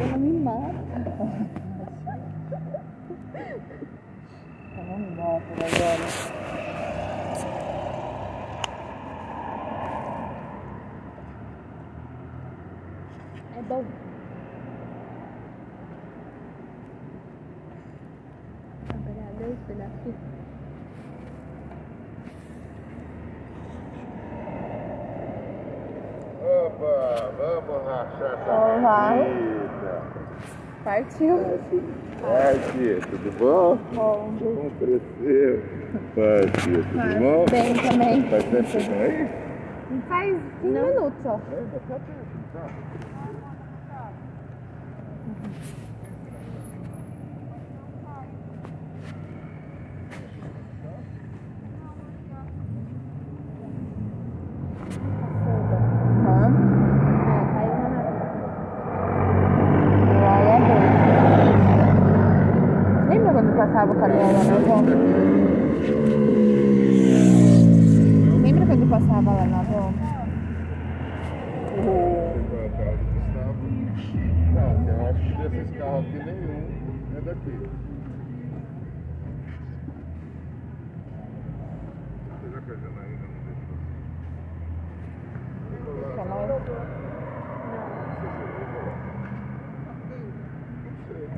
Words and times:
Ela 0.00 0.16
me 0.18 0.32
mata. 0.40 1.02
Tá 4.74 4.82
vamos 4.88 5.08
embora 5.08 5.40
por 5.40 5.58
agora. 5.64 6.06
É 13.56 13.62
bom. 13.62 13.84
Trabalhar 18.88 19.32
dois 19.38 19.58
pedaços. 19.66 20.14
Vamos 28.04 28.78
Olá. 28.82 29.12
vida. 29.14 30.02
Partiu. 30.84 31.36
Vai, 32.20 32.54
tia, 32.72 33.00
tudo 33.10 33.38
bom? 33.38 33.78
Bom, 33.94 34.32
Como 34.38 34.70
cresceu? 34.78 35.62
Vai, 36.16 36.40
tia, 36.62 36.82
tudo 36.84 37.18
bom? 37.20 37.44
bem 37.50 37.74
também. 37.74 38.22
Faz 38.30 38.44
tempo 38.44 38.68
que 38.68 38.92
aí? 38.92 39.28
Faz 40.08 40.36
15 40.62 40.74
minutos 40.74 41.12
só. 41.22 41.34
É, 41.34 41.62
dá 41.72 41.80
pra 41.86 41.96
tempo, 41.96 42.38
tá? 42.52 42.66
Hã? 56.26 56.46
É, 57.28 57.36
caiu 57.52 57.74
na 57.78 57.88
nada. 57.88 58.14
Lá 60.20 60.34
é 60.40 60.58
bom. 60.60 60.82
Lembra 63.08 63.30
quando 63.32 63.50
passava 63.56 63.92
o 63.92 63.94
caminhão 64.00 64.32
lá 64.32 64.44
na 64.44 64.54
avó? 64.56 64.76
Lembra 68.42 68.66
quando 68.66 68.90
passava 68.90 69.30
lá 69.32 69.46
na 69.46 69.58
avó? 69.60 69.90
Qual 71.74 71.94
é 71.94 72.66
o 72.66 72.70
carro 72.70 72.96
do 72.98 73.04
Gustavo? 73.14 73.62
Não, 74.54 74.70
eu 74.88 74.98
acho 75.08 75.24
que 75.36 75.42
aqui 76.08 76.16
nenhum 76.24 76.64
é 77.16 77.20
daqui. 77.20 77.56
Será 82.40 82.60
que 82.62 82.70
a 82.70 82.74
Janaína 82.76 83.26
não 83.28 83.40
deixou? 83.44 83.76
Pra 86.14 86.24
nós? 86.24 86.48
Não 86.48 86.56
sei 88.20 88.28
se 88.30 88.40
eu 88.40 88.48
vou 88.72 88.82
lá. 88.86 88.94
Não 90.84 90.94
sei. 91.08 91.28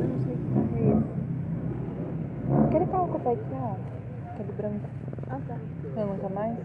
Eu 0.00 0.08
não 0.08 0.18
sei 0.24 0.34
que 0.36 0.42
carro 0.52 0.68
é 0.76 0.78
esse. 0.90 1.10
Pai 3.22 3.34
aqui, 3.34 3.54
ó. 3.54 3.76
Aquele 4.32 4.52
branco. 4.52 4.88
Ah, 5.28 5.38
tá. 5.46 5.56
Não, 5.94 6.06
nunca 6.06 6.28
mais? 6.30 6.56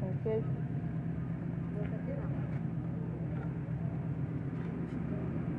Com 0.00 0.22
queijo? 0.24 0.46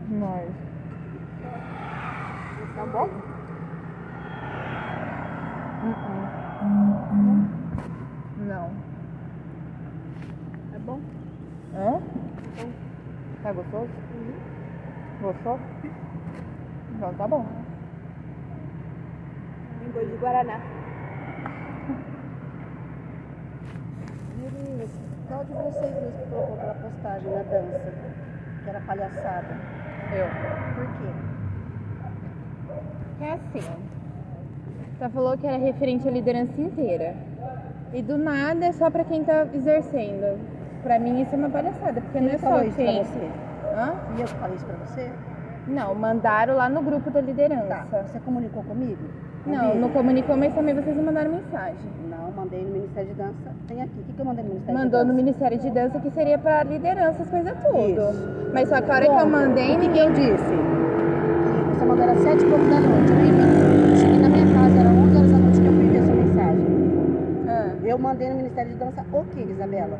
Nós. 0.09 0.51
Tá 2.75 2.85
bom? 2.85 3.09
Não. 8.37 8.71
É 10.73 10.79
bom? 10.79 10.99
Hã? 11.73 12.01
Tá 13.43 13.53
gostoso? 13.53 13.89
Gostou? 15.21 15.59
Então 16.95 17.13
tá 17.13 17.27
bom. 17.27 17.45
De 20.05 20.15
Guaraná. 20.17 20.59
Meninas, 24.37 24.91
qual 25.27 25.43
de 25.43 25.53
vocês 25.53 25.91
que 26.15 26.29
colocou 26.29 26.55
aquela 26.55 26.73
postagem 26.75 27.31
na 27.31 27.41
dança? 27.43 27.91
Que 28.63 28.69
era 28.69 28.81
palhaçada. 28.81 29.57
Eu. 30.13 30.27
Por 30.75 30.87
quê? 30.97 31.09
É 33.25 33.33
assim. 33.33 33.67
Você 34.97 35.09
falou 35.09 35.37
que 35.37 35.47
era 35.47 35.57
referente 35.57 36.07
à 36.07 36.11
liderança 36.11 36.61
inteira. 36.61 37.15
E 37.93 38.01
do 38.01 38.17
nada 38.17 38.65
é 38.65 38.71
só 38.71 38.89
pra 38.91 39.03
quem 39.03 39.23
tá 39.23 39.47
exercendo. 39.53 40.39
Pra 40.83 40.99
mim 40.99 41.21
isso 41.21 41.33
é 41.33 41.37
uma 41.37 41.49
palhaçada, 41.49 42.01
porque 42.01 42.19
não 42.19 42.29
é 42.29 42.37
só 42.37 42.61
isso 42.63 42.75
pra 42.75 42.85
quem. 42.85 43.03
você? 43.03 43.29
Hã? 43.75 43.95
E 44.17 44.21
eu 44.21 44.27
falei 44.27 44.55
isso 44.55 44.65
pra 44.65 44.75
você? 44.77 45.11
Não, 45.67 45.93
mandaram 45.95 46.55
lá 46.55 46.69
no 46.69 46.81
grupo 46.81 47.09
da 47.09 47.19
liderança. 47.19 47.85
Tá. 47.89 48.03
Você 48.03 48.19
comunicou 48.19 48.63
comigo? 48.63 49.03
Não, 49.47 49.75
não 49.75 49.89
comunicou, 49.89 50.35
mas 50.37 50.53
também 50.53 50.75
vocês 50.75 50.95
não 50.95 51.03
mandaram 51.03 51.31
mensagem. 51.31 51.75
Não, 52.09 52.31
mandei 52.35 52.63
no 52.63 52.71
Ministério 52.71 53.09
de 53.09 53.15
Dança. 53.15 53.51
Tem 53.67 53.81
aqui. 53.81 53.99
O 53.99 54.03
que, 54.03 54.13
que 54.13 54.19
eu 54.19 54.25
mandei 54.25 54.43
no 54.43 54.49
Ministério 54.51 54.79
Mandou 54.79 54.99
de 54.99 55.05
no 55.05 55.13
Dança? 55.13 55.23
Ministério 55.23 55.57
de 55.59 55.69
Dança 55.71 55.99
que 55.99 56.09
seria 56.11 56.37
pra 56.37 56.63
liderança, 56.63 57.23
as 57.23 57.29
coisas 57.29 57.53
tudo. 57.63 58.01
Isso. 58.01 58.49
Mas 58.53 58.69
só 58.69 58.81
que 58.81 58.91
a 58.91 58.93
hora 58.95 59.05
que 59.05 59.11
eu 59.21 59.29
mandei, 59.29 59.77
ninguém 59.77 60.11
disse? 60.13 60.55
Você 61.73 61.85
mandou 61.85 62.03
era 62.03 62.15
sete 62.15 62.43
e 62.45 62.49
pouco 62.49 62.65
da 62.65 62.79
noite. 62.79 63.09
Eu 63.11 63.15
nem 63.15 63.31
vi. 63.31 63.89
Eu 63.91 63.95
cheguei 63.95 64.19
na 64.19 64.29
minha 64.29 64.45
casa, 64.53 64.79
era 64.79 64.89
11 64.89 65.15
horas 65.17 65.31
da 65.31 65.37
noite 65.37 65.61
que 65.61 65.67
eu 65.67 65.73
fui 65.73 65.87
ver 65.89 66.03
sua 66.03 66.15
mensagem. 66.15 66.67
Ah, 67.47 67.69
Eu 67.83 67.97
mandei 67.99 68.29
no 68.29 68.35
Ministério 68.35 68.71
de 68.71 68.77
Dança 68.77 69.05
o 69.13 69.23
que, 69.25 69.41
Isabela? 69.51 69.97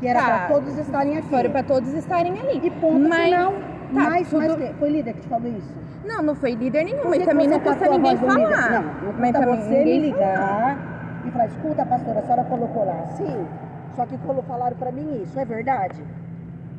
Que 0.00 0.06
era 0.06 0.20
Tá. 0.20 0.26
pra 0.26 0.48
todos 0.54 0.78
estarem 0.78 1.16
aqui. 1.18 1.28
foram 1.28 1.50
pra 1.50 1.62
todos 1.62 1.92
estarem 1.94 2.32
ali. 2.38 2.60
E 2.66 2.70
ponto 2.70 3.08
mas, 3.08 3.24
final. 3.24 3.52
tá, 3.52 3.58
mas, 3.92 4.28
tudo- 4.30 4.56
que? 4.56 4.72
Foi 4.74 4.90
líder 4.90 5.14
que 5.14 5.20
te 5.22 5.28
falou 5.28 5.48
isso? 5.48 5.87
Não, 6.08 6.22
não 6.22 6.34
foi 6.34 6.54
líder 6.54 6.84
nenhum, 6.84 7.02
Por 7.02 7.10
mas 7.10 7.18
que 7.18 7.24
também 7.26 7.46
não 7.46 7.60
custa 7.60 7.86
ninguém 7.90 8.16
falar. 8.16 8.70
Não, 8.70 8.82
não 8.82 9.12
mas 9.18 9.30
custa 9.32 9.40
também 9.40 9.60
você 9.60 9.84
me 9.84 9.98
ligar 9.98 10.78
e 11.26 11.30
falar, 11.30 11.46
escuta, 11.46 11.84
pastora, 11.84 12.20
a 12.20 12.22
senhora 12.22 12.44
colocou 12.44 12.84
lá 12.86 13.00
assim, 13.04 13.46
só 13.94 14.06
que 14.06 14.16
falaram 14.46 14.76
pra 14.76 14.90
mim 14.90 15.22
isso, 15.22 15.38
é 15.38 15.44
verdade? 15.44 16.02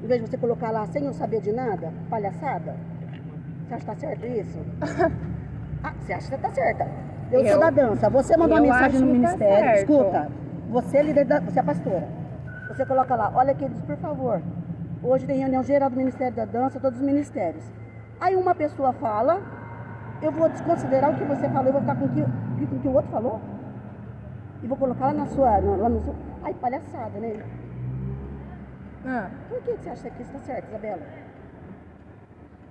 Em 0.04 0.08
vez 0.08 0.20
de 0.24 0.28
você 0.30 0.38
colocar 0.38 0.72
lá 0.72 0.86
sem 0.88 1.06
eu 1.06 1.14
saber 1.14 1.42
de 1.42 1.52
nada, 1.52 1.94
palhaçada? 2.10 2.76
Você 3.68 3.74
acha 3.76 3.80
que 3.82 3.86
tá 3.86 3.96
certo 3.96 4.26
isso? 4.26 4.60
ah, 5.84 5.94
você 6.00 6.14
acha 6.14 6.32
que 6.36 6.42
tá 6.42 6.50
certa? 6.50 6.88
Eu, 7.32 7.42
Eu- 7.42 7.52
sou 7.52 7.60
da 7.60 7.70
dança, 7.70 8.10
você 8.10 8.36
mandou 8.36 8.58
uma 8.58 8.64
mensagem 8.64 9.00
no 9.00 9.08
tá 9.08 9.14
ministério, 9.14 9.64
certo. 9.64 9.92
escuta, 9.92 10.28
você 10.70 10.98
é 10.98 11.04
líder 11.04 11.26
da, 11.26 11.40
você 11.40 11.60
é 11.60 11.64
pastora. 11.64 12.08
Você 12.70 12.84
coloca 12.86 13.16
lá, 13.16 13.32
olha 13.36 13.52
aqui, 13.52 13.70
por 13.86 13.98
favor, 13.98 14.42
hoje 15.04 15.28
tem 15.28 15.38
reunião 15.40 15.62
geral 15.64 15.90
do 15.90 15.96
Ministério 15.98 16.36
da 16.36 16.46
Dança, 16.46 16.80
todos 16.80 17.00
os 17.00 17.06
ministérios. 17.06 17.64
Aí 18.20 18.36
uma 18.36 18.54
pessoa 18.54 18.92
fala, 18.94 19.42
eu 20.22 20.32
vou 20.32 20.50
desconsiderar 20.50 21.12
o 21.12 21.16
que 21.16 21.24
você 21.24 21.48
falou, 21.50 21.68
eu 21.68 21.72
vou 21.74 21.82
ficar 21.82 21.96
com 21.96 22.06
o 22.06 22.10
que, 22.10 22.22
com 22.68 22.76
o, 22.76 22.80
que 22.80 22.88
o 22.88 22.94
outro 22.94 23.12
falou. 23.12 23.40
E 24.62 24.68
vou 24.68 24.78
colocar 24.78 25.08
lá 25.08 25.14
na 25.14 25.26
sua. 25.28 25.58
Lá 25.58 25.88
no 25.90 26.02
seu... 26.04 26.14
Ai, 26.44 26.54
palhaçada, 26.56 27.18
né? 27.20 27.42
Ah, 29.06 29.30
Por 29.48 29.62
que 29.62 29.72
você 29.72 29.90
acha 29.90 30.10
que 30.10 30.22
isso 30.22 30.32
tá 30.34 30.40
certo, 30.40 30.68
Isabela? 30.70 31.02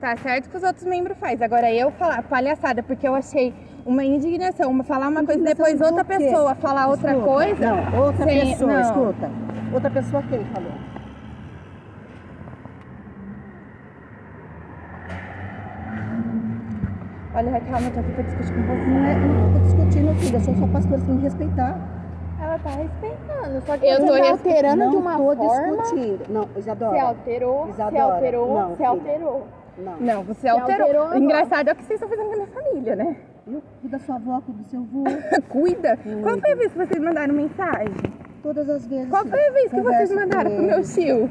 tá 0.01 0.17
certo 0.17 0.49
que 0.49 0.57
os 0.57 0.63
outros 0.63 0.85
membros 0.85 1.19
fazem. 1.19 1.45
Agora 1.45 1.73
eu 1.73 1.91
falar 1.93 2.23
palhaçada, 2.23 2.83
porque 2.85 3.09
eu 3.09 3.15
achei 3.17 3.53
uma 3.85 4.05
indignação, 4.05 4.71
uma 4.71 4.85
falar 4.85 5.09
uma 5.09 5.25
coisa 5.25 5.41
e 5.41 5.45
depois 5.45 5.73
Indignação 5.75 5.97
outra 5.99 6.05
pessoa 6.19 6.55
falar 6.55 6.87
outra 6.89 7.11
Escuta, 7.13 7.27
coisa. 7.33 7.67
Não, 7.75 8.01
outra 8.05 8.25
sem- 8.25 8.41
pessoa, 8.53 8.73
não. 8.73 8.81
escuta. 8.81 9.31
Outra 9.73 9.91
pessoa 9.91 10.23
quem 10.29 10.45
falou? 10.45 10.71
Olha, 17.39 17.53
Raquel, 17.53 17.79
eu 17.79 17.93
tô 17.93 18.01
aqui 18.01 18.11
pra 18.15 18.23
discutir 18.25 18.53
com 18.53 18.63
você. 18.63 18.91
Não 18.91 19.05
é, 19.05 19.15
não 19.15 19.53
tô 19.53 19.59
discutindo, 19.61 20.15
filha, 20.19 20.37
eu 20.39 20.41
sou 20.41 20.55
sua 20.57 20.67
pastora, 20.67 20.99
você 20.99 21.07
tem 21.07 21.15
que 21.15 21.23
me 21.23 21.23
respeitar. 21.23 21.79
Ela 22.43 22.59
tá 22.59 22.71
respeitando, 22.71 23.63
só 23.65 23.79
que 23.79 23.87
Eu 23.87 23.97
você 24.01 24.07
tô 24.07 24.19
tá 24.25 24.31
alterando 24.31 24.77
não 24.85 24.91
de 24.91 24.97
uma 24.97 25.17
tô 25.17 25.37
forma. 25.37 25.77
discutindo. 25.83 26.21
Não, 26.31 26.49
Isadora. 26.57 26.93
Se 26.93 26.99
alterou, 27.01 27.65
se 27.67 27.71
Isadora, 27.71 28.03
alterou, 28.15 28.55
não, 28.59 28.77
se 28.77 28.85
alterou. 28.85 29.47
Não. 29.79 29.97
Não, 30.01 30.23
você 30.25 30.41
Você 30.41 30.49
alterou. 30.49 31.03
alterou. 31.03 31.17
Engraçado 31.17 31.69
é 31.69 31.73
o 31.73 31.77
que 31.77 31.85
vocês 31.85 32.03
estão 32.03 32.09
fazendo 32.09 32.27
com 32.27 32.33
a 32.33 32.37
minha 32.37 32.49
família, 32.49 32.97
né? 32.97 33.17
Eu 33.47 33.63
cuido 33.81 33.89
da 33.89 33.99
sua 34.01 34.17
avó, 34.17 34.41
cuido 34.41 34.61
do 34.61 34.69
seu 34.69 34.81
avô. 34.81 35.05
Cuida. 35.49 35.97
Qual 36.21 36.39
foi 36.39 36.53
a 36.53 36.57
vez 36.57 36.73
que 36.73 36.79
vocês 36.79 37.01
mandaram 37.01 37.35
mensagem? 37.35 37.95
Todas 38.43 38.69
as 38.69 38.85
vezes. 38.85 39.11
Qual 39.11 39.25
foi 39.25 39.47
a 39.47 39.53
vez 39.53 39.71
que 39.71 39.81
vocês 39.81 40.11
mandaram 40.13 40.51
pro 40.51 40.63
meu 40.65 40.83
tio? 40.83 41.31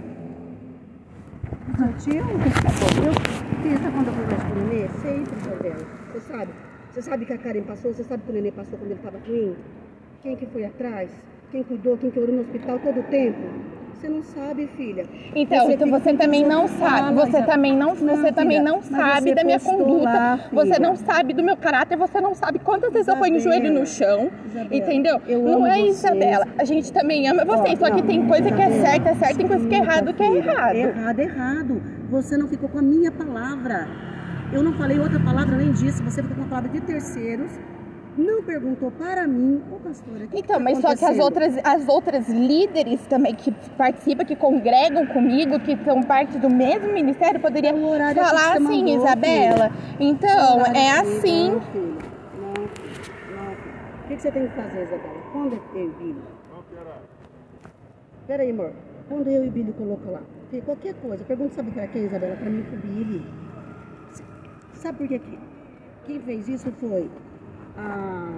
Seu 1.78 1.94
tio? 2.00 2.24
Eu 2.24 3.14
fiz 3.62 3.86
a 3.86 3.92
conta 3.92 4.12
conversa 4.12 4.46
com 4.46 4.54
o 4.54 4.64
Nenê? 4.68 4.88
Sempre, 5.02 5.36
Isabela. 5.36 5.97
Você 6.28 6.34
sabe? 6.34 6.52
Você 6.92 7.02
sabe 7.02 7.26
que 7.26 7.34
a 7.34 7.38
Karen 7.38 7.62
passou? 7.62 7.94
Você 7.94 8.04
sabe 8.04 8.24
que 8.24 8.32
o 8.32 8.34
Nenê 8.34 8.52
passou 8.52 8.78
quando 8.78 8.92
ele 8.92 9.00
estava 9.00 9.18
ruim? 9.26 9.56
Quem 10.22 10.36
que 10.36 10.46
foi 10.48 10.66
atrás? 10.66 11.10
Quem 11.52 11.64
cuidou? 11.64 11.98
Quem 11.98 12.12
que 12.12 12.20
orou 12.20 12.36
no 12.36 12.42
hospital 12.42 12.80
todo 12.80 13.00
o 13.00 13.04
tempo? 13.04 13.40
Você 13.94 14.10
não 14.10 14.22
sabe, 14.22 14.68
filha. 14.76 15.06
Então, 15.34 15.66
Você 15.66 15.74
então 15.74 15.90
você 15.90 16.14
também 16.14 16.46
não 16.46 16.68
sabe. 16.68 17.14
Você 17.16 17.30
Isabela. 17.30 17.46
também 17.48 17.76
não, 17.78 17.96
você 17.96 18.04
Não, 18.04 18.34
também 18.34 18.58
filha, 18.60 18.72
não 18.72 18.82
sabe 18.84 19.30
você 19.30 19.36
da 19.36 19.44
minha 19.44 19.60
conduta. 19.60 20.04
lá, 20.04 20.40
você 20.52 20.74
filha. 20.76 20.88
não 20.88 20.96
sabe 20.98 21.34
do 21.34 21.44
meu 21.44 21.56
caráter, 21.58 21.96
você 21.98 22.20
não 22.22 22.36
sabe 22.36 22.60
quantas 22.60 22.92
vezes 22.92 23.08
eu 23.08 23.16
ponho 23.16 23.38
o 23.38 23.40
joelho 23.40 23.72
no 23.72 23.86
chão. 23.88 24.30
Isabela, 24.46 24.76
Entendeu? 24.76 25.22
eu 25.28 25.42
não 25.42 25.54
amo 25.56 25.66
é 25.68 25.76
vocês. 25.78 25.98
Isabela. 26.00 26.48
A 26.60 26.64
gente 26.66 26.92
também 26.92 27.28
ama 27.30 27.46
vocês, 27.46 27.82
Ó, 27.82 27.86
só 27.86 27.92
que 27.96 28.02
não, 28.02 28.08
tem 28.08 28.28
coisa 28.28 28.52
que 28.52 28.62
é 28.62 28.68
Isabela, 28.68 28.86
certa, 28.86 29.10
é 29.10 29.16
certa, 29.16 29.36
tem 29.38 29.48
coisa 29.48 29.68
que 29.68 29.76
é 29.76 29.78
errado, 29.80 30.14
que 30.14 30.24
é 30.24 30.28
filha. 30.28 30.38
errado. 30.52 30.76
Errado, 30.76 31.20
errado. 31.20 31.82
Você 32.12 32.38
não 32.38 32.48
ficou 32.48 32.68
com 32.70 32.80
a 32.80 32.84
minha 32.84 33.12
palavra. 33.12 33.88
Eu 34.54 34.64
não 34.64 34.74
falei 34.74 35.00
outra 35.00 35.20
palavra 35.20 35.56
além 35.56 35.72
disso. 35.74 36.04
Você 36.04 36.22
ficou 36.22 36.38
com 36.38 36.44
a 36.44 36.48
palavra 36.48 36.70
de 36.70 36.82
terceiros. 36.82 37.52
Não 38.18 38.42
perguntou 38.42 38.90
para 38.90 39.28
mim, 39.28 39.62
ô 39.72 39.76
pastora. 39.76 40.26
que 40.26 40.40
Então, 40.40 40.42
que 40.42 40.48
tá 40.48 40.60
mas 40.60 40.80
só 40.80 40.96
que 40.96 41.06
as 41.06 41.20
outras, 41.20 41.56
as 41.64 41.88
outras 41.88 42.28
líderes 42.28 43.00
também 43.06 43.36
que 43.36 43.52
participam, 43.78 44.26
que 44.26 44.36
congregam 44.36 45.06
comigo, 45.06 45.60
que 45.60 45.78
são 45.86 46.02
parte 46.02 46.40
do 46.40 46.50
mesmo 46.50 46.92
ministério, 46.92 47.40
poderia 47.40 47.72
falar 47.74 48.14
que 48.14 48.20
assim, 48.20 48.64
mandou, 48.64 49.06
Isabela. 49.06 49.72
Então, 50.00 50.56
Horário 50.56 50.78
é 50.78 50.82
que- 51.04 51.18
assim. 51.18 51.52
Não, 51.52 51.62
filha. 51.62 51.84
Não. 52.40 52.54
Não. 53.36 53.54
O 53.54 54.08
que, 54.08 54.16
que 54.16 54.22
você 54.22 54.32
tem 54.32 54.48
que 54.48 54.56
fazer, 54.56 54.84
Isabela? 54.84 55.22
Quando 55.32 55.54
eu 55.54 55.84
e 55.84 55.88
o 55.88 55.92
Billy. 55.92 56.16
Não, 56.52 56.64
pera. 56.64 57.02
Pera 58.26 58.44
aí, 58.44 58.50
amor. 58.50 58.72
Quando 59.08 59.28
eu 59.28 59.46
e 59.46 59.48
o 59.48 59.52
Billy 59.52 59.74
colocam 59.74 60.14
lá. 60.14 60.22
Qualquer 60.66 60.96
coisa. 60.96 61.24
Pergunta 61.24 61.54
sabe 61.54 61.70
para 61.70 61.86
quem, 61.88 62.06
Isabela? 62.06 62.36
Para 62.36 62.50
mim 62.50 62.64
pro 62.64 62.78
Billy. 62.78 63.24
Sabe 64.78 64.98
por 65.00 65.08
quê? 65.08 65.20
que- 65.20 65.40
Quem 66.06 66.20
fez 66.22 66.48
isso 66.48 66.72
foi 66.74 67.10
a, 67.78 68.30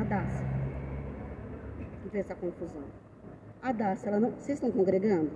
a 0.00 0.04
Dacia. 0.04 0.46
Que 2.02 2.08
fez 2.10 2.24
essa 2.24 2.34
confusão. 2.34 2.82
A 3.62 3.72
Dacia, 3.72 4.08
ela 4.08 4.20
não. 4.20 4.30
Vocês 4.30 4.58
estão 4.58 4.70
congregando? 4.72 5.30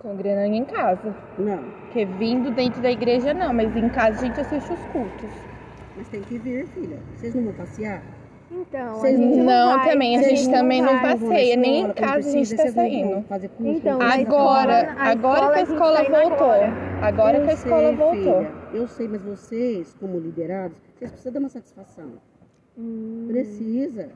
Congregando 0.00 0.54
em 0.54 0.64
casa. 0.64 1.14
Não. 1.38 1.62
Porque 1.82 2.04
vindo 2.06 2.50
dentro 2.50 2.80
da 2.82 2.90
igreja 2.90 3.34
não, 3.34 3.52
mas 3.52 3.74
em 3.76 3.88
casa 3.90 4.18
a 4.20 4.24
gente 4.24 4.40
assiste 4.40 4.72
os 4.72 4.80
cultos. 4.86 5.30
Mas 5.96 6.08
tem 6.08 6.22
que 6.22 6.38
vir, 6.38 6.66
filha. 6.68 6.98
Vocês 7.14 7.34
não 7.34 7.44
vão 7.44 7.52
passear? 7.52 8.02
Então, 8.52 8.80
a 8.80 8.94
Vocês 8.94 9.16
gente 9.16 9.36
não, 9.36 9.44
não, 9.44 9.76
vai. 9.78 9.90
também, 9.90 10.16
a 10.18 10.22
gente 10.22 10.44
não 10.46 10.52
também 10.52 10.82
não 10.82 10.92
na 10.94 11.00
passeia, 11.02 11.56
nem 11.56 11.70
em 11.72 11.76
escola, 11.76 11.94
quando 11.94 12.08
casa 12.08 12.28
a 12.28 12.32
gente 12.32 12.56
tá 12.56 12.64
não 12.64 12.72
vão 12.72 12.74
saindo. 12.84 13.22
Fazer 13.28 13.48
curso, 13.48 13.72
Então, 13.72 13.98
não 13.98 14.06
Agora, 14.06 14.22
escola- 14.82 14.96
agora 14.98 15.52
que 15.52 15.58
a 15.58 15.62
escola 15.62 16.04
tá 16.04 16.10
voltou. 16.20 16.50
agora. 17.00 17.38
Eu 17.38 17.44
que 17.44 17.50
a 17.50 17.54
escola 17.54 17.80
sei, 17.88 17.96
voltou. 17.96 18.38
filha, 18.38 18.52
eu 18.74 18.88
sei, 18.88 19.08
mas 19.08 19.22
vocês, 19.22 19.96
como 20.00 20.18
liderados, 20.18 20.76
vocês 20.98 21.10
precisam 21.12 21.32
dar 21.32 21.40
uma 21.40 21.48
satisfação. 21.48 22.10
Hum. 22.76 23.24
Precisa. 23.28 24.08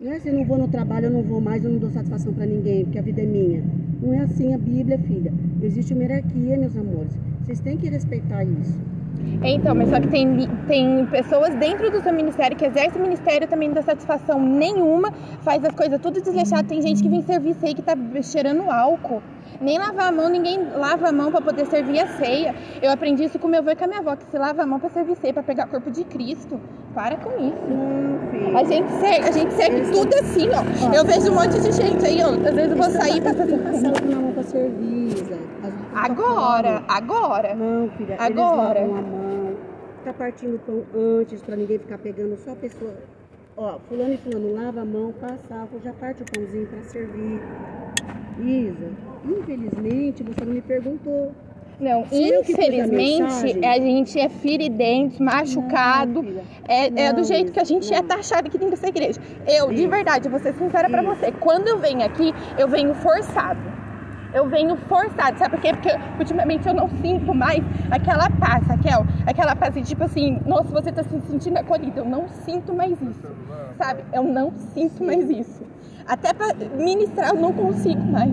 Não 0.00 0.12
é 0.12 0.16
assim, 0.16 0.28
eu 0.30 0.34
não 0.36 0.44
vou 0.44 0.58
no 0.58 0.68
trabalho, 0.68 1.06
eu 1.06 1.10
não 1.10 1.22
vou 1.22 1.40
mais, 1.40 1.64
eu 1.64 1.70
não 1.70 1.78
dou 1.78 1.90
satisfação 1.90 2.32
pra 2.32 2.46
ninguém, 2.46 2.84
porque 2.84 2.98
a 2.98 3.02
vida 3.02 3.20
é 3.22 3.26
minha. 3.26 3.62
Não 4.00 4.12
é 4.14 4.18
assim 4.20 4.54
a 4.54 4.58
Bíblia, 4.58 4.98
filha. 4.98 5.32
Existe 5.60 5.92
uma 5.92 6.02
hierarquia, 6.02 6.56
meus 6.56 6.76
amores. 6.76 7.16
Vocês 7.40 7.60
têm 7.60 7.76
que 7.76 7.88
respeitar 7.88 8.42
isso. 8.44 8.78
Então, 9.44 9.74
mas 9.74 9.90
só 9.90 10.00
que 10.00 10.06
tem, 10.06 10.48
tem 10.68 11.04
pessoas 11.06 11.54
dentro 11.56 11.90
do 11.90 12.00
seu 12.00 12.12
ministério 12.12 12.56
que 12.56 12.64
exerce 12.64 12.96
o 12.96 13.02
ministério 13.02 13.48
também 13.48 13.68
não 13.68 13.74
dá 13.74 13.82
satisfação 13.82 14.40
nenhuma, 14.40 15.12
faz 15.42 15.64
as 15.64 15.74
coisas 15.74 16.00
tudo 16.00 16.20
desleixado. 16.20 16.68
Tem 16.68 16.80
gente 16.80 17.02
que 17.02 17.08
vem 17.08 17.22
servir 17.22 17.54
ceia 17.54 17.74
que 17.74 17.82
tá 17.82 17.96
cheirando 18.22 18.70
álcool. 18.70 19.20
Nem 19.60 19.78
lavar 19.78 20.08
a 20.08 20.12
mão, 20.12 20.28
ninguém 20.28 20.58
lava 20.74 21.08
a 21.08 21.12
mão 21.12 21.30
pra 21.30 21.40
poder 21.40 21.66
servir 21.66 22.00
a 22.00 22.06
ceia. 22.06 22.54
Eu 22.80 22.90
aprendi 22.90 23.24
isso 23.24 23.38
com 23.38 23.48
meu 23.48 23.60
avô 23.60 23.70
e 23.70 23.76
com 23.76 23.84
a 23.84 23.86
minha 23.86 24.00
avó, 24.00 24.16
que 24.16 24.24
se 24.30 24.38
lava 24.38 24.62
a 24.62 24.66
mão 24.66 24.80
pra 24.80 24.88
servir 24.90 25.16
ceia, 25.16 25.32
pra 25.32 25.42
pegar 25.42 25.66
o 25.66 25.70
corpo 25.70 25.90
de 25.90 26.04
Cristo. 26.04 26.60
Para 26.94 27.16
com 27.16 27.30
isso. 27.30 28.56
A 28.56 28.64
gente 28.64 28.90
serve, 28.90 29.28
a 29.28 29.32
gente 29.32 29.52
serve 29.54 29.92
tudo 29.92 30.14
assim, 30.16 30.48
ó. 30.50 30.94
Eu 30.94 31.04
vejo 31.04 31.30
um 31.30 31.34
monte 31.34 31.60
de 31.60 31.72
gente 31.72 32.04
aí, 32.04 32.20
ó. 32.22 32.28
Às 32.28 32.54
vezes 32.54 32.70
eu 32.70 32.76
vou 32.76 32.90
sair 32.90 33.20
pra 33.20 33.32
fazer. 33.34 33.58
Passar 33.58 33.92
na 34.04 34.16
mão 34.16 34.32
pra 34.32 34.42
servir, 34.42 35.16
Zé. 35.16 35.38
Agora, 35.94 36.82
agora. 36.88 37.54
Não, 37.54 37.88
filha, 37.90 38.16
Agora. 38.18 38.80
eles 38.80 38.90
a 38.90 39.02
mão. 39.02 39.56
Tá 40.04 40.12
partindo 40.12 40.56
o 40.56 40.58
pão 40.58 40.82
antes 41.20 41.40
pra 41.42 41.54
ninguém 41.54 41.78
ficar 41.78 41.98
pegando 41.98 42.36
só 42.36 42.52
a 42.52 42.56
pessoa. 42.56 42.94
Ó, 43.56 43.78
fulano 43.88 44.14
e 44.14 44.16
fulano 44.16 44.54
lava 44.54 44.80
a 44.80 44.84
mão, 44.84 45.12
passa 45.20 45.54
álcool, 45.54 45.80
já 45.84 45.92
parte 45.92 46.22
o 46.22 46.26
pãozinho 46.26 46.66
pra 46.66 46.82
servir. 46.82 47.40
Isa, 48.38 48.90
infelizmente 49.24 50.22
você 50.22 50.44
não 50.44 50.54
me 50.54 50.62
perguntou. 50.62 51.32
Não, 51.80 52.04
Se 52.06 52.10
que 52.10 52.44
fiz 52.44 52.58
a 52.58 52.62
infelizmente, 52.62 53.22
mensagem- 53.22 53.66
a 53.66 53.74
gente 53.78 54.20
é 54.20 54.28
feridente, 54.28 55.20
machucado. 55.20 56.22
Não. 56.22 56.42
É, 56.68 56.86
é 56.86 56.90
Não, 57.12 57.16
do 57.20 57.24
jeito 57.24 57.50
que 57.50 57.58
a 57.58 57.64
gente 57.64 57.92
é 57.92 58.00
não. 58.00 58.06
taxado 58.08 58.46
aqui 58.46 58.56
dentro 58.56 58.70
dessa 58.76 58.86
igreja. 58.88 59.20
Eu, 59.48 59.72
de 59.72 59.86
verdade, 59.88 60.28
vou 60.28 60.38
ser 60.38 60.54
sincera 60.54 60.88
pra 60.88 61.02
Isso. 61.02 61.14
você. 61.16 61.32
Quando 61.32 61.66
eu 61.68 61.78
venho 61.78 62.04
aqui, 62.04 62.32
eu 62.56 62.68
venho 62.68 62.94
forçado. 62.94 63.58
Eu 64.32 64.48
venho 64.48 64.76
forçado, 64.76 65.38
sabe 65.38 65.50
por 65.56 65.60
quê? 65.60 65.72
Porque 65.72 65.90
ultimamente 66.18 66.66
eu 66.66 66.72
não 66.72 66.88
sinto 67.02 67.34
mais 67.34 67.62
aquela 67.90 68.30
paz, 68.30 68.64
Raquel. 68.66 69.04
Aquela 69.26 69.54
paz 69.56 69.74
de 69.74 69.82
tipo 69.82 70.04
assim, 70.04 70.40
nossa, 70.46 70.68
você 70.68 70.90
tá 70.92 71.02
se 71.02 71.20
sentindo 71.28 71.58
acolhida. 71.58 72.00
Eu 72.00 72.04
não 72.06 72.28
sinto 72.28 72.72
mais 72.72 72.92
isso, 72.92 73.26
sabe? 73.76 74.04
Eu 74.12 74.22
não 74.22 74.52
sinto 74.72 75.04
mais 75.04 75.28
isso. 75.28 75.62
Até 76.06 76.32
pra 76.32 76.48
ministrar 76.76 77.28
eu 77.30 77.34
não 77.36 77.52
consigo 77.52 78.00
mais. 78.02 78.30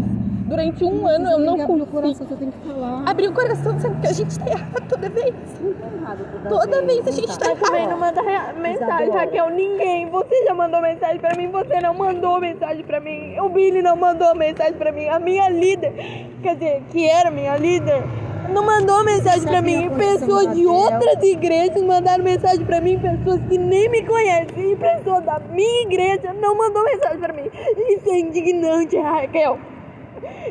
Durante 0.50 0.83
um 0.83 1.06
ano 1.06 1.30
eu 1.30 1.38
Você 1.38 1.45
não 1.45 1.56
tem 1.57 1.57
que 1.57 1.62
abrir 1.62 1.81
o 1.83 1.86
consigo. 1.86 1.92
coração, 1.92 2.27
você 2.27 2.36
tem 2.36 2.50
que 2.51 2.68
falar. 2.68 3.04
Abrir 3.07 3.27
o 3.27 3.33
coração, 3.33 3.80
sabe 3.80 4.01
que 4.01 4.07
a 4.07 4.13
gente 4.13 4.39
tá 4.39 4.48
errado 4.48 4.83
toda 4.89 5.10
vez. 5.10 5.36
Tá 5.36 5.88
errado 5.95 6.25
toda, 6.31 6.50
Toda 6.50 6.81
vez 6.81 7.00
a 7.00 7.04
não 7.04 7.12
gente 7.12 7.38
tá. 7.39 7.45
Mas 7.50 7.60
também 7.60 7.88
não 7.88 7.98
errado. 7.98 8.16
manda 8.16 8.54
mensagem. 8.60 9.10
Raquel. 9.12 9.50
Ninguém. 9.51 10.10
Você 10.10 10.45
já 10.45 10.54
mandou 10.56 10.81
mensagem 10.81 11.19
pra 11.19 11.36
mim, 11.38 11.50
você 11.51 11.80
não 11.81 11.94
mandou 11.94 12.42
mensagem 12.42 12.83
pra 12.83 13.00
mim. 13.00 13.39
O 13.39 13.50
Billy 13.50 13.83
não 13.83 13.95
mandou 13.95 14.33
mensagem 14.33 14.74
pra 14.74 14.92
mim. 14.92 15.07
A 15.07 15.19
minha 15.19 15.50
líder, 15.50 15.94
quer 16.42 16.56
dizer, 16.56 16.81
que 16.89 17.07
era 17.07 17.30
minha 17.30 17.56
líder, 17.56 18.04
não 18.48 18.66
mandou 18.66 19.04
mensagem 19.04 19.42
Sabe 19.42 19.50
pra 19.50 19.60
a 19.60 19.62
mim. 19.62 19.90
Pessoas 19.90 20.56
de 20.56 20.66
outras 20.66 21.24
igrejas 21.24 21.82
mandaram 21.84 22.24
mensagem 22.24 22.66
pra 22.66 22.80
mim, 22.82 23.00
pessoas 23.00 23.42
que 23.50 23.58
nem 23.58 23.90
me 23.90 24.04
conhecem. 24.04 24.72
E 24.72 24.76
pessoas 24.76 25.24
da 25.26 25.40
minha 25.52 25.82
igreja 25.84 26.34
não 26.34 26.56
mandou 26.56 26.84
mensagem 26.84 27.20
pra 27.20 27.34
mim. 27.34 27.50
Isso 27.78 28.10
é 28.10 28.20
indignante, 28.20 28.98
Raquel. 28.98 29.60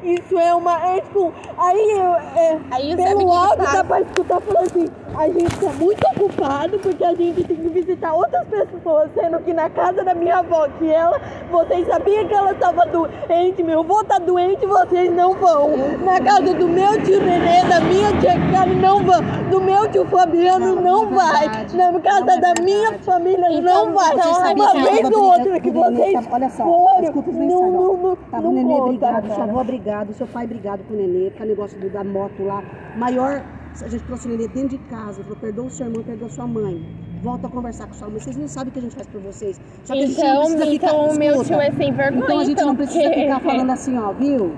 Isso 0.03 0.39
é 0.39 0.55
uma. 0.55 0.79
É 0.97 1.01
tipo. 1.01 1.33
Aí 1.57 1.91
eu. 1.93 2.15
É, 2.15 2.59
Aí 2.71 2.97
pelo 2.97 3.33
áudio 3.33 3.73
dá 3.73 3.85
pra 3.85 4.01
escutar 4.01 4.41
falando 4.41 4.67
assim. 4.67 4.89
A 5.17 5.27
gente 5.29 5.57
tá 5.59 5.71
muito 5.73 6.07
ocupado 6.17 6.79
porque 6.79 7.05
a 7.05 7.15
gente 7.15 7.43
tem 7.45 7.57
que 7.57 7.69
visitar 7.69 8.13
outras 8.13 8.47
pessoas, 8.47 9.11
sendo 9.15 9.39
que 9.41 9.53
na 9.53 9.69
casa 9.71 10.05
da 10.05 10.15
minha 10.15 10.39
avó, 10.39 10.69
que 10.79 10.91
ela. 10.91 11.21
Vocês 11.51 11.87
sabiam 11.89 12.27
que 12.29 12.35
ela 12.35 12.55
tava 12.55 12.87
doente, 12.87 13.63
meu 13.63 13.81
avô 13.81 14.05
tá 14.05 14.19
doente, 14.19 14.65
vocês 14.67 15.11
não 15.13 15.35
vão. 15.35 15.71
Na 16.05 16.21
casa 16.21 16.55
do 16.55 16.69
meu 16.69 17.03
tio 17.03 17.21
Nenê, 17.21 17.65
da 17.69 17.81
minha 17.81 18.13
tia 18.21 18.35
Karen, 18.53 18.75
não 18.75 19.03
vão. 19.03 19.21
Do 19.51 19.61
meu 19.61 19.89
tio 19.91 20.05
Fabiano, 20.07 20.75
Não, 20.77 20.83
não, 20.83 21.11
não 21.11 21.21
é 21.21 21.25
vai. 21.33 21.41
verdade. 21.49 21.77
Na 21.77 22.01
casa 22.01 22.25
Não 22.27 22.35
é 22.35 22.41
da 22.41 22.63
minha 22.63 22.79
verdade. 22.91 23.03
família, 23.05 23.47
Então, 23.51 23.87
não 23.87 23.95
vai. 23.95 24.15
então, 24.15 24.33
uma 24.53 24.73
vez 24.73 25.11
ou 25.11 25.25
outra 25.25 25.61
que 25.61 25.71
vocês 25.71 26.13
Tava- 26.13 26.29
Olha 26.37 26.51
só, 26.51 26.63
foram, 26.65 27.03
escuta 27.05 27.31
os 27.31 27.37
não, 27.37 27.45
mensagens. 27.47 27.73
não, 27.73 27.97
não, 27.97 28.19
não 28.43 28.51
o 28.51 28.53
nenê 28.53 28.75
conta, 28.75 28.89
brigado, 28.89 29.27
sua 29.27 29.37
cara. 29.37 29.51
avó 29.51 29.65
brigado, 29.73 30.13
seu 30.15 30.27
pai 30.27 30.47
brigado 30.47 30.83
com 30.85 30.95
o 30.95 30.97
nenê, 30.97 31.31
por 31.31 31.39
causa 31.39 31.45
do 31.47 31.55
negócio 31.57 31.77
do- 31.81 31.91
da 31.91 32.03
moto 32.05 32.43
lá. 32.43 32.63
Maior, 32.97 33.43
a 33.85 33.89
gente 33.89 34.05
trouxe 34.05 34.27
o 34.27 34.31
nenê 34.31 34.49
dentro 34.49 34.71
de 34.77 34.79
casa, 34.95 35.23
falou, 35.23 35.39
perdoa 35.39 35.67
o 35.67 35.71
seu 35.71 35.87
irmão, 35.87 36.03
perdoa 36.03 36.29
sua 36.29 36.47
mãe. 36.47 36.75
Volta 37.23 37.47
a 37.49 37.51
conversar 37.51 37.87
com 37.89 37.95
sua 37.95 38.09
mãe. 38.09 38.21
Vocês 38.21 38.37
não 38.37 38.49
sabem 38.49 38.71
o 38.71 38.73
que 38.73 38.79
a 38.79 38.83
gente 38.83 38.95
faz 38.95 39.07
por 39.09 39.21
vocês. 39.21 39.61
Só 39.85 39.93
que 39.95 40.03
a 40.03 40.07
gente 40.07 40.19
não 40.19 40.25
Então, 40.27 40.41
precisa 40.43 40.67
ficar- 40.71 40.87
então 40.89 41.09
o 41.11 41.19
meu 41.19 41.45
tio 41.45 41.61
é 41.61 41.71
sem 41.73 41.93
vergonha. 41.93 42.25
Então 42.25 42.39
a 42.39 42.45
gente 42.45 42.63
não 42.63 42.77
precisa 42.77 43.05
porque- 43.09 43.23
ficar 43.23 43.41
falando 43.41 43.71
assim, 43.71 43.99
ó, 43.99 44.13
viu? 44.13 44.53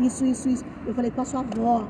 Isso, 0.00 0.24
isso, 0.24 0.48
isso. 0.48 0.64
Eu 0.86 0.94
falei 0.94 1.10
com 1.10 1.20
a 1.22 1.24
sua 1.24 1.40
avó. 1.40 1.86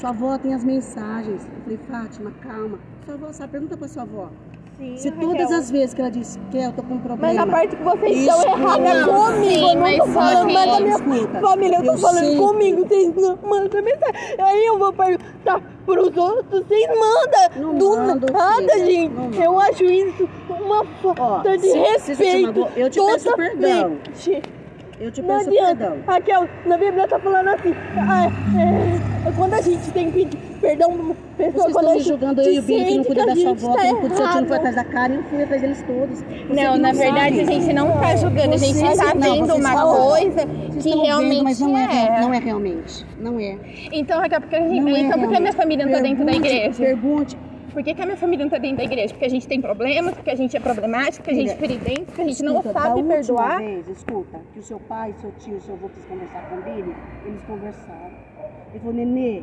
Sua 0.00 0.10
avó 0.10 0.38
tem 0.38 0.52
as 0.54 0.62
mensagens. 0.64 1.40
Eu 1.56 1.62
falei, 1.64 1.78
Fátima, 1.90 2.30
calma. 2.42 2.78
Sua 3.04 3.14
avó 3.14 3.32
sabe, 3.32 3.52
pergunta 3.52 3.76
pra 3.76 3.88
sua 3.88 4.02
avó. 4.02 4.28
Sim, 4.78 4.94
Se 4.98 5.08
Raquel. 5.08 5.28
todas 5.30 5.52
as 5.52 5.70
vezes 5.70 5.94
que 5.94 6.00
ela 6.02 6.10
disse 6.10 6.38
que 6.50 6.58
eu 6.58 6.70
tô 6.72 6.82
com 6.82 6.94
um 6.94 6.98
problema. 6.98 7.32
Mas 7.34 7.38
a 7.38 7.46
parte 7.50 7.76
que 7.76 7.82
vocês 7.82 8.18
estão 8.18 8.42
erradas 8.42 9.04
comigo, 9.06 9.44
sim, 9.44 9.70
eu 9.70 9.74
não 9.76 9.96
tô 9.98 10.06
falando 10.12 10.46
que- 10.46 10.52
mais 10.52 10.70
da 10.70 10.80
minha 10.80 10.96
Escuta, 10.96 11.40
família, 11.40 11.76
eu 11.78 11.82
tô 11.84 11.92
eu 11.92 11.98
falando 11.98 12.24
sei 12.24 12.36
comigo, 12.36 12.86
vocês 12.86 13.14
não 13.14 13.38
mandam 13.42 13.82
mensagem. 13.82 14.36
Aí 14.38 14.66
eu 14.66 14.78
vou 14.78 14.92
perguntar 14.92 15.62
pros 15.86 16.16
outros, 16.16 16.66
vocês 16.66 16.88
mandam. 16.88 17.62
Não 17.62 17.74
Do 17.78 17.96
mando, 17.96 18.32
nada, 18.32 18.72
filha, 18.74 18.84
gente. 18.86 19.14
não 19.14 19.30
eu 19.42 19.58
acho 19.60 19.84
isso 19.84 20.28
uma 20.50 20.84
falta 21.02 21.22
Ó, 21.22 21.56
de 21.56 21.60
se- 21.60 21.70
se 21.70 22.08
respeito. 22.12 22.46
magoou, 22.48 22.68
eu 22.76 22.90
te 22.90 23.00
peço 23.00 23.34
perdão. 23.36 23.96
Eu 24.98 25.10
te 25.12 25.22
peço 25.22 25.50
perdão. 25.50 25.96
Raquel, 26.06 26.48
na 26.66 26.76
Bíblia 26.78 27.06
tá 27.08 27.18
falando 27.18 27.48
assim. 27.48 27.74
ah, 27.98 28.26
é, 29.28 29.32
quando 29.32 29.54
a 29.54 29.60
gente 29.60 29.90
tem 29.90 30.10
que 30.10 30.24
pedir 30.24 30.38
perdão 30.66 31.16
pessoa, 31.36 31.52
Vocês 31.52 31.72
quando 31.72 31.76
estão 31.76 31.90
a 31.90 31.94
me 31.94 32.00
julgando 32.00 32.40
eu 32.42 32.52
e 32.52 32.58
o 32.58 32.62
Billy 32.62 32.84
que 32.84 32.96
não 32.96 33.04
cuida 33.04 33.22
a 33.22 33.26
da 33.26 33.36
sua 33.36 33.50
avó, 33.50 33.74
tá 33.74 33.80
que 33.82 33.86
não 33.92 34.00
cuida 34.00 34.08
do 34.08 34.16
seu 34.16 34.28
tio, 34.30 34.40
não 34.40 34.48
foi 34.48 34.56
atrás 34.56 34.74
da 34.76 34.84
cara, 34.84 35.12
eu 35.14 35.22
fui 35.24 35.42
atrás 35.42 35.62
deles 35.62 35.84
todos. 35.86 36.18
Você 36.20 36.54
Não, 36.54 36.76
na 36.78 36.92
verdade 36.92 37.36
sabe. 37.36 37.40
a 37.40 37.44
gente 37.60 37.72
não 37.72 37.92
tá 37.92 38.16
julgando, 38.16 38.54
a 38.54 38.56
gente 38.56 38.82
tá 38.96 39.14
não, 39.14 39.20
vendo 39.20 39.54
uma 39.54 39.72
falam. 39.72 40.08
coisa 40.08 40.46
que 40.82 40.90
realmente 40.90 41.30
vendo, 41.34 41.44
mas 41.44 41.60
não 41.60 41.76
é. 41.78 42.06
é. 42.06 42.20
não 42.20 42.34
é 42.34 42.38
realmente. 42.38 43.06
Não 43.18 43.40
é. 43.40 43.58
Então, 43.92 44.20
Raquel, 44.20 44.40
porque, 44.40 44.56
a 44.56 44.60
gente- 44.68 44.80
Não 44.80 44.88
é 44.96 45.00
então 45.00 45.20
por 45.20 45.28
que 45.30 45.40
minha 45.40 45.52
família 45.52 45.86
não 45.86 45.92
tá 45.92 46.00
dentro 46.00 46.24
da 46.24 46.32
igreja? 46.32 46.82
Pergunte. 46.84 47.36
Por 47.72 47.82
que, 47.82 47.92
que 47.92 48.00
a 48.00 48.06
minha 48.06 48.16
família 48.16 48.42
não 48.42 48.50
tá 48.50 48.56
dentro 48.56 48.78
da 48.78 48.84
igreja? 48.84 49.08
Porque 49.12 49.26
a 49.26 49.28
gente 49.28 49.46
tem 49.46 49.60
problemas, 49.60 50.14
porque 50.14 50.30
a 50.30 50.34
gente 50.34 50.56
é 50.56 50.60
problemático, 50.60 51.16
porque 51.18 51.32
a 51.32 51.34
gente 51.34 51.50
é 51.50 51.56
Filha, 51.56 51.68
feridente, 51.78 52.02
porque 52.06 52.22
a 52.22 52.24
gente 52.24 52.42
Escuta, 52.42 52.52
não 52.54 52.62
da 52.62 52.72
sabe 52.80 52.94
última 52.94 53.14
perdoar. 53.16 53.58
Vez, 53.58 53.88
escuta, 53.88 54.40
que 54.54 54.60
o 54.60 54.62
seu 54.62 54.80
pai, 54.80 55.14
seu 55.20 55.30
tio, 55.38 55.60
seu 55.60 55.74
avô 55.74 55.90
quis 55.90 56.02
conversar 56.06 56.40
com 56.48 56.56
Billy, 56.62 56.94
eles 57.26 57.42
conversaram. 57.46 58.10
Ele 58.76 58.80
falou, 58.84 58.94
Nenê, 58.94 59.42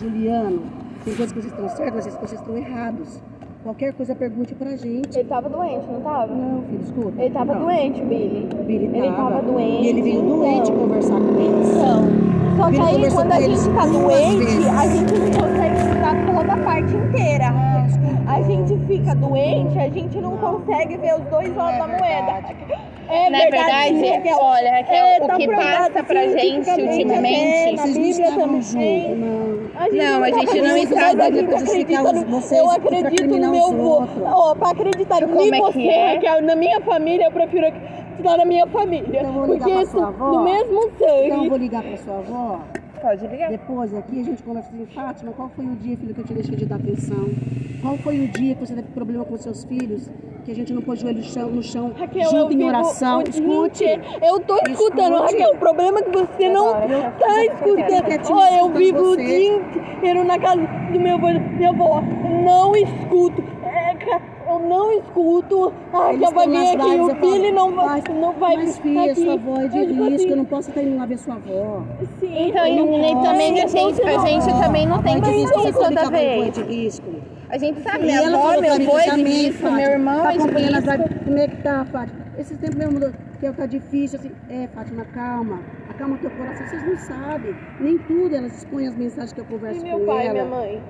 Juliano, 0.00 0.62
tem 1.04 1.14
coisas 1.14 1.32
que 1.32 1.40
vocês 1.42 1.52
estão 1.52 1.68
certas, 1.68 2.06
mas 2.06 2.14
vocês 2.16 2.40
estão 2.40 2.56
errados. 2.56 3.20
Qualquer 3.62 3.92
coisa 3.92 4.14
pergunte 4.14 4.54
pra 4.54 4.74
gente. 4.74 5.18
Ele 5.18 5.28
tava 5.28 5.50
doente, 5.50 5.86
não 5.86 6.00
tava? 6.00 6.34
Não, 6.34 6.62
filho, 6.62 6.80
escuta. 6.82 7.22
Ele 7.22 7.34
tava 7.34 7.54
Não. 7.54 7.60
doente, 7.60 8.00
Billy. 8.02 8.48
Billy 8.64 8.86
Ele 8.86 9.10
tava. 9.10 9.32
tava 9.32 9.42
doente, 9.42 9.84
E 9.84 9.88
ele 9.88 10.00
veio 10.00 10.24
então. 10.24 10.38
doente 10.38 10.72
conversar 10.72 11.20
com 11.20 11.38
eles. 11.38 11.68
Então, 11.68 12.56
só 12.56 12.70
que 12.70 12.80
aí 12.80 13.10
quando 13.12 13.32
a 13.32 13.40
gente 13.42 13.68
tá 13.74 13.86
doente, 13.86 14.44
vezes. 14.46 14.66
a 14.66 14.86
gente 14.86 15.12
não 15.12 15.30
consegue 15.42 15.76
escutar 15.76 16.26
toda 16.34 16.52
a 16.54 16.64
parte 16.64 16.94
inteira. 16.94 17.44
A 18.26 18.42
gente 18.42 18.78
fica 18.86 19.14
doente, 19.14 19.78
a 19.78 19.88
gente 19.90 20.18
não, 20.20 20.38
consegue 20.38 20.96
ver 20.96 21.16
os 21.16 21.24
dois 21.26 21.54
lados 21.54 21.78
da 21.78 21.86
moeda. 21.86 22.89
É 23.12 23.30
Na 23.30 23.38
verdade, 23.38 23.98
sim, 24.00 24.08
Raquel. 24.10 24.38
olha, 24.40 24.70
Raquel, 24.72 25.06
É, 25.06 25.18
o 25.20 25.26
tá 25.26 25.36
que 25.36 25.48
passa 25.48 26.02
pra 26.04 26.28
gente 26.28 26.70
ultimamente- 26.70 27.02
até 27.04 27.72
Na 27.72 27.82
Vocês 27.82 27.96
não 27.96 28.02
Bíblia 28.02 28.30
também. 28.32 28.62
juntos, 28.62 28.74
não. 28.74 29.60
A 29.80 29.84
gente 29.84 29.96
Não, 29.96 30.04
tá 30.12 30.18
não 30.20 30.28
junto, 30.40 32.30
no- 32.30 32.56
Eu 32.56 32.70
acredito 32.70 33.26
no 33.26 33.50
meu 33.50 33.64
os 33.64 33.72
vô. 33.72 33.82
outros. 34.00 34.22
Ó, 34.26 34.54
pra 34.54 34.70
acreditar 34.70 35.22
em 35.22 35.26
Como 35.28 35.40
é 35.40 35.50
que 35.50 35.60
você, 35.60 35.82
é? 35.88 36.14
Raquel, 36.14 36.42
na 36.42 36.54
minha 36.56 36.80
família, 36.80 37.24
eu 37.26 37.30
prefiro 37.32 37.66
acreditar 37.66 38.36
na 38.36 38.44
minha 38.44 38.66
família. 38.66 39.06
Então 39.08 39.22
eu 39.26 39.32
vou 39.32 39.44
ligar 39.46 39.58
Porque 39.58 39.72
pra 39.72 39.82
isso, 39.82 39.92
sua 39.92 40.08
avó. 40.08 40.30
do 40.30 40.40
mesmo 40.40 40.90
Então 40.96 41.08
eu 41.08 41.28
sangue. 41.34 41.48
vou 41.48 41.58
ligar 41.58 41.82
pra 41.82 41.96
sua 41.96 42.14
avó. 42.18 42.58
Pode 43.00 43.26
ligar. 43.26 43.48
Depois 43.50 43.94
aqui 43.94 44.20
a 44.20 44.24
gente 44.24 44.42
conversa 44.42 44.68
assim, 44.70 44.86
Fátima, 44.94 45.32
qual 45.32 45.48
foi 45.56 45.64
o 45.64 45.76
dia, 45.76 45.96
filho, 45.96 46.14
que 46.14 46.20
eu 46.20 46.24
te 46.24 46.34
deixei 46.34 46.56
de 46.56 46.66
dar 46.66 46.76
atenção? 46.76 47.28
Qual 47.80 47.96
foi 47.98 48.20
o 48.20 48.28
dia 48.28 48.54
que 48.54 48.60
você 48.66 48.74
teve 48.74 48.88
problema 48.88 49.24
com 49.24 49.36
seus 49.38 49.64
filhos? 49.64 50.10
Que 50.44 50.52
a 50.52 50.54
gente 50.54 50.72
não 50.72 50.80
pôs 50.82 50.98
o 50.98 51.02
joelho 51.02 51.18
no 51.18 51.24
chão, 51.24 51.50
no 51.50 51.62
chão 51.62 51.92
Raquel, 51.96 52.22
eu 52.22 52.30
junto 52.30 52.52
em 52.54 52.64
oração? 52.64 53.18
o 53.18 53.22
Escute. 53.28 53.84
Eu 54.22 54.40
tô 54.40 54.56
escutando, 54.68 55.14
Escute. 55.16 55.32
Raquel. 55.32 55.52
O 55.54 55.58
problema 55.58 55.98
é 55.98 56.02
que 56.02 56.10
você 56.10 56.48
não 56.48 56.68
Agora, 56.74 57.10
tá 57.18 57.26
fiquei 57.28 57.46
escutando. 57.46 58.36
Olha, 58.38 58.58
eu 58.58 58.68
vivo 58.70 58.98
o 58.98 59.04
você. 59.14 59.24
dia 59.24 59.56
inteiro 59.56 60.24
na 60.24 60.38
casa 60.38 60.60
do 60.92 61.00
meu 61.00 61.14
avô. 61.16 61.26
Minha 61.56 61.70
avó, 61.70 62.02
não 62.44 62.74
escuto. 62.74 63.42
É, 63.64 64.50
eu 64.50 64.58
não 64.58 64.90
escuto. 64.98 65.72
Ah, 65.92 66.12
Eles 66.12 66.26
que 66.28 66.34
vai 66.34 66.48
vir 66.48 66.56
aqui. 66.68 66.86
O 67.00 67.10
eu 67.10 67.14
Billy 67.16 67.52
não 67.52 67.72
vai, 67.72 67.86
mas, 67.86 68.04
não 68.16 68.32
vai 68.32 68.56
mas 68.56 68.78
vir 68.78 68.82
filha, 68.82 69.12
aqui. 69.12 69.22
sua 69.22 69.34
avó 69.34 69.56
é 69.60 69.68
de 69.68 69.78
Eu, 69.78 69.84
risco, 69.86 70.14
assim, 70.14 70.28
eu 70.30 70.36
não 70.36 70.44
posso 70.46 70.68
estar 70.70 70.82
indo 70.82 70.96
lá 70.96 71.06
ver 71.06 71.18
sua 71.18 71.34
avó. 71.34 71.82
Sim, 72.18 72.48
Então, 72.48 72.66
eu 72.66 72.86
não 72.86 72.89
e 72.94 73.22
também 73.22 73.60
a 73.60 73.64
Então, 73.64 73.68
gente, 73.68 74.02
a 74.02 74.18
gente 74.18 74.46
também 74.62 74.86
não 74.86 75.02
tem 75.02 75.20
que 75.20 75.72
toda 75.72 76.18
é 76.18 76.40
vez. 76.40 77.00
A 77.48 77.58
gente 77.58 77.82
sabe, 77.82 78.04
E 78.04 78.06
minha 78.06 78.18
ela 78.22 78.38
avó, 78.38 78.60
meu 78.60 78.72
avô 78.74 78.98
é 78.98 79.04
Fátima, 79.52 79.70
meu 79.72 79.90
irmão 79.90 80.22
tá 80.22 80.32
é. 80.32 81.08
Como 81.24 81.38
é 81.38 81.48
que 81.48 81.56
tá, 81.62 81.84
Fátima? 81.84 82.20
Esses 82.38 82.56
tempos 82.58 82.76
mesmo 82.76 83.00
que 83.40 83.52
tá 83.52 83.66
difícil, 83.66 84.18
assim, 84.20 84.30
é, 84.48 84.68
Fátima, 84.68 85.04
calma. 85.06 85.60
Acalma 85.88 86.16
teu 86.18 86.30
coração, 86.30 86.64
vocês 86.66 86.82
não 86.84 86.96
sabem. 86.96 87.54
Nem 87.80 87.98
tudo 87.98 88.34
elas 88.34 88.56
expõem 88.56 88.86
as 88.86 88.96
mensagens 88.96 89.32
que 89.32 89.40
eu 89.40 89.44
E 89.44 89.52
converso 89.52 89.82
meu 89.82 89.98
com 89.98 90.06
pai 90.06 90.24
e 90.24 90.28
ela. 90.28 90.32
minha 90.32 90.44
mãe? 90.44 90.80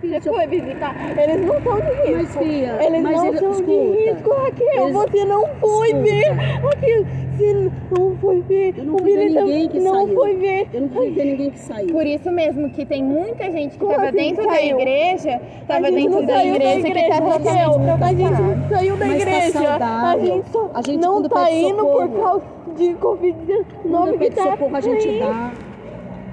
Filha, 0.00 0.20
Você 0.20 0.28
foi 0.30 0.46
visitar? 0.48 0.94
Eles 1.18 1.46
não 1.46 1.62
são 1.62 1.76
de 1.80 1.92
risco. 2.12 2.12
Mas, 2.12 2.36
filha, 2.36 2.78
eles 2.84 3.02
mas 3.02 3.16
não 3.16 3.32
escuta. 3.34 3.64
de 3.64 4.10
risco, 4.10 4.30
Raquel. 4.34 4.82
Eles- 4.82 4.92
Você 4.96 5.24
não 5.24 5.46
foi 5.60 5.86
Escuta. 5.88 6.02
ver. 6.02 6.30
Raquel, 6.62 7.06
você 7.36 7.70
não 7.98 8.16
foi 8.16 8.40
ver. 8.42 8.74
Eu 8.78 8.84
não 8.84 8.98
fui 8.98 9.16
ver 9.16 9.30
ninguém 9.30 9.68
que 9.68 9.80
não 9.80 9.94
saiu. 10.06 10.14
foi 10.14 10.36
ver. 10.36 10.68
Eu 10.72 10.80
não 10.82 10.88
fui 10.90 11.10
ver 11.10 11.24
ninguém 11.24 11.50
que 11.50 11.58
saiu. 11.58 11.86
Por 11.88 12.06
isso 12.06 12.30
mesmo 12.30 12.70
que 12.70 12.84
tem 12.86 13.02
muita 13.04 13.50
gente 13.50 13.76
que 13.78 13.84
estava 13.84 14.04
assim 14.08 14.16
dentro 14.16 14.46
da 14.46 14.62
igreja, 14.62 15.40
estava 15.60 15.90
dentro 15.90 16.26
da 16.26 16.44
igreja, 16.44 16.90
que 16.90 17.08
tá 17.08 17.14
Raquel. 17.18 17.70
totalmente 17.72 18.04
A 18.04 18.12
gente 18.34 18.68
saiu 18.68 18.96
da 18.96 19.06
tá 19.06 19.14
igreja. 19.14 19.76
a 19.76 20.18
gente 20.18 20.48
só 20.50 20.70
A 20.74 20.82
gente, 20.82 20.98
não 21.00 21.22
tá 21.28 21.50
indo 21.50 21.84
por 21.86 22.08
causa 22.10 22.44
de 22.76 22.94
Covid-19 22.94 23.64
Quando 23.90 24.12
que 24.12 24.18
pede 24.18 24.36
tá 24.36 24.42
socorro, 24.50 24.76
a 24.76 24.80
gente 24.80 25.18
dá. 25.20 25.52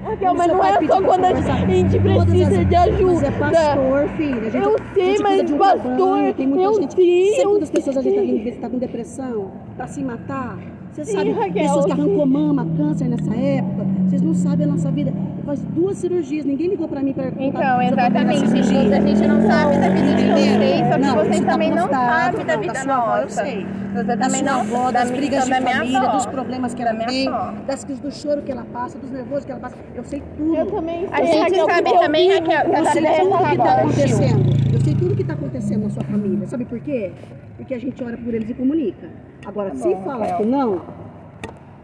Raquel, 0.04 0.34
mas 0.34 0.46
não 0.48 0.64
é 0.64 0.72
pedir 0.78 0.88
só 0.92 0.96
pra 0.98 1.06
quando 1.06 1.24
a 1.24 1.28
gente 1.28 2.00
precisa 2.00 2.60
as- 2.60 2.68
de 2.68 2.74
ajuda. 2.76 3.12
Mas 3.12 3.22
é 3.22 3.30
pastor, 3.30 4.08
filha. 4.16 4.36
A 4.36 4.50
gente, 4.50 4.56
Eu 4.64 4.74
a 4.74 4.94
sei, 4.94 5.04
gente 5.06 5.22
mas 5.22 5.44
de 5.44 5.54
um 5.54 5.58
pastor, 5.58 6.34
tem 6.34 6.46
muita 6.48 6.64
eu 6.64 6.74
gente. 6.74 6.94
sei, 6.96 7.44
eu 7.44 7.50
quantas 7.50 7.70
pessoas 7.70 7.96
a 7.98 8.02
gente 8.02 8.14
tá 8.16 8.20
sei. 8.20 8.38
que 8.40 8.52
tá 8.58 8.68
com 8.68 8.78
depressão? 8.78 9.50
Pra 9.76 9.86
se 9.86 10.02
matar? 10.02 10.58
Você 10.92 11.04
Sim, 11.06 11.12
sabe, 11.12 11.30
Raquel, 11.32 11.52
pessoas 11.54 11.84
que 11.86 11.92
arrancou 11.92 12.26
mama, 12.26 12.66
câncer 12.76 13.08
nessa 13.08 13.34
época. 13.34 13.86
Vocês 14.06 14.20
não 14.20 14.34
sabem 14.34 14.66
a 14.66 14.70
nossa 14.70 14.90
vida. 14.90 15.12
Faz 15.46 15.60
duas 15.74 15.96
cirurgias, 15.96 16.44
ninguém 16.44 16.68
ligou 16.68 16.86
pra 16.86 17.02
mim 17.02 17.12
pra 17.14 17.24
perguntar 17.32 17.44
Então, 17.44 17.82
exatamente. 17.82 18.44
a 18.44 18.46
cirurgia. 18.46 18.96
A 18.96 19.00
gente 19.00 19.26
não 19.26 19.42
sabe 19.42 19.78
da 19.78 19.88
vida 19.88 20.14
de 20.14 20.24
vocês, 20.28 20.86
só 20.86 20.92
que 20.94 20.98
Não, 21.00 21.14
vocês 21.16 21.40
tá 21.40 21.52
também 21.52 21.70
não 21.70 21.88
sabem 21.88 22.44
da 22.44 22.54
não, 22.54 22.60
vida 22.60 22.72
da 22.74 22.80
sua 22.80 22.94
avó, 22.94 23.16
eu 23.16 23.22
nossa. 23.22 23.44
sei. 23.44 23.66
Você 23.94 24.16
também 24.16 24.42
não 24.42 24.60
avó, 24.60 24.92
das 24.92 25.10
da, 25.10 25.16
brigas 25.16 25.44
de 25.44 25.50
da 25.50 25.60
minha 25.60 25.76
família, 25.76 25.98
avó. 26.00 26.12
dos 26.12 26.26
problemas 26.26 26.74
que 26.74 26.82
ela 26.82 26.94
tem, 26.94 27.28
das, 27.66 27.84
do 27.84 28.10
choro 28.12 28.42
que 28.42 28.52
ela 28.52 28.64
passa, 28.72 28.98
dos 28.98 29.10
nervosos 29.10 29.44
que 29.46 29.50
ela 29.52 29.60
passa. 29.60 29.76
Eu 29.94 30.04
sei 30.04 30.22
tudo. 30.36 30.54
Eu 30.54 30.66
também 30.66 31.06
A 31.10 31.16
sei, 31.16 31.26
gente 31.26 31.40
Raquel, 31.58 31.66
sabe 31.66 31.98
também, 31.98 32.30
Raquel, 32.32 32.70
Tá 32.70 32.70
que 32.70 32.76
assistiu. 32.76 33.70
acontecendo. 33.72 34.71
Eu 34.82 34.86
sei 34.86 34.94
tudo 34.96 35.14
que 35.14 35.22
está 35.22 35.34
acontecendo 35.34 35.84
na 35.84 35.90
sua 35.90 36.02
família. 36.02 36.44
Sabe 36.48 36.64
por 36.64 36.80
quê? 36.80 37.12
Porque 37.56 37.72
a 37.72 37.78
gente 37.78 38.02
ora 38.02 38.16
por 38.16 38.34
eles 38.34 38.50
e 38.50 38.54
comunica. 38.54 39.08
Agora, 39.46 39.70
Tá 39.70 39.76
se 39.76 39.88
bom, 39.94 40.02
fala 40.02 40.24
Raquel. 40.26 40.38
que 40.38 40.44
não, 40.44 40.82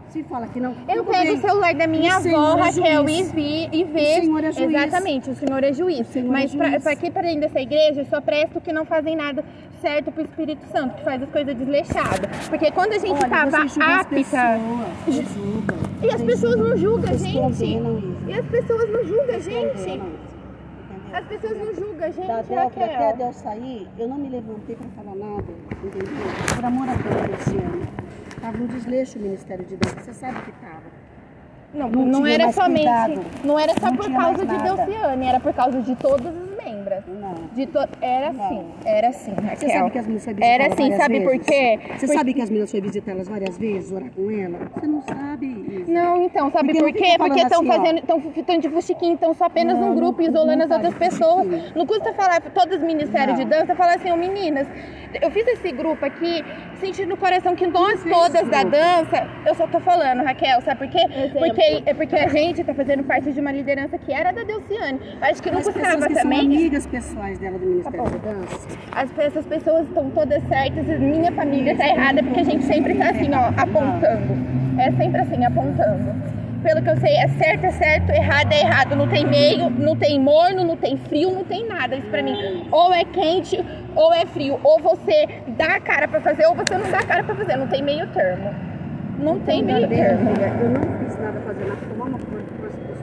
se 0.09 0.23
fala 0.23 0.47
que 0.47 0.59
não, 0.59 0.75
Eu 0.85 1.05
pego 1.05 1.33
o 1.33 1.37
celular 1.37 1.73
da 1.75 1.87
minha 1.87 2.11
O 2.11 2.15
avó, 2.17 2.57
é 2.57 2.61
Raquel, 2.63 3.07
e, 3.09 3.23
vi, 3.23 3.69
e 3.71 3.83
O 3.85 3.87
vê. 3.87 4.15
Senhor 4.21 4.43
é 4.43 4.51
juiz. 4.51 4.73
Exatamente, 4.73 5.29
o 5.29 5.35
senhor 5.35 5.63
é 5.63 5.71
juiz. 5.71 6.09
O 6.09 6.11
Senhor 6.11 6.25
é 6.27 6.29
Mas 6.29 6.53
pra, 6.53 6.69
juiz. 6.71 6.83
pra 6.83 6.91
aqui, 6.91 7.09
para 7.09 7.21
dentro 7.21 7.39
dessa 7.39 7.61
igreja, 7.61 8.01
eu 8.01 8.05
só 8.05 8.19
presto 8.19 8.59
que 8.59 8.73
não 8.73 8.83
fazem 8.83 9.15
nada 9.15 9.45
certo 9.81 10.11
pro 10.11 10.21
Espírito 10.23 10.65
Santo, 10.69 10.95
que 10.95 11.03
faz 11.05 11.23
as 11.23 11.29
coisas 11.29 11.55
desleixadas. 11.55 12.49
Porque 12.49 12.69
quando 12.71 12.91
a 12.93 12.97
gente 12.97 13.11
Olha, 13.13 13.29
tava 13.29 13.51
você 13.51 13.67
julga 13.69 13.85
as 13.85 14.01
apta. 14.01 14.15
pessoas. 14.15 15.79
E 16.03 16.09
as 16.13 16.21
pessoas 16.21 16.55
não 16.57 16.75
julgam, 16.75 17.13
Vocês 17.13 17.21
gente. 17.21 18.17
E 18.27 18.33
as 18.33 18.45
pessoas 18.47 18.91
não 18.91 19.05
julgam, 19.05 19.25
Vocês 19.39 19.45
gente. 19.45 20.28
As 21.13 21.25
pessoas 21.25 21.57
não 21.57 21.73
julgam, 21.73 22.11
gente, 22.11 22.27
Da 22.27 22.41
Del, 22.41 22.59
até 22.67 23.09
a. 23.09 23.11
Del 23.13 23.33
sair, 23.33 23.87
eu 23.97 24.07
não 24.07 24.17
me 24.17 24.29
levantei 24.29 24.75
para 24.75 24.87
falar 24.89 25.15
nada, 25.15 25.43
entendeu? 25.83 26.13
Por 26.55 26.65
amor 26.65 26.87
a 26.89 26.93
Deus, 26.93 27.39
esse 27.41 27.57
ano. 27.57 27.87
Estava 28.29 28.57
no 28.57 28.67
desleixo 28.67 29.19
o 29.19 29.21
Ministério 29.21 29.65
de 29.65 29.75
Deus, 29.75 29.93
você 29.93 30.13
sabe 30.13 30.41
que 30.41 30.49
estava. 30.51 30.81
Não, 31.73 31.89
Não 31.89 32.05
não, 32.05 32.25
era 32.27 32.51
somente. 32.51 32.77
cuidado. 32.85 33.21
Não 33.43 33.59
era 33.59 33.73
só 33.79 33.87
Não 33.87 33.97
por 33.97 34.11
causa 34.11 34.45
de. 34.45 34.57
Delciane, 34.57 35.25
era 35.25 35.39
por 35.39 35.53
causa 35.53 35.81
de 35.81 35.95
todas 35.95 36.35
as 36.35 36.48
membras. 36.69 37.03
Não. 37.07 37.33
De 37.53 37.65
to... 37.65 37.79
Era 38.01 38.31
Não. 38.31 38.45
assim, 38.45 38.65
era 38.85 39.07
assim, 39.09 39.31
Raquel. 39.31 39.57
Você 39.57 39.69
sabe 39.69 39.89
que 39.91 39.97
as 39.99 40.05
meninas 40.05 40.23
foi 40.25 40.33
visitar 40.33 40.53
Era 40.53 40.67
assim, 40.73 40.97
sabe 40.97 41.19
por 41.21 41.31
vezes? 41.31 41.47
quê? 41.47 41.79
Você 41.97 42.07
Por- 42.07 42.15
sabe 42.15 42.33
que 42.33 42.41
as 42.41 42.49
meninas 42.49 42.71
foi 42.71 42.81
visitar 42.81 43.11
elas 43.11 43.27
várias 43.27 43.57
vezes, 43.57 43.91
orar 43.91 44.09
com 44.11 44.31
ela? 44.31 44.59
Você 44.75 44.87
não 44.87 45.01
sabe 45.01 45.45
isso. 45.47 45.91
Não, 45.91 46.23
então, 46.23 46.51
sabe 46.51 46.73
Porque 46.73 46.83
por 46.83 46.93
quê? 46.93 47.15
Porque 47.17 47.39
estão 47.41 47.59
assim, 47.61 47.67
fazendo, 47.71 47.97
estão 47.99 48.59
de 48.59 48.69
fuxiquinho, 48.69 49.13
estão 49.15 49.33
só 49.33 49.45
apenas 49.45 49.77
Não, 49.77 49.89
num 49.89 49.95
grupo, 49.95 50.21
isolando 50.21 50.63
as 50.63 50.71
outras 50.71 50.93
pessoas. 50.95 51.45
fuxiquinho. 51.47 51.73
Não 51.75 51.85
custa 51.85 52.13
falar 52.13 52.41
para 52.41 52.51
todos 52.51 52.77
os 52.77 52.83
ministérios 52.83 53.37
de 53.37 53.45
dança, 53.45 53.75
falar 53.75 53.95
assim, 53.95 54.11
ô 54.11 54.15
meninas, 54.17 54.67
eu 55.21 55.31
fiz 55.31 55.47
esse 55.47 55.71
grupo 55.71 56.05
aqui, 56.05 56.43
sentindo 56.79 57.09
no 57.09 57.17
coração 57.17 57.55
que 57.55 57.65
nós 57.67 58.03
todas 58.03 58.47
da 58.47 58.63
dança, 58.63 59.27
eu 59.45 59.55
só 59.55 59.67
tô 59.67 59.79
falando, 59.79 60.23
Raquel, 60.23 60.61
sabe 60.61 60.79
por 60.79 60.89
quê? 60.89 60.99
Exemplo. 61.09 61.39
Porque, 61.39 61.83
é 61.85 61.93
porque 61.93 62.15
a 62.15 62.27
gente 62.27 62.63
tá 62.63 62.73
fazendo 62.73 63.03
parte 63.03 63.31
de 63.31 63.39
uma 63.39 63.51
liderança 63.51 63.97
que 63.97 64.13
era 64.13 64.31
da 64.31 64.43
Delciane. 64.43 64.99
Acho 65.21 65.41
que 65.41 65.51
não 65.51 65.59
As 65.59 65.65
custava 65.65 66.07
também. 66.09 66.49
Amigas 66.59 66.85
pessoais 66.87 67.39
dela 67.39 67.57
do 67.57 67.65
Ministério 67.65 68.03
Tá 68.03 68.09
da 68.09 68.31
Dança. 68.33 68.67
As, 68.91 69.17
essas 69.17 69.45
pessoas 69.45 69.87
estão 69.87 70.09
todas 70.09 70.43
certas, 70.47 70.87
e 70.87 70.97
minha 70.97 71.31
família 71.31 71.75
tá 71.75 71.87
errada, 71.87 72.21
porque 72.21 72.41
a 72.41 72.43
gente 72.43 72.65
sempre 72.65 72.95
tá 72.95 73.09
assim, 73.11 73.29
ó, 73.33 73.47
apontando. 73.55 74.33
É 74.77 74.91
sempre 74.91 75.21
assim, 75.21 75.45
apontando. 75.45 76.29
Pelo 76.61 76.81
que 76.81 76.89
eu 76.89 76.97
sei, 76.97 77.15
é 77.15 77.27
certo, 77.29 77.63
é 77.63 77.71
certo, 77.71 78.09
errado 78.09 78.51
é 78.51 78.59
errado. 78.59 78.93
Não 78.93 79.07
tem 79.07 79.25
meio, 79.25 79.69
não 79.69 79.95
tem 79.95 80.19
morno, 80.19 80.65
não 80.65 80.75
tem 80.75 80.97
frio, 80.97 81.31
não 81.31 81.45
tem 81.45 81.65
nada. 81.65 81.95
Isso 81.95 82.07
pra 82.07 82.21
mim, 82.21 82.67
ou 82.69 82.93
é 82.93 83.05
quente, 83.05 83.63
ou 83.95 84.13
é 84.13 84.25
frio. 84.25 84.59
Ou 84.61 84.79
você 84.81 85.29
dá 85.57 85.75
a 85.75 85.79
cara 85.79 86.09
pra 86.09 86.19
fazer, 86.19 86.45
ou 86.47 86.55
você 86.55 86.77
não 86.77 86.91
dá 86.91 86.97
a 86.99 87.05
cara 87.05 87.23
pra 87.23 87.35
fazer. 87.35 87.55
Não 87.55 87.67
tem 87.67 87.81
meio 87.81 88.05
termo. 88.07 88.53
Não 89.19 89.39
tem 89.39 89.61
Então, 89.61 89.75
meio 89.75 89.87
da 89.87 89.95
Del, 89.95 90.05
termo. 90.05 90.35
filha, 90.35 90.47
eu 90.61 90.69
não 90.69 90.81
fiz 90.99 91.17
nada 91.19 91.39
fazer 91.39 91.65
nada, 91.65 91.79
tomar 91.89 92.05
uma 92.05 92.19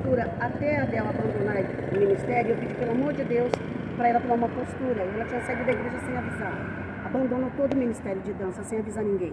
postura 0.07 0.37
até 0.39 0.81
a 0.81 0.85
dela 0.85 1.11
abandonar 1.11 1.57
o 1.93 1.99
ministério. 1.99 2.53
Eu 2.53 2.57
pedi, 2.59 2.75
pelo 2.75 2.93
amor 2.93 3.13
de 3.13 3.25
Deus, 3.25 3.51
para 3.97 4.09
ela 4.09 4.21
tomar 4.21 4.35
uma 4.35 4.49
postura. 4.49 5.03
Ela 5.03 5.25
tinha 5.25 5.41
saído 5.43 5.65
da 5.65 5.73
igreja 5.73 5.99
sem 5.99 6.17
avisar. 6.17 7.03
Abandonou 7.05 7.51
todo 7.57 7.75
o 7.75 7.77
ministério 7.77 8.23
de 8.23 8.33
dança 8.33 8.63
sem 8.63 8.79
avisar 8.79 9.05
ninguém. 9.05 9.33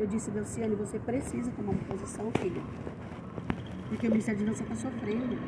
Eu 0.00 0.06
disse, 0.06 0.30
Delciane, 0.30 0.74
você 0.74 0.98
precisa 0.98 1.50
tomar 1.52 1.72
uma 1.72 1.84
posição, 1.84 2.30
filha. 2.40 2.62
Porque 3.88 4.08
o 4.08 4.10
ministério 4.10 4.40
de 4.40 4.46
dança 4.46 4.62
está 4.64 4.74
sofrendo. 4.74 5.38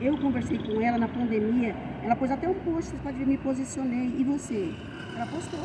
Eu 0.00 0.16
conversei 0.18 0.58
com 0.58 0.80
ela 0.80 0.98
na 0.98 1.08
pandemia. 1.08 1.74
Ela 2.04 2.14
pôs 2.14 2.30
até 2.30 2.48
um 2.48 2.54
post, 2.54 2.90
vocês 2.90 3.02
podem 3.02 3.18
ver, 3.18 3.26
me 3.26 3.38
posicionei. 3.38 4.14
E 4.16 4.24
você? 4.24 4.72
Ela 5.18 5.26
postou. 5.26 5.58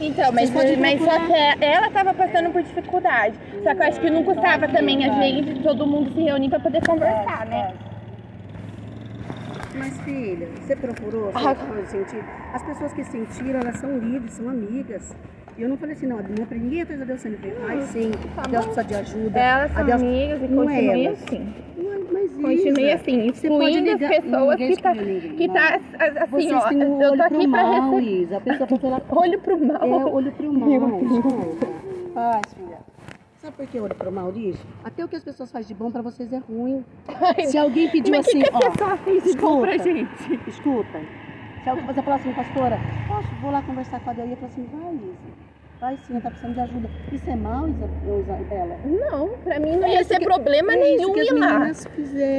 Então, 0.00 0.30
mas, 0.32 0.50
mas 0.78 1.00
só 1.02 1.18
que 1.26 1.64
ela 1.64 1.90
tava 1.90 2.14
passando 2.14 2.50
por 2.52 2.62
dificuldade. 2.62 3.34
Só 3.64 3.74
que 3.74 3.82
eu 3.82 3.86
acho 3.86 4.00
que 4.00 4.10
não 4.10 4.22
custava 4.22 4.68
também 4.68 5.04
a 5.04 5.20
gente, 5.22 5.60
todo 5.60 5.84
mundo 5.84 6.12
se 6.14 6.20
reunir 6.20 6.48
pra 6.50 6.60
poder 6.60 6.86
conversar, 6.86 7.46
né? 7.46 7.74
Mas, 9.74 10.00
filha, 10.02 10.46
você 10.60 10.76
procurou 10.76 11.32
Ah. 11.34 11.54
sentir? 11.86 12.24
As 12.54 12.62
pessoas 12.62 12.92
que 12.92 13.02
sentiram, 13.04 13.58
elas 13.60 13.76
são 13.78 13.98
livres, 13.98 14.34
são 14.34 14.48
amigas. 14.48 15.14
E 15.58 15.62
eu 15.62 15.68
não 15.68 15.76
falei 15.76 15.94
assim, 15.94 16.06
não, 16.06 16.18
não 16.18 16.46
é 16.48 16.54
ninguém 16.54 16.82
atrás 16.82 17.00
da 17.00 17.06
Deus 17.06 17.20
sempre. 17.20 17.52
Ai, 17.66 17.80
sim, 17.82 18.10
tá 18.36 18.42
a 18.42 18.48
Deus 18.48 18.66
bom. 18.66 18.72
precisa 18.74 18.84
de 18.84 18.94
ajuda. 18.94 19.40
Elas 19.40 19.70
a 19.72 19.74
são 19.74 19.84
Deus... 19.86 20.02
amigas 20.02 20.42
e 20.42 20.48
Não 20.48 20.62
é 20.62 20.66
continuem 20.74 21.08
assim. 21.08 21.54
É- 22.38 22.42
Continue 22.42 22.90
assim, 22.92 23.26
excluindo 23.26 23.90
as 23.92 23.98
pessoas 23.98 24.56
que 24.56 24.82
tá, 24.82 24.94
ninguém, 24.94 25.36
que 25.36 25.46
não. 25.48 25.54
tá 25.54 25.80
assim, 26.20 26.52
ó. 26.52 26.68
um 26.74 27.02
Eu 27.02 27.10
tô 27.10 27.16
pro 27.16 27.24
aqui 27.24 27.48
pra 27.48 27.62
mal, 27.62 27.90
receber. 27.96 28.22
Isa. 28.22 28.36
A 28.36 28.40
pessoa 28.40 28.68
foi 28.68 28.78
falar... 28.78 29.02
Olho 29.10 29.40
pro 29.40 29.58
mal. 29.66 29.82
É, 29.82 30.04
olho 30.06 30.32
pro 30.32 30.52
mal. 30.52 30.90
Paz, 32.14 32.54
filha. 32.54 32.78
Sabe 33.38 33.56
por 33.56 33.66
que 33.66 33.78
olho 33.78 33.94
pro 33.94 34.10
mal 34.12 34.32
disso? 34.32 34.64
Até 34.84 35.04
o 35.04 35.08
que 35.08 35.16
as 35.16 35.24
pessoas 35.24 35.50
fazem 35.52 35.68
de 35.68 35.74
bom 35.74 35.90
pra 35.90 36.02
vocês 36.02 36.32
é 36.32 36.38
ruim. 36.38 36.84
Se 37.46 37.56
alguém 37.58 37.88
pediu 37.90 38.14
Mas 38.16 38.26
assim, 38.26 38.40
que, 38.40 38.50
que 38.50 38.54
a 38.54 38.58
ó, 38.58 38.70
pessoa 38.70 38.96
fez 38.98 39.24
de 39.24 39.36
bom 39.36 39.60
pra 39.60 39.76
gente? 39.78 40.40
escuta. 40.48 41.00
Se 41.62 41.68
alguém 41.70 41.84
falar 42.02 42.16
assim, 42.16 42.32
pastora, 42.32 42.78
posso, 43.08 43.28
vou 43.42 43.50
lá 43.50 43.62
conversar 43.62 44.00
com 44.00 44.10
a 44.10 44.12
Deus. 44.12 44.30
Eu 44.30 44.36
falo 44.36 44.52
assim, 44.52 44.66
vai, 44.72 44.94
Isa. 44.94 45.12
Vai 45.78 45.94
sim, 46.06 46.18
tá 46.20 46.30
precisando 46.30 46.54
de 46.54 46.60
ajuda. 46.60 46.88
Isso 47.12 47.28
é 47.30 47.36
mal, 47.36 47.68
Isa, 47.68 47.86
Isabela? 48.18 48.76
Não, 48.86 49.28
pra 49.44 49.60
mim 49.60 49.76
não 49.76 49.86
É 49.86 49.92
ia 49.96 50.04
ser 50.04 50.18
que- 50.18 50.24
problema 50.24 50.72
É 50.72 50.76
nenhum 50.76 51.12
que 51.12 51.20
ir 51.20 51.32
lá. 51.34 51.60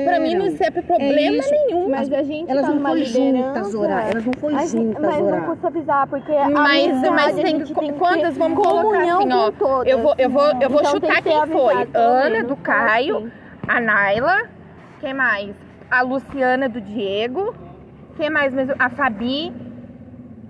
Pra 0.05 0.19
mim 0.19 0.33
não 0.35 0.45
ia 0.47 0.51
ser 0.57 0.71
problema 0.71 1.43
É 1.43 1.51
nenhum. 1.51 1.87
Mas 1.87 2.11
a 2.11 2.23
gente 2.23 2.49
Elas 2.49 2.65
tá 2.65 2.71
não 2.73 2.81
foram 2.81 3.03
juntas 3.05 3.75
orar. 3.75 4.09
Elas 4.09 4.25
não 4.25 4.33
foram 4.39 4.57
A 4.57 4.61
gente- 4.65 4.71
juntas 4.71 5.01
mas 5.05 5.17
não 5.19 5.25
orar. 5.27 5.45
custa 5.45 5.67
avisar, 5.67 6.07
porque 6.07 6.31
a 6.31 6.49
Mas, 6.49 6.87
amizade, 6.87 7.09
mas 7.13 7.39
a 7.39 7.41
tem, 7.43 7.63
tem 7.63 7.93
quantas 7.93 8.33
ter 8.33 8.39
vamos 8.39 8.57
colocar 8.65 9.01
assim, 9.03 9.31
ó. 9.33 9.51
todas. 9.51 9.91
Eu 9.93 9.99
vou, 10.01 10.15
eu 10.17 10.29
vou, 10.31 10.43
eu 10.59 10.69
vou 10.71 10.79
Então 10.81 10.91
chutar 10.93 11.21
quem 11.21 11.45
foi. 11.47 11.87
Ana 11.93 12.43
do 12.43 12.55
fala 12.55 12.87
Caio, 12.87 13.17
assim. 13.17 13.31
a 13.67 13.79
Naila, 13.79 14.37
quem 14.99 15.13
mais? 15.13 15.55
A 15.91 16.01
Luciana 16.01 16.67
do 16.67 16.81
Diego, 16.81 17.53
quem 18.17 18.31
mais 18.31 18.51
mesmo? 18.51 18.73
A 18.79 18.89
Fabi. 18.89 19.53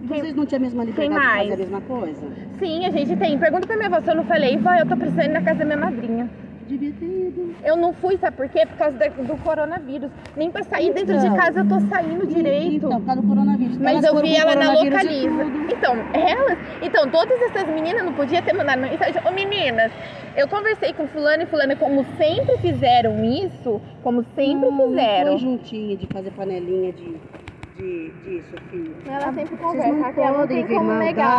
Quem- 0.08 0.22
Vocês 0.22 0.36
não 0.36 0.46
tinham 0.46 0.60
a 0.60 0.62
mesma 0.64 0.84
liberdade 0.84 1.20
de 1.20 1.26
mais? 1.28 1.50
fazer 1.50 1.54
a 1.54 1.58
mesma 1.58 1.82
coisa? 1.82 2.28
Sim, 2.60 2.86
a 2.86 2.92
gente 2.92 3.16
tem. 3.16 3.38
Pergunta 3.38 3.66
pra 3.68 3.76
minha 3.76 3.88
avó 3.88 4.00
se 4.02 4.10
eu 4.12 4.16
não 4.16 4.26
falei, 4.26 4.58
vó, 4.58 4.72
eu 4.74 4.86
tô 4.88 4.96
precisando 4.96 5.26
ir 5.26 5.30
na 5.34 5.42
casa 5.42 5.60
da 5.60 5.66
minha 5.66 5.78
madrinha. 5.78 6.30
Devia 6.68 6.92
ter 7.00 7.06
ido. 7.06 7.56
Eu 7.64 7.78
não 7.78 7.94
fui, 7.94 8.18
sabe 8.18 8.36
por 8.36 8.48
quê? 8.50 8.66
Por 8.66 8.78
causa 8.78 8.98
da- 8.98 9.08
do 9.08 9.38
coronavírus. 9.42 10.12
Nem 10.36 10.52
pra 10.52 10.64
sair 10.64 10.94
dentro 10.94 11.18
de 11.18 11.26
Então. 11.26 11.38
casa 11.38 11.62
eu 11.62 11.68
tô 11.68 11.80
saindo 11.80 12.28
direito. 12.28 12.76
Então, 12.88 13.00
por 13.00 13.06
causa 13.06 13.22
do 13.22 13.28
coronavírus. 13.28 13.78
Mas 13.78 14.04
Elas 14.04 14.06
eu 14.06 14.22
vi 14.22 14.36
ela 14.36 14.54
na 14.56 14.66
e 14.76 14.84
localiza. 14.90 15.44
Então, 15.72 15.96
elas. 16.14 16.58
Então, 16.82 17.10
todas 17.10 17.42
essas 17.44 17.68
meninas 17.74 18.04
não 18.04 18.12
podiam 18.14 18.42
ter 18.42 18.54
mandado 18.54 18.82
mensagem. 18.82 19.22
Ô 19.26 19.32
meninas, 19.32 19.92
eu 20.36 20.48
conversei 20.50 20.92
com 20.94 21.08
fulano 21.08 21.44
e 21.44 21.46
fulana, 21.46 21.74
como 21.78 22.06
sempre 22.18 22.58
fizeram 22.58 23.24
isso, 23.24 23.82
como 24.04 24.24
sempre 24.36 24.70
Não, 24.70 24.72
Não 24.78 24.90
fizeram. 24.90 25.28
foi 25.32 25.38
juntinha 25.38 25.96
de 25.96 26.06
fazer 26.08 26.32
panelinha 26.32 26.92
de, 26.92 27.16
de, 27.78 28.12
disso, 28.24 28.56
filho. 28.70 28.96
Ela 29.08 29.34
sempre 29.34 29.56
Vocês 29.56 29.62
conversa, 29.62 29.92
não 29.94 30.02
Raquel 30.02 30.38
não 30.38 30.48
tem 30.48 30.68
como 30.68 30.94
negar. 30.94 31.38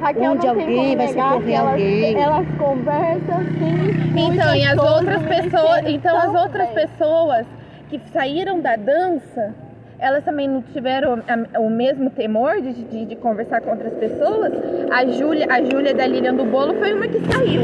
Raquel 0.00 0.32
onde 0.32 0.46
não 0.46 0.54
tem 0.54 0.64
alguém 0.64 0.76
como 0.76 0.96
vai 0.96 1.06
que 1.06 1.12
socorrer 1.12 1.60
alguém. 1.60 2.22
elas 2.22 2.46
conversam 2.58 3.40
sim. 3.58 3.94
Então, 4.16 4.54
e 4.54 4.64
as 4.64 4.78
outras 4.78 5.22
pessoas, 5.22 5.82
então 5.86 6.16
as 6.16 6.34
outras 6.34 6.68
pessoas 6.70 6.84
pessoas 7.04 7.46
que 7.88 8.00
saíram 8.12 8.60
da 8.60 8.76
dança, 8.76 9.54
elas 9.98 10.24
também 10.24 10.48
não 10.48 10.62
tiveram 10.62 11.22
o 11.58 11.70
mesmo 11.70 12.10
temor 12.10 12.60
de, 12.60 12.72
de, 12.72 13.06
de 13.06 13.16
conversar 13.16 13.60
com 13.60 13.70
outras 13.70 13.92
pessoas. 13.94 14.52
A 14.90 15.04
Júlia, 15.06 15.46
a 15.50 15.62
Júlia 15.62 15.94
da 15.94 16.06
Lilian 16.06 16.34
do 16.34 16.44
Bolo 16.44 16.74
foi 16.74 16.92
uma 16.92 17.06
que 17.06 17.20
saiu. 17.32 17.62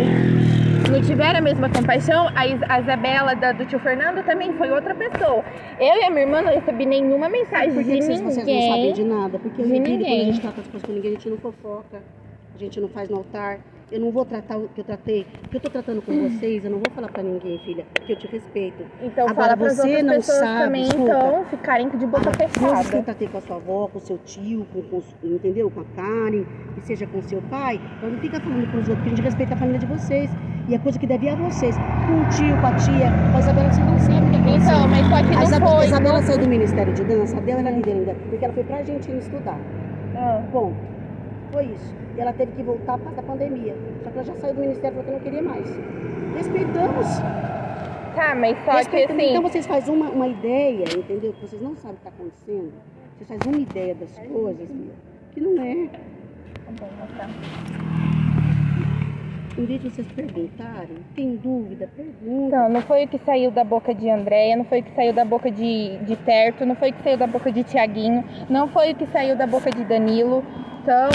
Não 0.90 1.00
tiveram 1.02 1.38
a 1.38 1.42
mesma 1.42 1.68
compaixão. 1.70 2.28
A, 2.34 2.46
Is- 2.46 2.62
a 2.68 2.80
Isabela 2.80 3.34
da- 3.34 3.52
do 3.52 3.64
tio 3.64 3.78
Fernando 3.78 4.24
também 4.24 4.52
foi 4.54 4.70
outra 4.70 4.94
pessoa. 4.94 5.44
Eu 5.78 5.96
e 6.00 6.04
a 6.04 6.10
minha 6.10 6.22
irmã 6.22 6.42
não 6.42 6.52
recebi 6.52 6.84
nenhuma 6.84 7.28
mensagem 7.28 7.72
Por 7.72 7.84
que 7.84 7.90
de 7.92 7.98
que 7.98 8.02
vocês, 8.02 8.20
vocês 8.20 8.36
não 8.36 8.44
sabem 8.44 8.76
ninguém. 8.76 8.92
de 8.92 9.04
nada? 9.04 9.38
Porque 9.38 9.62
De 9.62 9.68
entendo 9.68 9.82
quando 9.84 9.94
a 9.94 9.98
ninguém. 9.98 10.24
gente 10.32 10.40
trata 10.40 10.60
as 10.60 10.66
coisas 10.66 10.86
com 10.86 10.92
ninguém, 10.92 11.10
a 11.10 11.14
gente 11.14 11.30
não 11.30 11.38
fofoca, 11.38 12.02
a 12.54 12.58
gente 12.58 12.80
não 12.80 12.88
faz 12.88 13.08
no 13.08 13.18
altar. 13.18 13.58
Eu 13.92 13.98
não 14.00 14.12
vou 14.12 14.24
tratar 14.24 14.56
o 14.56 14.68
que 14.68 14.80
eu 14.80 14.84
tratei, 14.84 15.26
o 15.44 15.48
que 15.48 15.56
eu 15.56 15.60
tô 15.60 15.68
tratando 15.68 16.00
com 16.00 16.12
vocês, 16.28 16.64
eu 16.64 16.70
não 16.70 16.78
vou 16.78 16.94
falar 16.94 17.08
pra 17.08 17.24
ninguém, 17.24 17.58
filha, 17.58 17.84
porque 17.92 18.12
eu 18.12 18.16
te 18.16 18.28
respeito. 18.28 18.84
Então 19.02 19.28
Agora, 19.28 19.48
fala 19.48 19.56
para 19.56 19.74
você 19.74 20.00
não 20.02 20.20
sabe, 20.22 20.64
também, 20.64 20.82
escuta. 20.82 21.02
então, 21.10 21.44
ficarem 21.46 21.88
de 21.88 22.06
boca 22.06 22.30
Ah, 22.30 22.36
Coisas 22.36 22.52
que 22.56 22.64
eu 22.64 22.68
fechada. 22.76 23.02
tratei 23.02 23.26
com 23.28 23.38
a 23.38 23.40
sua 23.40 23.56
avó, 23.56 23.88
com 23.88 23.98
o 23.98 24.00
seu 24.00 24.16
tio, 24.18 24.64
com, 24.72 24.80
com 24.82 25.02
entendeu? 25.24 25.68
Com 25.72 25.80
a 25.80 25.84
Karen, 25.96 26.44
que 26.76 26.80
seja 26.86 27.04
com 27.08 27.18
o 27.18 27.22
seu 27.22 27.42
pai. 27.42 27.80
Então 27.98 28.10
não 28.10 28.18
fica 28.20 28.38
falando 28.40 28.70
pros 28.70 28.88
outros, 28.88 28.96
porque 28.98 29.08
a 29.08 29.16
gente 29.16 29.22
respeita 29.24 29.54
a 29.54 29.56
família 29.56 29.80
de 29.80 29.86
vocês. 29.86 30.30
E 30.68 30.74
a 30.76 30.78
coisa 30.78 30.96
que 30.96 31.06
deve 31.08 31.26
ir 31.26 31.30
a 31.30 31.34
vocês. 31.34 31.74
Com 31.76 32.20
o 32.20 32.28
tio, 32.28 32.60
com 32.60 32.66
a 32.68 32.74
tia, 32.76 33.10
com 33.32 33.36
a 33.36 33.40
Isabela, 33.40 33.72
você 33.72 33.80
não 33.80 33.98
sabe 33.98 34.26
o 34.26 34.30
que 34.30 34.36
aconteceu. 34.36 34.70
Então, 34.76 34.88
mas 34.88 35.06
só 35.08 35.16
que 35.16 35.16
a 35.16 35.22
não 35.34 35.42
Isabela, 35.42 35.76
foi. 35.76 35.86
Isabela 35.86 36.14
não- 36.20 36.22
saiu 36.22 36.38
do 36.38 36.48
Ministério 36.48 36.92
de 36.94 37.04
Dança, 37.04 37.36
a 37.36 37.40
dela 37.40 37.58
era 37.60 37.70
líder 37.72 37.90
ainda, 37.92 38.14
porque 38.28 38.44
ela 38.44 38.54
foi 38.54 38.62
pra 38.62 38.76
Argentina 38.76 39.18
estudar. 39.18 39.58
Ah. 40.16 40.42
Bom, 40.52 40.72
foi 41.52 41.64
isso. 41.66 41.94
E 42.16 42.20
ela 42.20 42.32
teve 42.32 42.52
que 42.52 42.62
voltar 42.62 42.98
por 42.98 43.04
causa 43.04 43.20
da 43.20 43.22
pandemia. 43.26 43.74
Só 44.02 44.10
que 44.10 44.18
ela 44.18 44.24
já 44.24 44.34
saiu 44.36 44.54
do 44.54 44.60
Ministério 44.60 44.96
porque 44.96 45.10
não 45.10 45.20
queria 45.20 45.42
mais. 45.42 45.66
Respeitamos. 46.36 47.06
Tá, 48.14 48.34
mas 48.34 48.56
só 48.64 48.70
que 48.72 48.76
Respeitamos. 48.78 49.22
assim. 49.22 49.30
Então 49.30 49.42
vocês 49.42 49.66
fazem 49.66 49.94
uma, 49.94 50.10
uma 50.10 50.28
ideia, 50.28 50.84
entendeu? 50.96 51.32
Que 51.32 51.46
vocês 51.46 51.62
não 51.62 51.76
sabem 51.76 51.92
o 51.92 52.00
que 52.00 52.08
está 52.08 52.10
acontecendo. 52.10 52.72
Vocês 53.16 53.28
fazem 53.28 53.52
uma 53.52 53.62
ideia 53.62 53.94
das 53.94 54.18
coisas, 54.18 54.68
que 55.32 55.40
não 55.40 55.62
é. 55.62 55.88
Em 56.68 58.19
vez 59.66 59.82
de 59.82 59.90
vocês 59.90 60.06
perguntarem, 60.12 60.96
tem 61.14 61.36
dúvida, 61.36 61.88
pergunta. 61.94 62.46
Então, 62.46 62.68
não 62.68 62.80
foi 62.82 63.04
o 63.04 63.08
que 63.08 63.18
saiu 63.18 63.50
da 63.50 63.64
boca 63.64 63.94
de 63.94 64.08
Andréia, 64.08 64.56
não 64.56 64.64
foi 64.64 64.80
o 64.80 64.82
que 64.82 64.94
saiu 64.94 65.12
da 65.12 65.24
boca 65.24 65.50
de, 65.50 65.98
de 65.98 66.16
Terto, 66.16 66.64
não 66.64 66.74
foi 66.74 66.90
o 66.90 66.92
que 66.92 67.02
saiu 67.02 67.18
da 67.18 67.26
boca 67.26 67.50
de 67.50 67.62
Tiaguinho, 67.64 68.24
não 68.48 68.68
foi 68.68 68.92
o 68.92 68.94
que 68.94 69.06
saiu 69.06 69.36
da 69.36 69.46
boca 69.46 69.70
de 69.70 69.84
Danilo. 69.84 70.44
Então, 70.82 71.10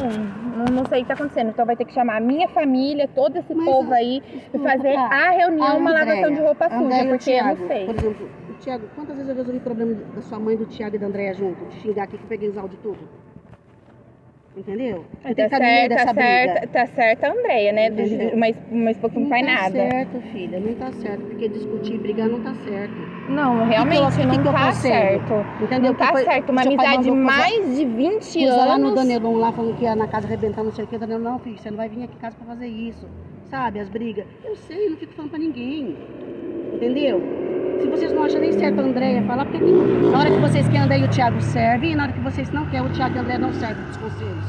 não, 0.55 0.65
não 0.65 0.85
sei 0.85 0.99
o 0.99 1.01
que 1.03 1.07
tá 1.07 1.15
acontecendo. 1.15 1.49
Então 1.49 1.65
vai 1.65 1.75
ter 1.75 1.85
que 1.85 1.93
chamar 1.93 2.17
a 2.17 2.19
minha 2.19 2.47
família, 2.47 3.07
todo 3.07 3.35
esse 3.37 3.53
Mas, 3.53 3.65
povo 3.65 3.93
aí, 3.93 4.21
e 4.53 4.59
fazer 4.59 4.95
a 4.95 5.31
reunião, 5.31 5.77
uma 5.77 5.91
Andréia, 5.91 6.15
lavação 6.15 6.35
de 6.35 6.41
roupa 6.41 6.65
a 6.65 6.69
suja, 6.69 6.79
porque 6.79 7.01
eu 7.01 7.05
não 7.05 7.17
Thiago, 7.17 7.67
sei. 7.67 7.85
Por 7.85 7.95
exemplo, 7.95 8.29
o 8.49 8.53
Tiago, 8.53 8.87
quantas 8.95 9.15
vezes 9.15 9.29
eu 9.29 9.35
resolvi 9.35 9.57
o 9.57 9.61
problema 9.61 9.93
da 10.15 10.21
sua 10.21 10.39
mãe, 10.39 10.55
do 10.55 10.65
Tiago 10.65 10.95
e 10.95 10.99
da 10.99 11.07
Andréia 11.07 11.33
junto? 11.33 11.65
De 11.65 11.75
xingar 11.81 12.03
aqui 12.03 12.17
que 12.17 12.23
eu 12.23 12.27
peguei 12.27 12.49
os 12.49 12.57
áudios 12.57 12.79
tudo. 12.81 13.24
Entendeu? 14.57 15.03
Tem 15.21 15.35
Tá 15.35 15.35
que 15.35 15.41
estar 15.41 15.59
no 15.59 15.65
meio 15.65 15.87
certa, 15.89 16.05
tá 16.05 16.13
certa, 16.13 16.67
tá 16.67 16.85
certa 16.87 17.27
a 17.27 17.31
Andréia, 17.33 17.73
né? 17.73 17.87
Entendeu? 17.87 18.31
Uma 18.71 18.91
esposa 18.91 19.13
que 19.13 19.19
não, 19.19 19.27
faz 19.29 19.45
tá 19.45 19.51
nada. 19.53 19.69
certo, 19.71 20.21
filha, 20.31 20.59
não 20.61 20.73
tá 20.75 20.91
certo. 20.93 21.21
Porque 21.25 21.49
discutir 21.49 21.93
e 21.95 21.97
brigar 21.97 22.29
não 22.29 22.39
tá 22.41 22.53
certo. 22.55 22.93
Não, 23.29 23.65
realmente 23.67 24.15
que 24.17 24.25
não 24.25 24.37
que 24.37 24.43
tá 24.43 24.71
certo. 24.71 25.33
Entendeu? 25.61 25.91
Não 25.91 25.99
tá 25.99 26.07
foi- 26.11 26.23
certo. 26.23 26.49
Uma 26.51 26.61
amizade 26.61 26.97
mandou 27.11 27.15
mais 27.15 27.75
de 27.77 27.83
20 27.85 28.45
Usa 28.45 28.55
lá 28.55 28.77
no 28.77 28.87
anos. 28.87 28.95
Danelon 28.95 29.35
lá 29.35 29.51
falando 29.51 29.75
que 29.77 29.83
ia 29.83 29.95
na 29.95 30.07
casa 30.07 30.25
arrebentar 30.25 30.63
não 30.63 30.71
sei 30.71 30.85
o 30.85 30.87
que. 30.87 30.97
Danelon, 30.97 31.19
não, 31.21 31.39
filho, 31.39 31.57
você 31.57 31.69
não 31.69 31.77
vai 31.77 31.89
vir 31.89 32.03
aqui 32.03 32.15
em 32.15 32.19
casa 32.19 32.37
pra 32.37 32.45
fazer 32.47 32.67
isso. 32.67 33.05
Sabe, 33.49 33.79
as 33.81 33.89
brigas. 33.89 34.25
Eu 34.43 34.55
sei, 34.55 34.89
não 34.89 34.95
fico 34.97 35.13
falando 35.13 35.31
pra 35.31 35.39
ninguém. 35.39 35.97
Entendeu? 36.73 37.21
Se 37.81 37.87
vocês 37.87 38.11
não 38.13 38.23
acham 38.23 38.39
nem 38.39 38.51
certo 38.51 38.79
a 38.79 38.83
Andréia 38.83 39.21
falar, 39.23 39.45
porque 39.45 39.59
na 40.11 40.19
hora 40.19 40.29
que 40.31 40.39
vocês 40.39 40.65
querem 40.67 40.81
André 40.81 40.99
e 40.99 41.03
o 41.03 41.09
Thiago 41.09 41.41
servem, 41.41 41.91
e 41.91 41.95
na 41.95 42.03
hora 42.03 42.13
que 42.13 42.19
vocês 42.19 42.49
não 42.51 42.65
querem, 42.65 42.85
o 42.87 42.89
Thiago 42.93 43.15
e 43.15 43.17
a 43.17 43.21
André 43.21 43.37
não 43.37 43.53
servem 43.53 43.83
dos 43.85 43.97
conselhos. 43.97 44.45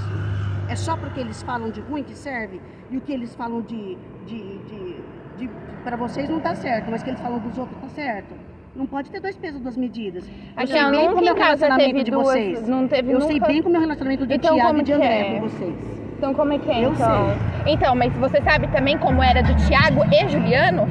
É 0.68 0.74
só 0.76 0.96
porque 0.96 1.20
eles 1.20 1.42
falam 1.42 1.70
de 1.70 1.80
ruim 1.80 2.02
que 2.02 2.14
serve, 2.14 2.60
e 2.90 2.96
o 2.96 3.00
que 3.00 3.12
eles 3.12 3.34
falam 3.34 3.60
de, 3.62 3.96
de, 4.26 4.58
de, 4.58 4.96
de, 5.38 5.50
pra 5.84 5.96
vocês 5.96 6.28
não 6.28 6.40
tá 6.40 6.54
certo, 6.54 6.90
mas 6.90 7.00
o 7.00 7.04
que 7.04 7.10
eles 7.10 7.20
falam 7.20 7.38
dos 7.38 7.56
outros 7.58 7.78
tá 7.80 7.88
certo. 7.88 8.34
Não 8.74 8.84
pode 8.86 9.10
ter 9.10 9.20
dois 9.20 9.36
pesos, 9.36 9.60
duas 9.60 9.76
medidas. 9.76 10.26
Eu 10.28 10.34
Aqui, 10.56 10.72
sei 10.72 10.84
ó, 10.84 10.90
bem 10.90 11.00
nunca 11.00 11.14
como 11.14 11.28
é 11.28 11.32
o 11.32 11.36
relacionamento 11.36 12.04
de 12.04 12.10
duas- 12.10 12.26
vocês. 12.26 12.68
não 12.68 12.86
teve 12.88 13.10
Eu 13.12 13.20
sei 13.22 13.40
bem 13.40 13.62
como 13.62 13.74
é 13.74 13.78
o 13.78 13.80
relacionamento 13.82 14.26
de 14.26 14.34
Então, 14.34 14.54
Thiago 14.54 14.68
como 14.68 14.80
e 14.80 14.84
de 14.84 14.92
André 14.92 15.18
é? 15.20 15.34
com 15.34 15.40
vocês. 15.48 15.74
Então 16.18 16.34
como 16.34 16.52
é 16.52 16.58
que 16.58 16.70
é? 16.70 16.84
Eu 16.84 16.92
então? 16.92 17.26
Então, 17.66 17.94
mas 17.96 18.12
você 18.14 18.40
sabe 18.42 18.68
também 18.68 18.98
como 18.98 19.22
era 19.22 19.42
do 19.42 19.54
Thiago 19.66 20.02
e 20.12 20.28
Juliano? 20.28 20.86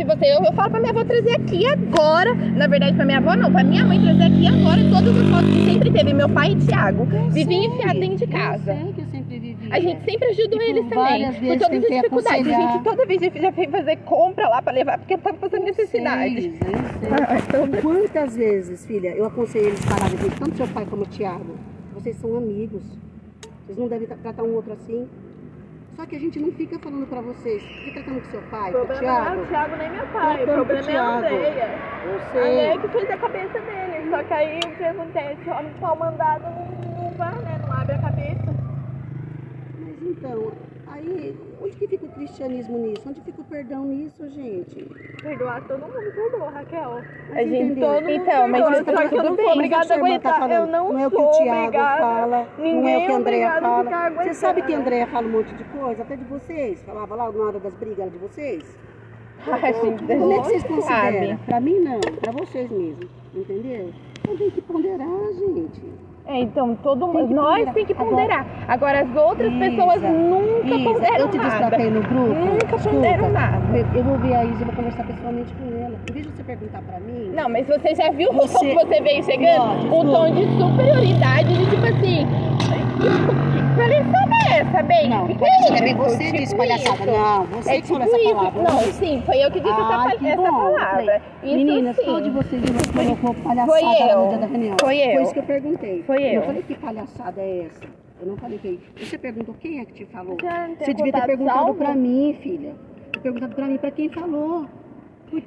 Se 0.00 0.04
você, 0.06 0.24
eu, 0.32 0.42
eu 0.42 0.52
falo 0.54 0.70
pra 0.70 0.80
minha 0.80 0.92
avó 0.92 1.04
trazer 1.04 1.32
aqui 1.32 1.66
agora. 1.66 2.32
Na 2.34 2.66
verdade, 2.66 2.96
pra 2.96 3.04
minha 3.04 3.18
avó 3.18 3.36
não, 3.36 3.52
pra 3.52 3.62
minha 3.62 3.84
mãe 3.84 4.00
trazer 4.00 4.22
aqui 4.22 4.46
agora 4.46 4.80
todas 4.90 5.14
as 5.14 5.28
fotos 5.28 5.50
que 5.52 5.64
sempre 5.66 5.90
teve 5.90 6.14
meu 6.14 6.26
pai 6.26 6.52
e 6.52 6.56
Thiago. 6.56 7.04
Vivinha 7.28 7.66
enfiado 7.68 8.00
dentro 8.00 8.16
de 8.16 8.26
casa. 8.28 8.72
Eu 8.72 8.76
sei 8.78 8.92
que 8.94 9.00
eu 9.02 9.06
sempre 9.08 9.38
vivi. 9.38 9.68
A 9.70 9.78
gente 9.78 10.04
sempre 10.10 10.28
ajudou 10.30 10.46
E 10.46 10.48
por 10.56 10.62
eles 10.62 10.88
também. 10.88 11.26
Por 11.32 11.40
vezes 11.42 11.58
todas 11.60 11.84
as 11.84 11.90
dificuldades. 11.90 12.46
A 12.48 12.60
gente 12.72 12.82
toda 12.84 13.04
vez 13.06 13.20
já 13.20 13.52
fez 13.52 13.70
fazer 13.70 13.96
compra 13.98 14.48
lá 14.48 14.62
pra 14.62 14.72
levar, 14.72 14.98
porque 15.00 15.18
tava 15.18 15.36
passando 15.36 15.64
necessidade. 15.64 16.34
Sei, 16.40 16.48
eu 16.48 16.52
sei. 16.54 17.10
Ah, 17.28 17.36
então- 17.46 17.68
Quantas 17.82 18.34
vezes, 18.36 18.86
filha, 18.86 19.08
eu 19.14 19.26
aconselhei 19.26 19.68
eles 19.68 19.84
pararem 19.84 20.16
de 20.16 20.30
tanto 20.30 20.56
seu 20.56 20.66
pai 20.68 20.86
como 20.88 21.02
o 21.02 21.06
Thiago. 21.06 21.56
Vocês 21.92 22.16
são 22.16 22.38
amigos. 22.38 22.82
Vocês 23.66 23.76
não 23.76 23.86
devem 23.86 24.06
tra- 24.08 24.16
tratar 24.16 24.44
um 24.44 24.54
outro 24.54 24.72
assim. 24.72 25.06
Só 26.00 26.06
que 26.06 26.16
a 26.16 26.18
gente 26.18 26.40
não 26.40 26.50
fica 26.52 26.78
falando 26.78 27.06
pra 27.06 27.20
vocês, 27.20 27.62
fica 27.62 28.00
tratando 28.02 28.22
com 28.24 28.30
seu 28.30 28.40
pai, 28.50 28.72
com 28.72 28.78
o 28.78 28.86
problema 28.86 29.02
não 29.02 29.18
é 29.18 29.22
Thiago. 29.22 29.42
o 29.42 29.46
Thiago 29.48 29.76
nem 29.76 29.90
meu 29.90 30.06
pai, 30.06 30.42
o 30.42 30.46
problema 30.46 30.78
é 30.78 30.80
a 30.80 30.84
Thiago. 30.92 31.18
Andréia. 31.18 31.78
Eu 32.06 32.16
A 32.16 32.20
sei. 32.32 32.40
Andréia 32.40 32.78
que 32.80 32.88
fez 32.88 33.10
a 33.10 33.16
cabeça 33.18 33.60
dele. 33.60 34.10
Só 34.10 34.22
que 34.22 34.32
aí 34.32 34.58
o 34.60 34.76
que 34.78 34.84
acontece? 34.84 35.50
O 35.50 35.52
homem 35.52 35.72
pau 35.78 35.96
mandado 35.96 36.44
não, 36.44 37.02
não 37.04 37.10
vai, 37.18 37.34
né? 37.40 37.60
Não 37.62 37.72
abre 37.74 37.94
a 37.96 37.98
cabeça. 38.00 38.54
Mas 39.78 40.02
Então, 40.02 40.52
aí, 41.00 41.36
onde 41.62 41.76
que 41.76 41.86
fica 41.88 42.04
o 42.06 42.08
cristianismo 42.10 42.78
nisso? 42.78 43.02
Onde 43.08 43.20
fica 43.20 43.40
o 43.40 43.44
perdão 43.44 43.84
nisso, 43.84 44.28
gente? 44.30 44.84
Perdoar 45.22 45.66
todo 45.66 45.80
mundo 45.80 46.12
perdoa, 46.14 46.50
Raquel. 46.50 46.98
A 47.32 47.42
gente 47.44 47.54
entendeu? 47.62 47.88
Todo 47.88 48.02
mundo 48.02 48.10
Então, 48.10 48.48
mas 48.48 48.60
perdoa, 48.62 48.72
isso 48.80 48.84
só 48.84 48.92
tá 48.96 49.08
que 49.08 49.14
eu 49.14 49.18
não 49.22 49.26
sou 49.28 49.36
bem. 49.36 49.52
obrigada 49.52 49.84
a 49.84 49.88
tá 49.88 49.94
aguentar. 49.94 50.38
falando, 50.38 50.52
eu 50.52 50.66
não, 50.66 50.92
não 50.92 50.98
é 51.00 51.06
o 51.06 51.10
que 51.10 51.16
sou 51.16 51.26
o 51.28 51.30
Tiago 51.32 51.58
obrigada. 51.60 52.00
fala, 52.00 52.48
Ninguém 52.58 52.82
não 52.82 52.88
é 52.88 52.96
o 52.98 53.06
que 53.06 53.12
a 53.12 53.16
Andréia 53.16 53.48
obrigado 53.48 53.64
a 53.64 53.84
ficar 53.84 54.10
fala. 54.12 54.24
Você 54.24 54.34
sabe 54.34 54.62
que 54.62 54.74
a 54.74 54.78
Andréia 54.78 55.06
fala 55.06 55.26
um 55.26 55.30
monte 55.30 55.54
de 55.54 55.64
coisa, 55.64 56.02
até 56.02 56.16
de 56.16 56.24
vocês. 56.24 56.82
Falava 56.82 57.14
lá 57.14 57.32
na 57.32 57.44
hora 57.44 57.58
das 57.58 57.74
brigas 57.74 58.10
de 58.12 58.18
vocês. 58.18 58.64
Ai, 59.46 59.72
gente, 59.72 60.04
da 60.04 60.16
Como 60.16 60.32
é 60.32 60.36
que 60.38 60.44
vocês 60.44 60.62
gente 60.62 60.72
consideram? 60.74 61.38
Pra 61.46 61.60
mim 61.60 61.78
não, 61.80 62.00
pra 62.00 62.32
vocês 62.32 62.70
mesmo. 62.70 63.08
Entendeu? 63.34 63.90
Então 64.20 64.36
tem 64.36 64.50
que 64.50 64.60
ponderar, 64.60 65.32
gente. 65.38 65.82
É, 66.32 66.40
então, 66.42 66.76
todo 66.76 67.08
mundo. 67.08 67.26
que 67.28 67.34
Nós 67.34 67.72
tem 67.72 67.84
que 67.84 67.92
ponderar. 67.92 68.46
Agora, 68.68 69.00
as 69.00 69.16
outras 69.16 69.52
pessoas 69.54 69.96
Isa, 69.96 70.08
nunca 70.10 70.66
Isa, 70.68 70.84
ponderam 70.90 71.16
eu 71.18 71.28
te 71.28 71.36
nada. 71.38 71.50
destratei 71.50 71.90
no 71.90 72.00
grupo. 72.02 72.34
Nunca 72.34 72.76
Escuta, 72.76 72.88
ponderam 72.94 73.30
nada. 73.30 73.76
eu- 73.76 73.86
Eu 73.98 74.04
vou 74.04 74.18
ver 74.18 74.34
a 74.36 74.44
Isa, 74.44 74.64
vou 74.64 74.74
conversar 74.74 75.04
pessoalmente 75.04 75.52
com 75.54 75.64
ela. 75.84 75.94
Em 76.08 76.12
vez 76.12 76.26
de 76.26 76.32
você 76.32 76.42
perguntar 76.44 76.82
pra 76.82 77.00
mim. 77.00 77.32
Não, 77.34 77.48
mas 77.48 77.66
você 77.66 77.94
já 77.96 78.10
viu 78.12 78.32
Você- 78.32 78.56
como 78.58 78.74
você 78.74 79.00
veio 79.00 79.24
chegando? 79.24 79.92
Ó, 79.92 80.00
o 80.00 80.04
tom 80.04 80.30
de 80.34 80.46
superioridade 80.56 81.52
de 81.52 81.66
tipo 81.70 81.86
assim. 81.86 82.26
Palhaçada 83.80 84.34
é 84.34 84.58
essa, 84.60 84.82
bem? 84.82 85.08
Não, 85.08 85.26
que 85.26 85.38
palhaçada 85.38 85.74
é 85.84 85.88
isso? 85.88 85.96
você 85.96 86.24
Tipo 86.24 86.36
disse 86.36 86.56
palhaçada. 86.56 86.94
isso. 86.96 87.06
Não, 87.10 87.44
você 87.46 87.70
É 87.70 87.74
que 87.74 87.82
tipo 87.82 87.88
falou 87.98 88.06
essa 88.08 88.18
isso. 88.18 88.34
palavra. 88.34 88.62
Não, 88.62 88.80
isso. 88.82 88.92
sim, 88.92 89.22
foi 89.26 89.44
eu 89.44 89.50
que 89.50 89.60
disse 89.60 89.72
essa, 89.72 89.82
Ai, 89.82 90.08
pal- 90.08 90.18
que 90.18 90.26
essa 90.28 90.36
bom. 90.42 90.50
Palavra. 90.74 91.22
Isso 91.42 91.54
Meninas, 91.56 91.96
sim. 91.96 92.04
qual 92.04 92.20
de 92.20 92.30
vocês 92.30 92.62
colocou 92.94 93.34
palhaçada 93.42 93.72
Foi 93.72 93.82
lá 93.82 94.10
eu. 94.12 94.20
no 94.20 94.28
dia 94.28 94.38
da 94.38 94.46
reunião? 94.46 94.76
Foi 94.80 94.96
eu. 94.98 95.12
Foi 95.14 95.22
isso 95.22 95.32
que 95.32 95.38
eu 95.38 95.44
perguntei. 95.44 96.02
Foi 96.06 96.22
eu. 96.22 96.32
Eu 96.32 96.42
falei 96.42 96.62
que 96.62 96.74
palhaçada 96.74 97.40
é 97.40 97.66
essa? 97.66 97.84
Eu 98.20 98.26
não 98.26 98.36
falei 98.36 98.58
que. 98.58 98.80
Você 99.02 99.16
perguntou 99.18 99.54
quem 99.60 99.80
é 99.80 99.84
que 99.86 99.92
te 99.92 100.04
falou? 100.06 100.36
Você 100.78 100.92
devia 100.94 101.12
ter 101.12 101.26
perguntado 101.26 101.74
pra 101.74 101.94
mim, 101.94 102.36
filha. 102.42 102.74
Ter 103.12 103.20
perguntado 103.20 103.54
pra 103.54 103.64
mim, 103.66 103.78
pra 103.78 103.90
quem 103.90 104.08
falou. 104.10 104.66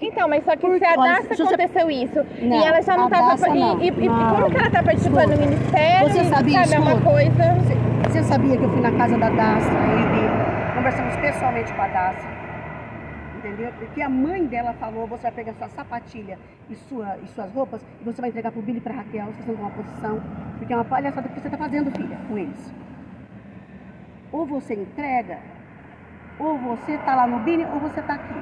Então, 0.02 0.30
mas 0.30 0.46
só 0.46 0.56
que 0.56 0.62
se 0.80 0.86
a 0.86 0.92
olha, 0.98 1.12
Daça 1.12 1.36
você- 1.36 1.44
aconteceu 1.44 1.92
isso 1.92 2.26
Não, 2.42 2.58
e 2.58 2.64
ela 2.66 2.82
já 2.82 2.96
não 2.96 3.08
a 3.08 3.10
tava. 3.10 3.28
Daça 3.32 3.50
e, 3.50 3.60
e, 3.84 3.88
e 3.90 3.92
como 3.92 4.50
que 4.50 4.58
ela 4.58 4.70
tá 4.72 4.82
participando 4.82 5.32
do 5.34 5.40
ministério? 5.42 6.10
você 6.10 6.24
sabia, 6.24 6.66
sabe, 6.66 6.76
é 6.76 6.80
uma 6.80 7.02
coisa. 7.02 7.54
Você, 7.56 7.74
você 8.14 8.22
sabia 8.26 8.56
que 8.56 8.64
eu 8.64 8.70
fui 8.70 8.80
na 8.80 8.92
casa 8.92 9.18
da 9.18 9.28
Daça 9.28 9.72
e 9.72 10.76
conversamos 10.76 11.16
pessoalmente 11.16 11.74
com 11.74 11.82
a 11.82 11.88
Daça? 11.88 12.28
Entendeu? 13.38 13.74
Porque 13.80 14.04
a 14.04 14.08
mãe 14.08 14.46
dela 14.46 14.72
falou, 14.74 15.08
você 15.08 15.24
vai 15.24 15.32
pegar 15.32 15.54
sua 15.54 15.68
sapatilha 15.70 16.38
e, 16.70 16.76
sua, 16.76 17.18
e 17.24 17.28
suas 17.30 17.52
roupas 17.52 17.84
e 18.00 18.04
você 18.04 18.22
vai 18.22 18.30
entregar 18.30 18.52
pro 18.52 18.62
Billy 18.62 18.78
e 18.78 18.82
pra 18.82 18.94
Raquel, 18.94 19.26
vocês 19.26 19.40
estão 19.40 19.56
com 19.56 19.64
uma 19.64 19.72
posição. 19.72 20.22
Porque 20.60 20.72
é 20.72 20.76
uma 20.76 20.86
palhaçada 20.86 21.28
que 21.28 21.40
você 21.40 21.50
tá 21.50 21.58
fazendo, 21.58 21.90
filha, 21.90 22.16
com 22.28 22.38
eles. 22.38 22.72
Ou 24.32 24.46
você 24.46 24.76
entrega, 24.76 25.40
ou 26.38 26.56
você 26.60 27.00
tá 27.00 27.16
lá 27.16 27.26
no 27.26 27.40
Billy, 27.40 27.66
ou 27.66 27.80
você 27.80 28.00
tá 28.00 28.14
aqui. 28.14 28.42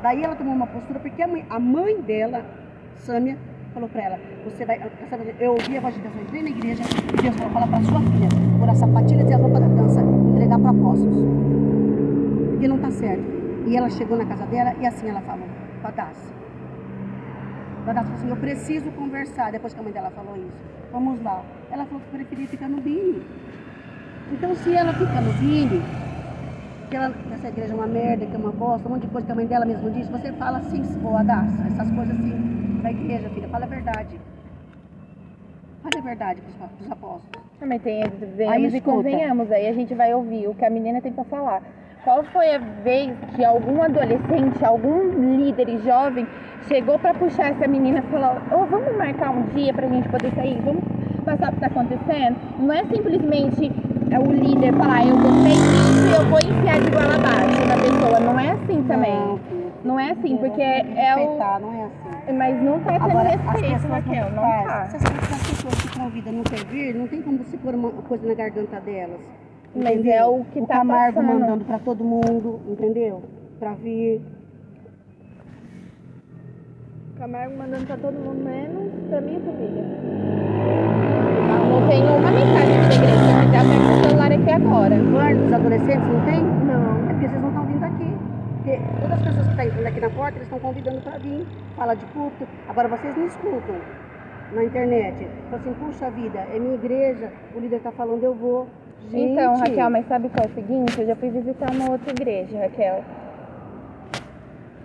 Daí 0.00 0.22
ela 0.22 0.36
tomou 0.36 0.54
uma 0.54 0.68
postura, 0.68 1.00
porque 1.00 1.20
a 1.20 1.26
mãe, 1.26 1.44
a 1.50 1.58
mãe 1.58 2.00
dela, 2.02 2.44
Sâmia, 2.98 3.36
falou 3.72 3.88
pra 3.88 4.02
ela, 4.02 4.18
você 4.44 4.64
vai, 4.64 4.80
eu 5.38 5.52
ouvi 5.52 5.76
a 5.76 5.80
voz 5.80 5.94
de 5.94 6.00
Deus, 6.00 6.14
eu 6.14 6.22
entrei 6.22 6.42
na 6.42 6.50
igreja 6.50 6.82
e 6.82 7.22
Deus 7.22 7.36
falou, 7.36 7.52
fala 7.52 7.66
pra 7.66 7.82
sua 7.82 8.00
filha, 8.00 8.28
por 8.58 8.68
as 8.68 8.78
sapatilhas 8.78 9.30
e 9.30 9.32
a 9.32 9.36
roupa 9.36 9.60
da 9.60 9.68
dança, 9.68 10.00
entregar 10.02 10.58
para 10.58 10.70
apóstolos. 10.70 11.16
Porque 12.50 12.68
não 12.68 12.78
tá 12.78 12.90
certo. 12.90 13.22
E 13.66 13.76
ela 13.76 13.88
chegou 13.90 14.16
na 14.16 14.24
casa 14.24 14.46
dela 14.46 14.74
e 14.80 14.86
assim 14.86 15.08
ela 15.08 15.20
falou, 15.20 15.46
a. 15.84 15.88
A 17.86 17.92
Daça 17.92 18.06
falou 18.06 18.14
assim, 18.14 18.28
eu 18.28 18.36
preciso 18.36 18.90
conversar, 18.92 19.50
depois 19.50 19.72
que 19.72 19.80
a 19.80 19.82
mãe 19.82 19.92
dela 19.92 20.10
falou 20.10 20.36
isso. 20.36 20.64
Vamos 20.92 21.22
lá. 21.22 21.42
Ela 21.70 21.84
falou 21.86 22.00
que 22.00 22.16
preferia 22.16 22.46
ficar 22.46 22.68
no 22.68 22.80
Bini. 22.80 23.22
Então 24.32 24.54
se 24.54 24.74
ela 24.74 24.92
fica 24.92 25.20
no 25.20 25.32
Bini, 25.34 25.82
que, 26.90 26.96
ela, 26.96 27.10
que 27.10 27.32
essa 27.32 27.48
igreja 27.48 27.72
é 27.72 27.76
uma 27.76 27.86
merda, 27.86 28.26
que 28.26 28.34
é 28.34 28.38
uma 28.38 28.50
bosta, 28.50 28.88
um 28.88 28.92
monte 28.92 29.02
de 29.02 29.08
coisa 29.08 29.24
que 29.24 29.32
a 29.32 29.34
mãe 29.34 29.46
dela 29.46 29.64
mesmo 29.64 29.90
disse, 29.90 30.10
você 30.10 30.32
fala 30.32 30.58
assim, 30.58 30.82
Daça, 31.24 31.66
essas 31.68 31.90
coisas 31.92 32.18
assim 32.18 32.80
da 32.82 32.90
igreja, 32.90 33.30
filha, 33.30 33.48
fala 33.48 33.64
a 33.64 33.68
verdade. 33.68 34.20
Fala 35.82 35.98
a 35.98 36.00
verdade 36.00 36.40
pros, 36.40 36.70
pros 36.72 36.90
apóstolos. 36.90 37.44
Ah, 37.62 37.66
Mas 37.66 37.82
tem, 37.82 38.02
Aí, 38.02 38.10
venhamos 38.36 38.74
e 38.74 38.80
convenhamos, 38.80 39.52
aí 39.52 39.68
a 39.68 39.72
gente 39.72 39.94
vai 39.94 40.12
ouvir 40.12 40.48
o 40.48 40.54
que 40.54 40.64
a 40.64 40.70
menina 40.70 41.00
tem 41.00 41.12
pra 41.12 41.24
falar. 41.24 41.62
Qual 42.02 42.24
foi 42.24 42.54
a 42.54 42.58
vez 42.58 43.12
que 43.36 43.44
algum 43.44 43.82
adolescente, 43.82 44.64
algum 44.64 45.36
líder 45.36 45.78
jovem 45.84 46.26
chegou 46.66 46.98
pra 46.98 47.12
puxar 47.12 47.50
essa 47.50 47.68
menina 47.68 47.98
e 47.98 48.02
falou: 48.10 48.40
Ô, 48.52 48.64
vamos 48.64 48.96
marcar 48.96 49.30
um 49.30 49.42
dia 49.54 49.72
pra 49.74 49.86
gente 49.86 50.08
poder 50.08 50.32
sair? 50.34 50.58
Vamos 50.62 50.82
passar 51.26 51.50
o 51.50 51.54
que 51.54 51.60
tá 51.60 51.66
acontecendo? 51.66 52.36
Não 52.58 52.72
é 52.72 52.84
simplesmente 52.86 53.70
é, 54.10 54.18
o 54.18 54.32
líder 54.32 54.72
falar: 54.74 55.06
Eu 55.06 55.16
gostei 55.16 55.52
disso 55.52 56.06
e 56.08 56.12
eu 56.14 56.26
vou 56.28 56.38
enfiar 56.38 56.80
de 56.80 56.90
goela 56.90 57.14
abaixo 57.16 57.66
na 57.66 57.76
pessoa. 57.76 58.20
Não 58.20 58.38
é 58.40 58.50
assim 58.52 58.82
também. 58.84 59.14
Não. 59.14 59.40
Não 59.82 59.98
é 59.98 60.10
assim, 60.10 60.36
porque 60.36 60.60
é 60.60 61.16
o. 61.16 61.38
não 61.60 61.72
é 61.72 61.84
assim. 61.84 62.36
Mas 62.36 62.62
não 62.62 62.78
tá 62.80 62.92
tendo 62.92 63.04
Agora, 63.04 63.28
respeito, 63.30 63.88
Raquel, 63.88 64.30
não 64.32 64.42
faz. 64.42 64.92
tá. 64.92 64.98
Que 64.98 65.34
as 65.34 65.50
pessoas 65.50 65.74
que 65.82 65.98
convidam 65.98 66.32
não 66.34 66.42
quer 66.42 66.64
vir, 66.66 66.94
não 66.94 67.06
tem 67.08 67.22
como 67.22 67.38
você 67.38 67.56
pôr 67.56 67.74
uma 67.74 67.90
coisa 67.90 68.26
na 68.26 68.34
garganta 68.34 68.78
delas. 68.80 69.18
Mas 69.74 69.92
entendeu? 69.92 70.12
é 70.12 70.24
o 70.26 70.44
que 70.52 70.60
o 70.60 70.66
tá 70.66 70.78
Camargo 70.78 71.20
passando. 71.20 71.40
mandando 71.40 71.64
pra 71.64 71.78
todo 71.78 72.04
mundo, 72.04 72.60
entendeu? 72.68 73.22
Pra 73.58 73.72
vir. 73.74 74.20
Camargo 77.18 77.56
mandando 77.56 77.86
pra 77.86 77.96
todo 77.96 78.14
mundo, 78.14 78.44
menos 78.44 78.92
pra 79.08 79.20
minha 79.20 79.40
família. 79.40 79.84
Não 81.70 81.88
tem 81.88 82.02
uma 82.02 82.30
mensagem 82.30 82.69
eu 83.58 83.64
pego 83.68 83.92
o 83.92 84.04
celular 84.04 84.32
aqui 84.32 84.50
agora. 84.50 84.96
Guarda 84.96 85.42
dos 85.42 85.52
adolescentes, 85.52 86.06
não 86.08 86.24
tem? 86.24 86.42
Não. 86.42 87.10
É 87.10 87.12
porque 87.12 87.28
vocês 87.28 87.42
não 87.42 87.48
estão 87.48 87.66
vindo 87.66 87.84
aqui. 87.84 88.16
Porque 88.56 88.80
todas 89.00 89.12
as 89.12 89.22
pessoas 89.22 89.46
que 89.46 89.50
estão 89.52 89.64
entrando 89.66 89.86
aqui 89.86 90.00
na 90.00 90.10
porta, 90.10 90.38
eles 90.38 90.42
estão 90.42 90.58
convidando 90.58 91.00
pra 91.00 91.18
vir. 91.18 91.46
Fala 91.76 91.94
de 91.94 92.04
culto. 92.06 92.46
Agora 92.68 92.88
vocês 92.88 93.16
não 93.16 93.26
escutam 93.26 93.76
na 94.52 94.64
internet. 94.64 95.26
Fala 95.50 95.62
assim, 95.62 95.74
puxa 95.74 96.10
vida, 96.10 96.38
é 96.54 96.58
minha 96.58 96.74
igreja, 96.74 97.30
o 97.54 97.60
líder 97.60 97.80
tá 97.80 97.92
falando, 97.92 98.22
eu 98.22 98.34
vou. 98.34 98.66
Gente, 99.10 99.32
Então, 99.32 99.56
Raquel, 99.56 99.90
mas 99.90 100.06
sabe 100.08 100.28
qual 100.28 100.46
é 100.46 100.50
o 100.50 100.54
seguinte? 100.54 101.00
Eu 101.00 101.06
já 101.06 101.16
fui 101.16 101.30
visitar 101.30 101.70
uma 101.72 101.90
outra 101.90 102.10
igreja, 102.10 102.58
Raquel. 102.58 103.02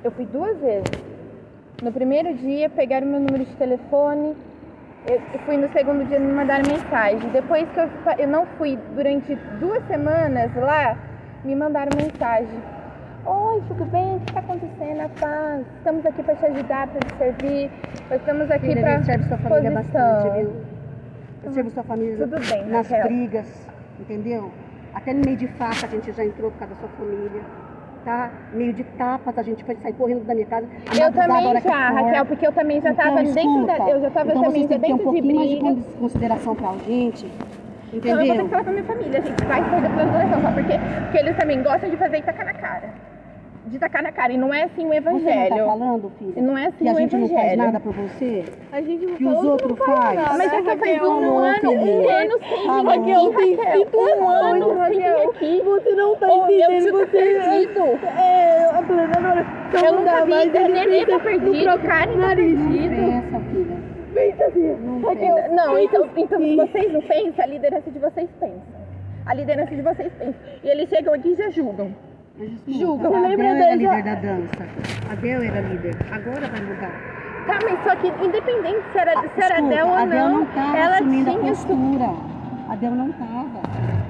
Eu 0.03 0.11
fui 0.11 0.25
duas 0.25 0.57
vezes. 0.59 0.91
No 1.83 1.91
primeiro 1.91 2.33
dia, 2.35 2.69
pegaram 2.69 3.07
meu 3.07 3.19
número 3.19 3.43
de 3.43 3.55
telefone. 3.55 4.35
Eu 5.07 5.21
eu 5.33 5.39
fui 5.45 5.55
no 5.57 5.67
segundo 5.71 6.07
dia 6.07 6.19
me 6.19 6.33
mandaram 6.33 6.63
mensagem. 6.67 7.29
Depois 7.29 7.69
que 7.69 7.79
eu, 7.79 7.89
eu 8.17 8.27
não 8.27 8.45
fui 8.57 8.77
durante 8.95 9.35
duas 9.59 9.85
semanas 9.87 10.53
lá, 10.55 10.97
me 11.43 11.55
mandaram 11.55 11.91
mensagem. 11.95 12.59
Oi, 13.25 13.63
tudo 13.67 13.85
bem? 13.85 14.17
O 14.17 14.19
que 14.21 14.29
está 14.31 14.39
acontecendo? 14.39 15.01
A 15.01 15.09
paz. 15.09 15.65
Estamos 15.77 16.05
aqui 16.05 16.23
para 16.23 16.35
te 16.35 16.45
ajudar, 16.45 16.87
para 16.87 16.99
te 16.99 17.17
servir. 17.17 17.71
Nós 18.09 18.19
estamos 18.19 18.51
aqui 18.51 18.75
para 18.75 18.97
gente 18.97 19.05
serve 19.05 19.23
sua 19.25 19.37
família 19.37 19.71
bastante, 19.71 20.29
viu? 20.39 20.53
Eu 21.43 21.51
servo 21.51 21.69
sua 21.69 21.83
família 21.83 22.17
Tudo 22.17 22.39
bem, 22.39 22.65
nas 22.65 22.89
Raquel. 22.89 23.07
brigas, 23.07 23.67
entendeu? 23.99 24.51
Até 24.93 25.13
no 25.13 25.21
meio 25.23 25.37
de 25.37 25.47
faca 25.47 25.85
a 25.85 25.89
gente 25.89 26.11
já 26.11 26.25
entrou 26.25 26.49
por 26.51 26.59
causa 26.59 26.73
da 26.73 26.79
sua 26.79 26.89
família. 26.89 27.41
Tá? 28.05 28.29
Meio 28.53 28.71
de 28.71 28.83
tapas 28.83 29.35
a 29.35 29.41
gente 29.41 29.63
foi 29.63 29.75
sair 29.77 29.93
correndo 29.93 30.23
da 30.25 30.35
minha 30.35 30.45
casa. 30.45 30.67
Eu 30.93 31.11
também 31.11 31.53
já, 31.53 31.61
for. 31.61 31.71
Raquel, 31.71 32.25
porque 32.27 32.45
eu 32.47 32.51
também 32.51 32.79
já 32.79 32.91
Então, 32.91 33.05
estava 33.07 33.23
dentro 33.33 33.65
da. 33.65 33.89
Eu 33.89 33.99
já 34.01 34.07
estava 34.09 34.29
então, 34.29 34.43
também 34.43 34.61
que 34.61 34.67
ter 34.67 34.75
um 34.75 34.79
dentro 34.79 34.97
de 34.97 35.03
pouquinho 35.03 35.35
mais 35.35 35.49
de 35.49 35.55
briga. 35.59 35.75
con- 35.75 35.81
consideração 35.99 36.55
pra 36.55 36.73
gente. 36.85 37.25
Então 37.91 38.11
eu 38.11 38.17
vou 38.17 38.25
ter 38.25 38.31
que 38.31 38.31
Entendeu? 38.33 38.49
falar 38.49 38.63
pra 38.63 38.71
minha 38.73 38.83
família, 38.83 39.19
a 39.19 39.21
gente 39.25 39.43
vai 39.45 39.63
sair 39.69 39.81
da 39.81 39.89
transgressão, 39.89 40.41
só 40.41 40.51
porque, 40.51 40.73
porque 41.03 41.17
eles 41.17 41.37
também 41.37 41.63
gostam 41.63 41.89
de 41.89 41.97
fazer 41.97 42.17
e 42.17 42.21
tacar 42.21 42.45
na 42.45 42.53
cara. 42.53 42.89
De 43.67 43.79
tacar 43.79 44.03
na 44.03 44.11
cara. 44.11 44.31
E 44.31 44.37
não 44.37 44.53
é 44.53 44.63
assim 44.63 44.85
o 44.85 44.89
Você 44.89 44.99
não 45.01 45.03
tá 45.03 45.11
evangelho. 45.11 45.65
falando, 45.65 46.11
filha? 46.19 46.41
Não 46.41 46.57
é 46.57 46.65
assim 46.67 46.83
que 46.83 46.87
a 46.89 46.93
o 46.93 46.97
gente 46.97 47.15
não 47.17 47.27
faz 47.27 47.31
evangelho. 47.31 47.57
nada 47.63 47.79
por 47.79 47.93
você? 47.93 48.45
A 48.71 48.81
gente 48.81 49.05
não 49.05 49.15
Que 49.15 49.25
os 49.25 49.43
outros 49.43 49.69
não 49.79 49.85
faz 49.85 50.37
Mas 50.37 50.53
é 50.53 50.61
que 50.61 50.77
faz 50.77 51.01
um 51.01 51.05
não, 51.05 51.17
ano, 51.17 51.33
um 51.33 51.37
ano 51.39 51.59
sem 51.61 51.77
vir 51.79 51.95
não. 51.95 52.89
aqui, 52.89 53.11
Raquel, 53.33 53.85
tem 53.85 54.13
Um 54.15 54.21
muito, 54.21 54.69
ano 54.69 54.85
sem 54.85 54.99
vir 54.99 55.05
aqui. 55.05 55.61
Você 55.65 55.95
não 55.95 56.15
tá 56.15 56.27
Oh, 56.27 56.31
eu 56.31 56.43
entendendo, 56.45 56.81
tinha 56.81 56.91
você... 56.93 57.05
perdido. 57.17 57.79
É, 58.05 58.65
a 58.71 58.81
planadora... 58.83 59.45
Eu 59.85 59.93
nunca 59.93 60.25
vi, 60.25 60.57
a 60.57 60.67
Nenê 60.69 61.05
tá 61.05 61.19
perdido, 61.19 61.63
próprio 61.63 61.89
Karen 61.89 62.19
tá 62.21 62.35
perdido. 62.35 62.95
Pensa, 62.95 63.39
filha. 63.51 63.77
Pensa 64.13 64.51
Não 64.79 65.55
Não, 65.55 65.77
então, 65.79 66.09
então 66.15 66.39
se 66.39 66.55
vocês 66.55 66.93
não 66.93 67.01
pensam, 67.01 67.43
a 67.43 67.47
liderança 67.47 67.91
de 67.91 67.99
vocês 67.99 68.29
pensa. 68.39 68.85
A 69.25 69.33
liderança 69.33 69.75
de 69.75 69.81
vocês 69.81 70.13
pensa. 70.19 70.37
E 70.63 70.69
eles 70.69 70.87
chegam 70.87 71.13
aqui 71.15 71.29
e 71.29 71.35
já 71.35 71.49
julgam. 71.49 71.93
Julga. 72.67 73.07
A 73.07 73.11
lembra 73.21 73.37
Bel 73.37 73.55
era 73.55 73.75
líder 73.75 74.03
da 74.03 74.15
dança. 74.15 74.65
A 75.11 75.15
Bel 75.15 75.41
era 75.43 75.61
líder. 75.61 75.95
Agora 76.11 76.47
vai 76.49 76.61
mudar. 76.61 76.91
Tá, 77.47 77.59
mas 77.63 77.83
só 77.83 77.95
que 77.95 78.07
independente 78.25 78.81
se 78.91 78.97
era, 78.97 79.11
se 79.11 79.27
era 79.41 79.55
Escuta, 79.55 79.75
dela 79.75 79.91
ou 79.91 79.97
a 79.97 80.05
não, 80.05 80.29
não 80.39 80.45
tava 80.47 80.77
ela 80.77 80.95
assumindo 80.95 81.29
a 81.29 81.33
tinha 81.39 81.55
su- 81.55 81.67
postura. 81.67 82.09
A 82.69 82.75
Bel 82.75 82.91
não 82.91 83.11
tava. 83.13 83.45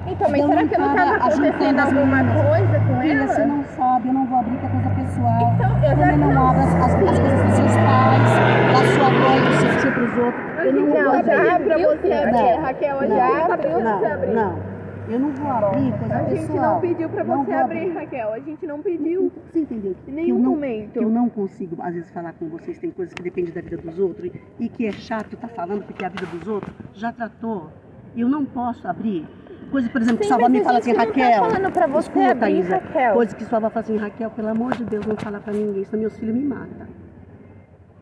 Então, 0.08 0.30
mas 0.30 0.46
será 0.46 0.64
que 0.66 0.78
não 0.78 0.94
tava 0.94 1.12
estava 1.16 1.34
acontecendo 1.34 1.80
alguma 1.80 2.18
coisa 2.24 2.80
com 2.86 3.00
Filha, 3.00 3.12
ela? 3.12 3.26
você 3.28 3.44
não 3.44 3.64
sabe, 3.76 4.08
eu 4.08 4.14
não 4.14 4.26
vou 4.26 4.38
abrir 4.38 4.56
é 4.56 4.68
coisa 4.68 4.90
pessoal. 4.90 5.52
Então, 5.54 5.70
eu 5.90 5.96
já 5.96 6.16
não 6.16 6.32
não- 6.32 6.48
abra 6.48 6.62
as, 6.62 6.74
as, 6.74 6.82
as 6.82 6.94
coisas 6.94 7.42
dos 7.44 7.52
seus 7.54 7.72
pais, 7.76 8.32
da 8.72 8.84
sua 8.96 9.10
mãe, 9.10 9.40
do 9.40 9.52
seu 9.60 9.80
tio 9.80 9.92
pros 9.92 10.18
outros. 10.24 10.64
Eu 10.64 10.72
não 10.72 10.86
vou 10.86 11.02
Não, 11.02 11.14
abrir. 11.18 11.36
já 11.36 11.54
abriu 11.56 11.78
você 11.78 12.14
Raquel. 12.62 13.08
Já 13.08 13.54
abriu 13.54 13.80
não, 13.80 14.00
não. 14.34 14.75
Eu 15.08 15.20
não 15.20 15.30
vou 15.32 15.50
abrir 15.50 15.98
coisa 15.98 16.16
A 16.16 16.34
gente 16.34 16.52
não 16.52 16.80
pediu 16.80 17.08
pra 17.08 17.24
Não 17.24 17.44
você 17.44 17.50
vou 17.52 17.60
abrir, 17.60 17.88
Raquel. 17.92 18.32
A 18.32 18.38
gente 18.40 18.66
não 18.66 18.82
pediu. 18.82 19.32
Você 19.52 19.60
entendeu? 19.60 19.92
Em 19.92 20.04
Que 20.04 20.10
nenhum 20.10 20.36
eu 20.36 20.42
não, 20.42 20.50
momento. 20.50 20.92
que 20.92 20.98
eu 20.98 21.08
não 21.10 21.28
consigo, 21.28 21.76
às 21.80 21.94
vezes, 21.94 22.10
falar 22.10 22.32
com 22.32 22.48
vocês. 22.48 22.78
Tem 22.78 22.90
coisas 22.90 23.14
que 23.14 23.22
dependem 23.22 23.52
da 23.52 23.60
vida 23.60 23.76
dos 23.76 23.98
outros 23.98 24.30
e 24.58 24.68
que 24.68 24.86
é 24.86 24.92
chato 24.92 25.34
estar 25.34 25.48
falando 25.48 25.84
porque 25.84 26.02
é 26.02 26.06
a 26.06 26.10
vida 26.10 26.26
dos 26.26 26.48
outros 26.48 26.74
já 26.94 27.12
tratou. 27.12 27.70
Eu 28.16 28.28
não 28.28 28.44
posso 28.44 28.86
abrir. 28.88 29.26
Coisa, 29.70 29.88
por 29.90 30.00
exemplo, 30.00 30.18
que 30.18 30.24
Sim, 30.24 30.28
sua 30.28 30.36
avó 30.38 30.48
me 30.48 30.60
a 30.60 30.64
fala 30.64 30.78
assim, 30.78 30.94
tá 30.94 31.00
Raquel. 31.02 31.44
falando 31.44 31.72
pra 31.72 31.86
você 31.88 32.08
escuta, 32.08 32.30
abrir, 32.46 32.58
Isa, 32.60 32.76
Raquel. 32.76 33.14
Coisa 33.14 33.36
que 33.36 33.44
sua 33.44 33.58
avó 33.58 33.70
fala 33.70 33.84
assim, 33.84 33.96
Raquel, 33.96 34.30
pelo 34.30 34.48
amor 34.48 34.74
de 34.76 34.84
Deus, 34.84 35.06
não 35.06 35.16
fala 35.16 35.40
pra 35.40 35.52
ninguém, 35.52 35.84
senão 35.84 36.00
meus 36.00 36.16
filhos 36.16 36.34
me 36.34 36.44
matam. 36.44 36.86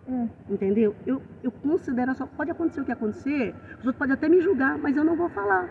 Hum. 0.09 0.29
Entendeu? 0.51 0.95
Eu, 1.07 1.23
eu 1.43 1.51
considero 1.51 2.15
só. 2.15 2.27
Pode 2.27 2.51
acontecer 2.51 2.81
o 2.83 2.85
que 2.85 2.93
acontecer, 2.93 3.55
os 3.79 3.87
outros 3.87 3.97
podem 3.97 4.13
até 4.15 4.29
me 4.29 4.41
julgar, 4.43 4.77
mas 4.79 4.95
eu 4.97 5.05
não 5.05 5.17
vou 5.17 5.29
falar. 5.31 5.69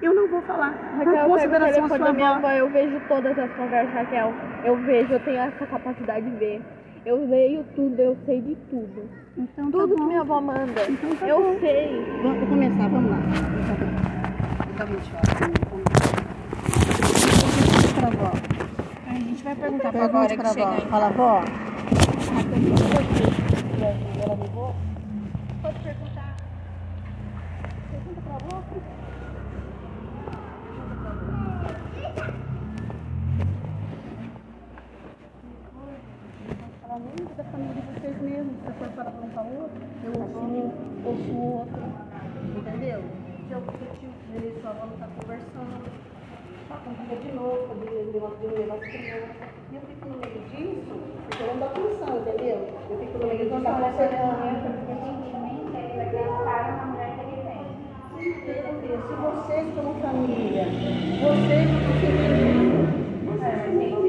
Eu 0.00 0.14
não 0.14 0.28
vou 0.28 0.40
falar. 0.42 0.70
Raquel, 0.96 1.24
por 1.24 1.28
consideração 1.30 1.84
à 1.84 1.88
sua 1.88 1.98
da 1.98 2.12
minha 2.12 2.28
avó. 2.30 2.46
avó, 2.46 2.50
eu 2.56 2.70
vejo 2.70 3.00
todas 3.08 3.38
as 3.38 3.50
conversas, 3.52 3.94
Raquel. 3.94 4.32
Eu 4.64 4.76
vejo, 4.76 5.12
eu 5.12 5.20
tenho 5.20 5.38
essa 5.38 5.66
capacidade 5.66 6.24
de 6.30 6.36
ver. 6.36 6.62
Eu 7.04 7.28
leio 7.28 7.64
tudo, 7.74 7.98
eu 8.00 8.16
sei 8.26 8.40
de 8.40 8.54
tudo. 8.70 9.08
Então, 9.36 9.70
tá 9.70 9.78
Tudo 9.78 9.94
que 9.94 10.00
bom. 10.00 10.06
minha 10.06 10.20
avó 10.20 10.40
manda. 10.40 10.82
Então 10.88 11.14
tá 11.16 11.26
eu 11.26 11.42
bom. 11.42 11.58
sei. 11.60 12.04
Vamos 12.22 12.38
vou 12.38 12.48
começar, 12.48 12.88
vamos 12.88 13.10
lá. 13.10 13.18
Pra 17.94 18.06
avó. 18.08 18.32
A 19.08 19.14
gente 19.14 19.42
vai 19.42 19.54
perguntar 19.56 19.92
que 19.92 20.48
chega 20.54 20.66
avó. 20.66 20.74
aí. 20.74 20.80
Fala, 20.90 21.06
avó. 21.06 21.42
Ela 24.22 24.34
ligou? 24.34 24.74
Pode 25.62 25.78
perguntar. 25.80 26.36
Pergunta 27.90 28.20
pra 28.24 28.34
avó. 28.34 28.62
Muito 36.98 37.36
da 37.36 37.44
família 37.44 37.82
de 37.82 38.00
vocês 38.00 38.22
mesmos. 38.22 38.54
Se 38.64 38.72
for 38.74 38.88
um 38.88 39.28
para 39.30 39.42
outro, 39.42 39.82
eu 40.04 40.12
ouço 40.20 40.38
um, 40.38 40.72
ouço 41.06 41.30
o 41.30 41.58
outro. 41.58 41.82
Entendeu? 42.56 43.02
Se 43.46 43.52
eu 43.54 43.62
tio 43.98 44.10
ele 44.34 44.54
e 44.56 44.60
sua 44.60 44.70
avó 44.70 44.86
não 44.86 44.96
tá 44.98 45.08
conversando, 45.20 45.84
tá 46.68 46.76
convida 46.84 47.16
de 47.16 47.32
novo, 47.32 47.74
negócio 48.12 48.38
de 48.38 48.46
negócio 48.58 48.84
de 48.84 48.98
criança. 48.98 49.44
E 49.70 49.76
eu 49.76 49.82
fico 49.82 50.08
no 50.08 50.18
meio 50.18 50.40
disso, 50.50 50.94
porque 51.28 51.42
eu 51.42 51.46
não 51.48 51.58
dou 51.58 51.68
atenção, 51.68 52.18
entendeu? 52.18 52.58
Eu 52.90 52.98
fico 52.98 53.18
no 53.18 53.26
meio 53.26 53.38
disso, 53.38 53.62
tá 53.62 53.72
conversando. 53.72 54.08
Se 59.08 59.14
vocês 59.14 59.74
como 59.74 59.94
família, 60.00 60.64
vocês 60.64 61.68
não 61.70 61.92
se 62.00 62.06
entendem, 62.06 62.98
Todo 63.90 64.07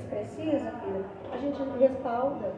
eles, 0.00 0.08
precisam, 0.08 0.72
filha, 0.80 1.04
a 1.32 1.36
gente 1.36 1.62
respalda. 1.78 2.52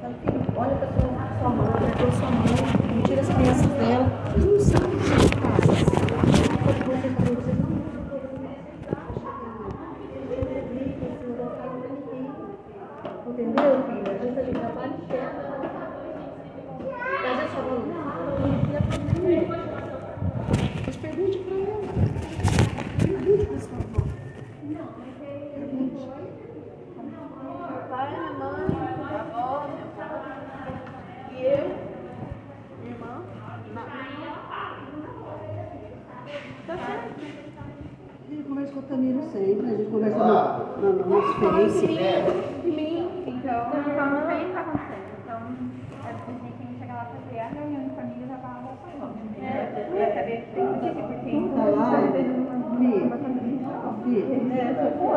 Fala, 0.00 0.14
filho, 0.14 0.40
olha 0.56 0.76
para 0.76 0.88
sua, 0.92 1.50
mãe, 1.50 1.68
para 1.90 2.12
sua 2.12 2.30
mãe, 2.30 3.02
tira 3.04 3.20
as 3.20 3.28
crianças 3.28 3.66
dela. 3.66 4.06
Vocês 4.32 4.44
não 4.44 4.60
sabem 4.60 4.88
o 4.88 4.98
que 4.98 5.04
vocês 5.04 5.30
fazem. 5.34 5.74
Vocês 6.64 7.14
falam, 7.14 7.34
vocês 7.34 7.58
não 7.58 7.74
Entendeu, 13.26 13.72
filha? 13.82 14.12
A 14.12 14.18
gente 14.18 14.34
tem 14.34 14.54
trabalho 14.54 14.94
certo. 15.08 15.40
Mas 17.22 17.38
essa 17.40 17.60
Mas 20.86 20.96
pergunte 20.96 21.38
para 21.38 21.56
ela. 21.56 21.82
Pergunte 22.98 23.46
para 23.46 23.58
sua 23.58 23.78
avó. 23.78 24.00
Pergunte. 25.54 26.04
Pai, 27.90 28.10
minha 28.10 28.32
mãe, 28.32 28.66
minha 28.66 29.20
avó, 29.20 29.68
meu 29.68 29.86
pai. 29.96 30.10
E 31.30 31.44
eu, 31.44 31.64
minha 32.80 32.92
irmã, 32.92 33.12
Tá 36.66 36.76
certo. 36.76 37.14
A 37.20 38.34
gente 38.34 38.42
conversa 38.48 38.72
com 38.72 38.80
o 38.80 38.82
Tamiro 38.82 39.22
sempre, 39.32 39.66
a 39.66 39.76
gente 39.76 39.90
conversa 39.90 40.18
no, 40.18 40.24
no, 40.80 40.92
no 40.92 41.06
nosso 41.08 41.34
Face. 41.40 41.86
De 41.86 42.70
mim, 42.70 43.24
então, 43.26 43.68
então 43.68 44.10
não 44.10 44.26
sei 44.26 44.36
o 44.42 44.46
que 44.46 44.52
tá 44.54 44.60
acontecendo. 44.60 45.06
Então, 45.22 45.36
a 45.36 46.12
gente 46.12 46.24
tem 46.24 46.66
que 46.66 46.78
chegar 46.80 46.94
lá 46.94 47.04
e 47.04 47.06
fazer 47.20 47.38
a 47.38 47.48
reunião 47.48 47.82
de 47.84 47.94
família 47.94 48.26
já 48.26 48.36
vai 48.36 48.50
lá 48.50 48.74
pra 48.82 49.06
longe. 49.06 49.22
Pra 49.38 50.08
saber 50.14 50.34
o 50.34 50.42
que 50.42 50.50
tem 50.54 50.66
que 50.80 50.88
acontecer, 50.88 51.30
porque 51.30 51.54
Toda 51.54 51.70
live, 51.76 52.20
Fih, 54.04 54.20
Fih, 54.20 54.22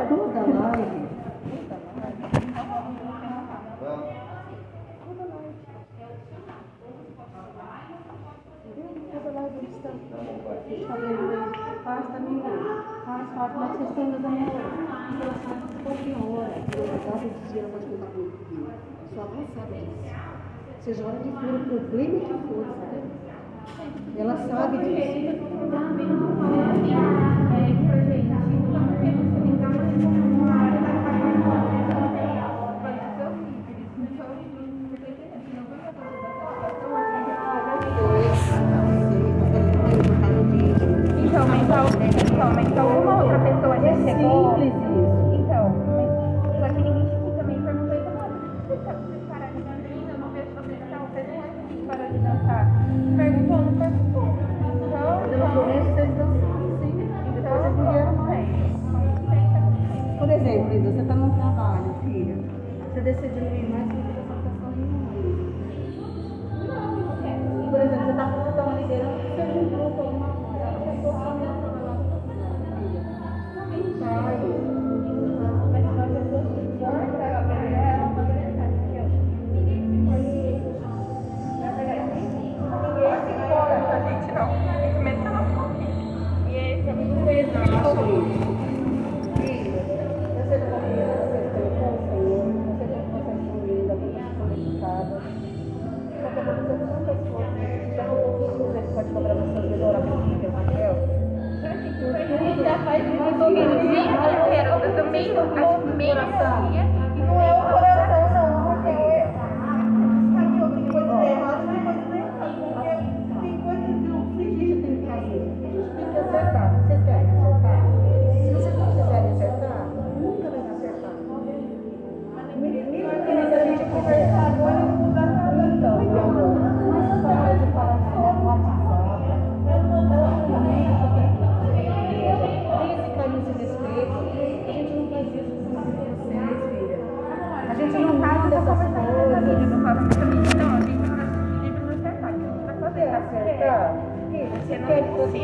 toda 0.10 0.57
live. 0.76 1.08
Sabe 19.16 19.38
disso. 19.38 19.58
Seja 20.84 21.06
hora 21.06 21.20
que 21.20 21.32
for, 21.32 21.56
o 21.56 21.80
problema 21.82 22.20
que 22.20 22.34
for, 22.48 22.66
sabe? 22.80 23.00
Ela 24.18 24.38
sabe 24.48 24.78
disso. 24.78 25.38
Thank 29.70 30.02
you. 30.02 30.67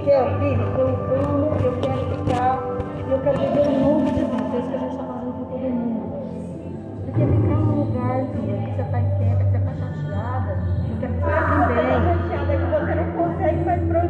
Quer, 0.01 0.25
filho, 0.39 0.63
eu 0.77 0.87
amo, 0.87 1.47
eu 1.63 1.73
quero 1.81 2.01
ficar, 2.09 2.59
eu 3.09 3.19
quero 3.19 3.37
viver 3.39 3.67
um 3.69 3.79
novo 3.79 4.07
Jesus. 4.13 4.41
É 4.53 4.57
isso 4.59 4.69
que 4.69 4.75
a 4.75 4.79
gente 4.79 4.91
está 4.91 5.03
fazendo 5.03 5.33
por 5.33 5.45
todo 5.47 5.59
mundo. 5.61 6.05
Porque 7.05 7.21
ficar 7.25 7.55
num 7.55 7.75
lugar, 7.83 8.17
filha, 8.33 8.55
que 8.57 8.71
você 8.73 8.81
está 8.81 8.99
inquieta, 8.99 9.43
que 9.43 9.51
você 9.51 9.57
está 9.57 9.73
chateada, 9.79 10.51
que 10.53 10.93
você 10.93 11.07
fique 11.07 11.23
bem. 11.73 11.87
chateada 12.03 12.53
que 12.57 12.65
você 12.73 12.91
não 12.95 13.07
consegue 13.13 13.61
mais 13.65 13.81
pro- 13.83 14.09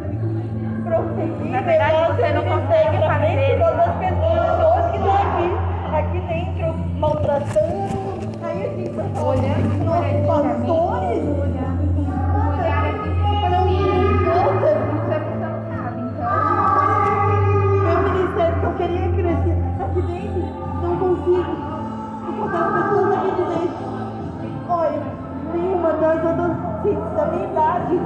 prosseguir. 0.84 1.52
Pessoas 22.54 23.14
aqui 23.14 23.32
de 23.32 23.44
dentro. 23.44 23.84
Olha, 24.70 25.02
nenhuma 25.54 25.94
da 27.16 27.26
minha 27.26 27.46
idade 27.46 28.00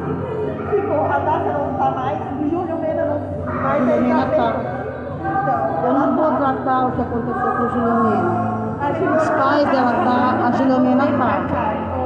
ficou. 0.69 1.05
A 1.05 1.19
Data 1.19 1.53
não 1.53 1.73
tá 1.77 1.91
mais, 1.91 2.17
o 2.39 2.49
Júlio 2.49 2.77
Mena 2.77 3.05
não. 3.05 3.21
Mas 3.45 3.89
aí 3.89 3.99
Júlio 3.99 4.15
tá 4.15 4.25
tá. 4.25 4.55
Então, 5.19 5.85
Eu 5.85 5.93
não 5.93 6.15
vou 6.15 6.31
tratar 6.37 6.87
o 6.87 6.91
que 6.91 7.01
aconteceu 7.01 7.51
com 7.51 7.63
o 7.63 7.69
Gilomena. 7.69 8.57
Os 9.17 9.29
pais 9.29 9.65
dela 9.69 9.93
tá, 10.05 10.47
a 10.47 10.51
Gilomena 10.51 11.05
tá. 11.05 11.39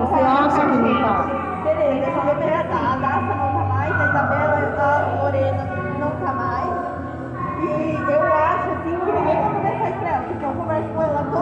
Você 0.01 0.21
acha 0.21 0.61
que 0.61 0.77
não 0.77 1.01
tá? 1.01 1.25
Beleza, 1.63 2.07
a 2.07 2.33
Júlia 2.33 2.63
tá. 2.63 2.79
A 2.91 2.97
não 3.21 3.51
tá 3.51 3.65
mais, 3.69 4.01
a 4.01 4.05
Isabela 4.05 4.50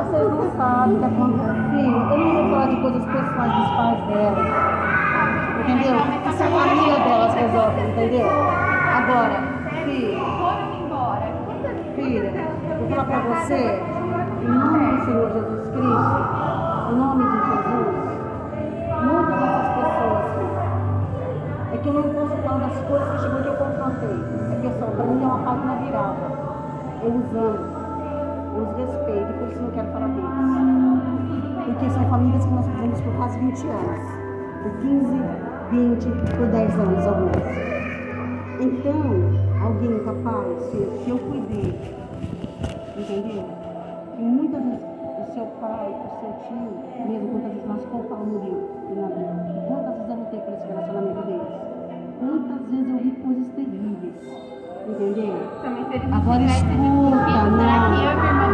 Vocês 0.09 0.27
não 0.27 0.49
sabem 0.57 0.95
o 0.95 0.99
que 0.99 1.05
aconteceu. 1.05 1.85
Eu 1.85 2.17
não 2.17 2.33
vou 2.33 2.49
falar 2.49 2.67
de 2.67 2.81
coisas 2.81 3.05
pessoais 3.05 3.53
dos 3.53 3.69
pais 3.77 3.99
dela. 4.07 4.41
Entendeu? 5.59 5.95
Isso 6.25 6.41
é 6.41 6.47
a 6.47 6.49
família 6.49 6.99
delas 6.99 7.33
resolve, 7.35 7.81
entendeu? 7.81 8.27
Agora. 8.97 9.37
Quantas 11.45 11.77
filha, 11.95 12.31
vou 12.79 12.89
falar 12.89 13.05
pra 13.05 13.19
você, 13.19 13.61
em 14.41 14.47
nome 14.47 14.97
do 14.97 15.05
Senhor 15.05 15.31
Jesus 15.31 15.67
Cristo, 15.69 16.19
em 16.89 16.95
nome 16.95 17.23
de 17.23 17.37
Jesus, 17.45 17.93
muitas 19.05 19.39
dessas 19.39 19.67
pessoas, 19.77 20.25
filha, 20.33 20.65
é 21.71 21.77
que 21.77 21.87
eu 21.87 21.93
não 21.93 22.03
posso 22.03 22.35
falar 22.41 22.57
das 22.57 22.77
coisas 22.87 23.09
que 23.11 23.17
chegou 23.21 23.41
que 23.41 23.47
eu 23.47 23.53
confrontei. 23.53 24.17
É 24.51 24.59
que 24.59 24.65
eu 24.65 24.73
sou, 24.79 24.89
é 24.89 25.03
uma 25.03 25.37
página 25.39 25.75
virada. 25.75 26.49
Eu 27.01 27.11
os 27.11 27.68
por 29.49 29.53
isso 29.53 29.61
não 29.61 29.71
quero 29.71 29.91
falar 29.91 30.07
deles. 30.09 30.29
Porque 31.65 31.89
são 31.89 32.09
famílias 32.09 32.45
que 32.45 32.53
nós 32.53 32.67
fizemos 32.67 33.01
por 33.01 33.13
quase 33.15 33.39
20 33.39 33.67
anos. 33.67 34.29
Por 34.61 34.71
15, 34.81 35.05
20, 35.71 36.05
por 36.37 36.47
10 36.47 36.79
anos 36.79 37.07
algumas. 37.07 37.79
Então, 38.59 39.01
alguém 39.63 39.99
capaz, 40.03 40.71
filho, 40.71 40.91
que 41.03 41.09
eu 41.09 41.17
cuidei, 41.17 41.79
entendeu? 42.97 43.45
E 44.17 44.21
muitas 44.21 44.61
vezes 44.61 44.81
o 44.81 45.33
seu 45.33 45.45
pai, 45.61 45.87
o 45.87 46.19
seu 46.19 46.33
tio, 46.45 47.07
mesmo 47.07 47.29
quantas 47.29 47.53
vezes 47.53 47.67
nós 47.67 47.83
o 47.83 48.03
Paulo 48.03 48.25
morreu 48.25 48.69
na 48.95 49.07
vida, 49.07 49.29
e 49.55 49.67
quantas 49.67 49.95
vezes 49.95 50.09
eu 50.09 50.17
lutei 50.17 50.39
por 50.41 50.53
esse 50.53 50.67
relacionamento 50.67 51.21
deles. 51.25 51.69
Quantas 52.19 52.67
vezes 52.69 52.89
eu 52.89 52.97
vi 52.97 53.11
coisas 53.11 53.47
terríveis, 53.55 54.19
entendeu? 54.89 55.35
Eles 55.91 56.13
Agora 56.13 56.43
escuta, 56.43 57.17
será 57.57 57.89
não. 57.89 58.48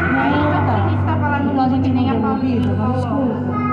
Que 0.00 0.04
eu 0.04 0.10
e 0.10 0.12
minha 0.12 0.36
irmã 0.36 0.58
estaria 0.60 0.64
Escuta. 0.64 0.72
Aí 0.72 0.74
a 0.74 0.88
gente 0.88 1.04
tá 1.04 1.16
falando 1.16 1.50
Então 1.50 1.60
a 1.60 1.68
gente 1.68 1.88
que 1.88 1.94
nem 1.94 2.10
a 2.10 2.14
Paulina 2.20 2.74
vida, 2.74 3.63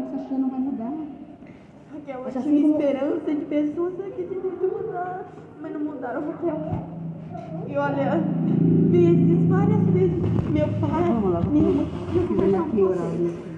o 0.00 0.10
que 0.10 0.16
achando 0.26 0.40
não 0.40 0.50
vai 0.50 0.60
mudar. 0.60 0.92
Raquel, 1.94 2.20
eu 2.24 2.30
tinha 2.30 2.42
sei 2.42 2.62
como- 2.62 2.80
esperança 2.80 3.34
de 3.34 3.44
pessoas 3.46 4.00
aqui 4.00 4.22
de 4.24 4.34
dentro 4.34 4.68
mudar, 4.86 5.24
mas 5.60 5.72
não 5.72 5.80
mudaram, 5.80 6.22
Raquel. 6.30 6.58
E 7.68 7.76
olha, 7.76 8.20
vezes, 8.90 9.48
várias 9.48 9.80
vezes, 9.90 10.22
meu 10.50 10.68
pai, 10.80 11.02
Vamos 11.04 11.32
lá, 11.32 11.40
minha 11.40 11.62
vamos 11.64 11.76
mãe, 11.76 11.84
lá. 11.84 11.90
eu 12.14 12.26
vou 12.26 12.28
Fizemos 12.28 12.28
conversar 12.28 12.60
aqui 12.60 12.76
com 12.76 12.82
orar. 12.82 12.96
vocês. 12.98 13.32
né? 13.34 13.54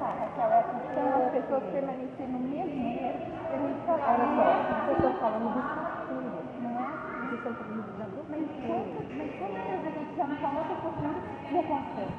As 0.00 1.32
pessoas 1.32 1.62
permanecem 1.72 2.28
no 2.28 2.38
mesmo 2.40 2.80
erro. 2.80 3.20
A 3.50 3.56
gente 3.56 3.86
fala, 3.86 4.02
Olha 4.08 4.26
não 4.26 4.36
só, 4.36 4.42
é 4.42 4.84
vocês 4.84 4.96
estão 4.96 5.12
falando 5.20 5.44
do 5.44 5.60
futuro, 5.60 6.30
Não 6.62 6.70
é? 6.70 7.39
Vocês 7.50 7.66
estão 7.66 7.90
falando 7.98 8.14
do 8.14 8.22
Mas 8.30 9.30
quantas, 9.38 9.64
vezes 9.66 9.86
a 9.86 9.90
gente 9.90 10.14
já 10.16 10.26
não 10.26 10.36
falou 10.36 10.62
que 10.64 10.72
o 10.72 10.76
futuro 10.76 11.18
e 11.50 11.58
acontece? 11.58 12.14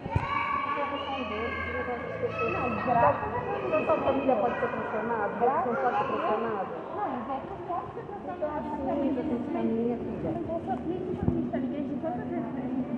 Não, 2.52 2.68
graças 2.86 3.32
a 3.32 3.40
Deus. 3.40 3.72
A 3.72 3.86
sua 3.86 3.98
família 4.02 4.36
pode 4.36 4.56
ser 4.60 4.68
transformada? 4.68 5.32
Você 5.32 5.46
pode 5.48 5.98
ser 5.98 6.08
transformada? 6.12 6.72
Não, 6.96 7.08
eu 7.08 7.22
vou 7.28 7.40
pro 7.42 7.56
ponto 7.68 7.90
de 7.96 8.02
transformar 8.12 8.60
Sim, 8.62 9.10
você 9.12 9.24
tem 9.24 9.40
família, 9.52 9.96
filha. 9.98 10.32
Mas 10.32 10.46
essa 10.52 10.76
mesmo 10.82 11.16
quando 11.16 11.32
a 11.32 11.32
gente 11.32 11.46
está 11.46 11.58
na 11.58 11.64
igreja, 11.64 11.94
todas 12.02 12.20
as 12.20 12.32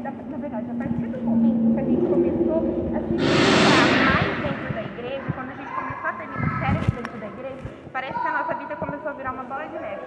na 0.04 0.38
verdade, 0.38 0.68
a 0.70 0.76
partir 0.76 1.08
do 1.08 1.22
momento 1.24 1.74
que 1.74 1.80
a 1.80 1.84
gente 1.84 2.06
começou 2.10 2.58
a 2.58 3.00
se 3.00 3.14
ministrar 3.14 3.88
mais 4.04 4.28
dentro 4.44 4.74
da 4.74 4.84
igreja, 4.84 5.28
quando 5.34 5.50
a 5.50 5.56
gente 5.56 5.72
começou 5.74 6.10
a 6.10 6.14
ter 6.14 6.28
ministérios 6.28 6.88
dentro 6.88 7.18
da 7.20 7.28
igreja, 7.28 7.64
parece 7.94 8.20
que 8.20 8.28
a 8.28 8.34
nossa 8.34 8.54
vida 8.56 8.76
começou 8.76 9.10
a 9.10 9.14
virar 9.14 9.32
uma 9.32 9.44
bola 9.44 9.66
de 9.68 9.80
neve, 9.80 10.02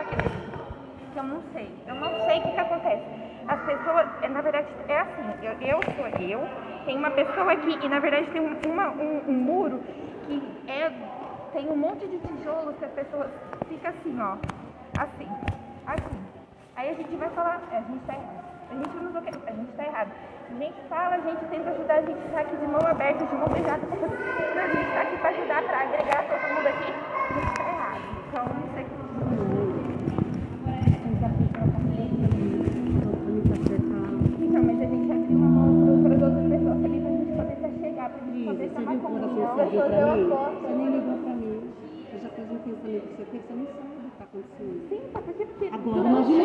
aqui 0.00 0.16
dentro. 0.16 0.64
Que 1.12 1.13
eu 1.13 1.13
não 1.24 1.42
sei, 1.52 1.70
eu 1.86 1.94
não 1.94 2.10
sei 2.26 2.38
o 2.40 2.42
que, 2.44 2.52
que 2.52 2.60
acontece. 2.60 3.04
as 3.48 3.60
pessoas, 3.64 4.06
é, 4.22 4.28
na 4.28 4.40
verdade, 4.40 4.68
é 4.88 4.98
assim, 5.00 5.34
eu, 5.42 5.52
eu 5.60 5.84
sou 5.96 6.06
eu, 6.08 6.40
tem 6.86 6.96
uma 6.96 7.10
pessoa 7.10 7.52
aqui 7.52 7.78
e 7.82 7.88
na 7.88 7.98
verdade 7.98 8.26
tem 8.30 8.40
um, 8.40 8.72
uma- 8.72 8.90
um, 8.90 9.30
um 9.30 9.32
muro 9.32 9.80
que 10.26 10.40
é, 10.70 10.90
tem 11.52 11.68
um 11.68 11.76
monte 11.76 12.06
de 12.08 12.18
tijolos 12.20 12.76
que 12.78 12.84
a 12.84 12.88
pessoa 12.88 13.26
fica 13.68 13.88
assim, 13.90 14.18
ó, 14.20 14.36
assim, 14.96 15.28
assim. 15.86 16.18
Aí 16.76 16.90
a 16.90 16.94
gente 16.94 17.16
vai 17.16 17.30
falar, 17.30 17.62
é, 17.70 17.78
a 17.78 17.82
gente 17.82 18.04
tá 18.06 18.14
errado. 18.14 18.44
A 18.70 18.74
gente 18.74 18.96
não 18.96 19.12
a 19.16 19.52
gente 19.52 19.72
tá 19.76 19.84
errado. 19.84 20.10
A 20.50 20.54
gente 20.54 20.88
fala, 20.88 21.14
a 21.16 21.20
gente 21.20 21.44
tenta 21.50 21.70
ajudar, 21.70 21.94
a 21.94 22.02
gente 22.02 22.28
tá 22.32 22.40
aqui 22.40 22.56
de 22.56 22.66
mão 22.66 22.86
aberta, 22.86 23.24
de 23.24 23.34
mão 23.36 23.48
beijada. 23.50 23.82
A 24.54 24.68
gente 24.68 24.92
tá 24.94 25.00
aqui 25.02 25.16
pra 25.18 25.30
ajudar, 25.30 25.62
pra 25.64 25.80
agregar 25.82 26.22
todo 26.28 26.54
mundo 26.54 26.66
aqui. 26.68 26.90
A 27.30 27.32
gente 27.34 27.58
tá 27.58 27.68
errado. 27.68 28.02
Então, 28.28 28.46
não 28.54 28.74
sei 28.74 28.83
fazer 39.70 39.88
pra 39.88 40.04
uma 40.04 40.16
mim? 40.16 40.28
Você 40.60 40.68
nem 40.74 40.88
ligou 40.90 41.16
pra 41.18 41.34
mim. 41.34 41.72
Você 42.10 42.18
já 42.22 42.28
fez 42.30 42.50
um 42.50 42.58
pensamento 42.58 43.06
que 43.08 43.16
você 43.16 43.24
fez, 43.30 43.42
você 43.44 43.54
não 43.54 43.66
sabe 43.66 43.88
o 43.88 44.00
que 44.00 44.08
está 44.08 44.24
acontecendo. 44.24 44.88
Sim, 44.88 45.00
tá 45.12 45.20
porque 45.20 45.44
Agora, 45.74 46.08
imagina 46.08 46.43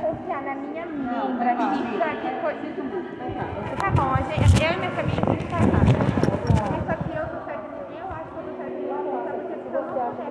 confiar 0.00 0.42
na 0.42 0.54
minha 0.54 0.86
membra 0.86 1.56
fixa 1.56 2.08
que 2.20 2.30
foi. 2.40 2.54
Tá 3.76 3.90
bom, 3.90 4.14
a 4.14 4.22
gente, 4.22 4.62
eu 4.62 4.72
e 4.72 4.76
minha 4.76 4.90
família 4.92 5.24
gente 5.30 5.46
tá 5.48 5.58
errado. 5.58 5.90
Mas 6.70 6.82
só 6.86 6.94
que 7.04 7.10
eu 7.16 7.24
tô 7.28 7.38
certa, 7.44 7.68
eu 7.92 8.06
acho 8.08 8.30
que 8.30 8.38
eu 8.38 8.44
tô 8.44 8.52
certa 8.56 8.78
eu 8.80 8.96
não 8.96 9.12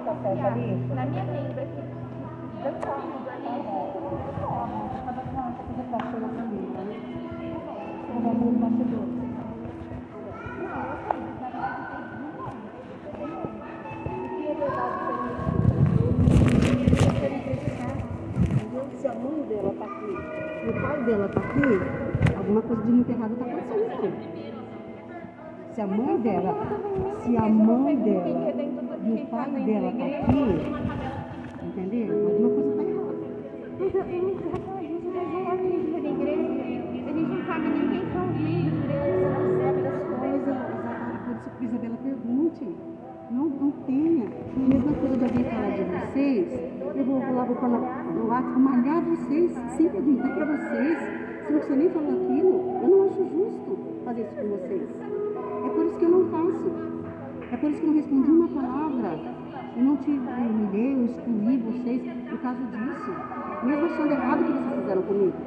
confiar 0.04 0.52
na 0.96 1.06
minha 1.06 1.24
membra 1.24 1.66
que 1.66 1.80
ali, 2.60 2.80
Cada 5.06 5.22
uma 5.22 5.52
coisa 5.54 5.84
pra 5.90 6.00
ser 6.12 6.20
na 6.20 6.28
família, 6.30 6.82
né? 6.82 6.96
Eu 8.10 8.22
vou 8.22 8.32
abrir 8.32 8.48
o 8.48 8.52
bastidor. 8.60 9.19
Dela 21.20 21.30
tá 21.34 21.42
aqui, 21.42 22.38
alguma 22.38 22.62
coisa 22.62 22.84
de 22.84 22.92
muito 22.92 23.12
errado 23.12 23.36
tá 23.36 23.46
acontecendo. 23.46 24.16
Se 25.74 25.82
a 25.82 25.88
mãe 25.88 26.18
dela, 26.22 26.56
se 27.20 27.38
a 27.38 27.50
mãe 27.50 27.96
dela 27.98 28.54
e 29.04 29.12
o 29.12 29.28
pai 29.28 29.52
dela 29.52 29.92
tá 29.92 30.06
aqui, 30.06 30.44
entendeu? 31.62 32.30
Alguma 32.30 32.50
coisa 32.50 32.76
tá 32.76 32.84
errada. 32.84 33.20
Mas 33.80 33.96
eu, 33.96 34.02
eu, 34.02 34.08
a 34.08 34.12
gente 34.82 35.06
não 35.06 35.98
é 35.98 36.02
da 36.02 36.10
igreja. 36.10 36.50
A 36.90 37.12
gente 37.12 37.28
não 37.28 37.46
sabe 37.46 37.68
os 37.68 37.74
líderes 37.80 38.14
da 38.14 38.26
igreja. 38.26 39.30
Não 39.40 39.58
sabe 39.60 39.82
das 39.82 40.04
coisas, 40.20 40.58
por 41.26 41.64
isso 41.66 41.76
Isabela 41.76 41.98
pergunte. 41.98 42.89
Não, 43.32 43.46
não 43.48 43.72
tenha. 43.86 44.26
A 44.26 44.60
mesma 44.60 44.94
coisa 44.94 45.18
de 45.18 45.24
alguém 45.24 45.44
falar 45.44 45.70
de 45.70 45.84
vocês, 45.84 46.48
eu 46.96 47.06
vou 47.06 47.20
lá, 47.20 47.44
vou 47.44 47.56
falar 47.58 48.04
no 48.12 48.28
WhatsApp, 48.28 48.54
vou 48.54 48.60
malhar 48.60 49.02
vocês, 49.02 49.52
sem 49.78 49.90
perguntar 49.90 50.30
para 50.30 50.46
vocês. 50.46 50.98
Se 51.46 51.54
você 51.54 51.76
nem 51.76 51.90
falou 51.90 52.10
aquilo, 52.10 52.80
eu 52.82 52.90
não 52.90 53.04
acho 53.08 53.24
justo 53.30 53.78
fazer 54.04 54.22
isso 54.22 54.36
com 54.36 54.48
vocês. 54.48 54.90
É 55.66 55.70
por 55.70 55.86
isso 55.86 55.98
que 56.00 56.06
eu 56.06 56.10
não 56.10 56.30
faço. 56.32 56.72
É 57.52 57.58
por 57.58 57.70
isso 57.70 57.80
que 57.80 57.86
eu 57.86 57.90
não 57.90 57.96
respondi 57.98 58.32
uma 58.32 58.48
palavra. 58.48 59.20
Eu 59.78 59.84
não 59.84 59.98
te 59.98 60.10
humilhei, 60.10 60.94
eu 60.96 61.06
excluí 61.06 61.58
vocês 61.58 62.02
por 62.30 62.40
causa 62.40 62.64
disso. 62.64 63.12
Mesmo 63.64 63.86
achando 63.86 64.12
errado 64.12 64.42
o 64.42 64.46
que 64.46 64.52
vocês 64.54 64.80
fizeram 64.82 65.02
comigo. 65.04 65.38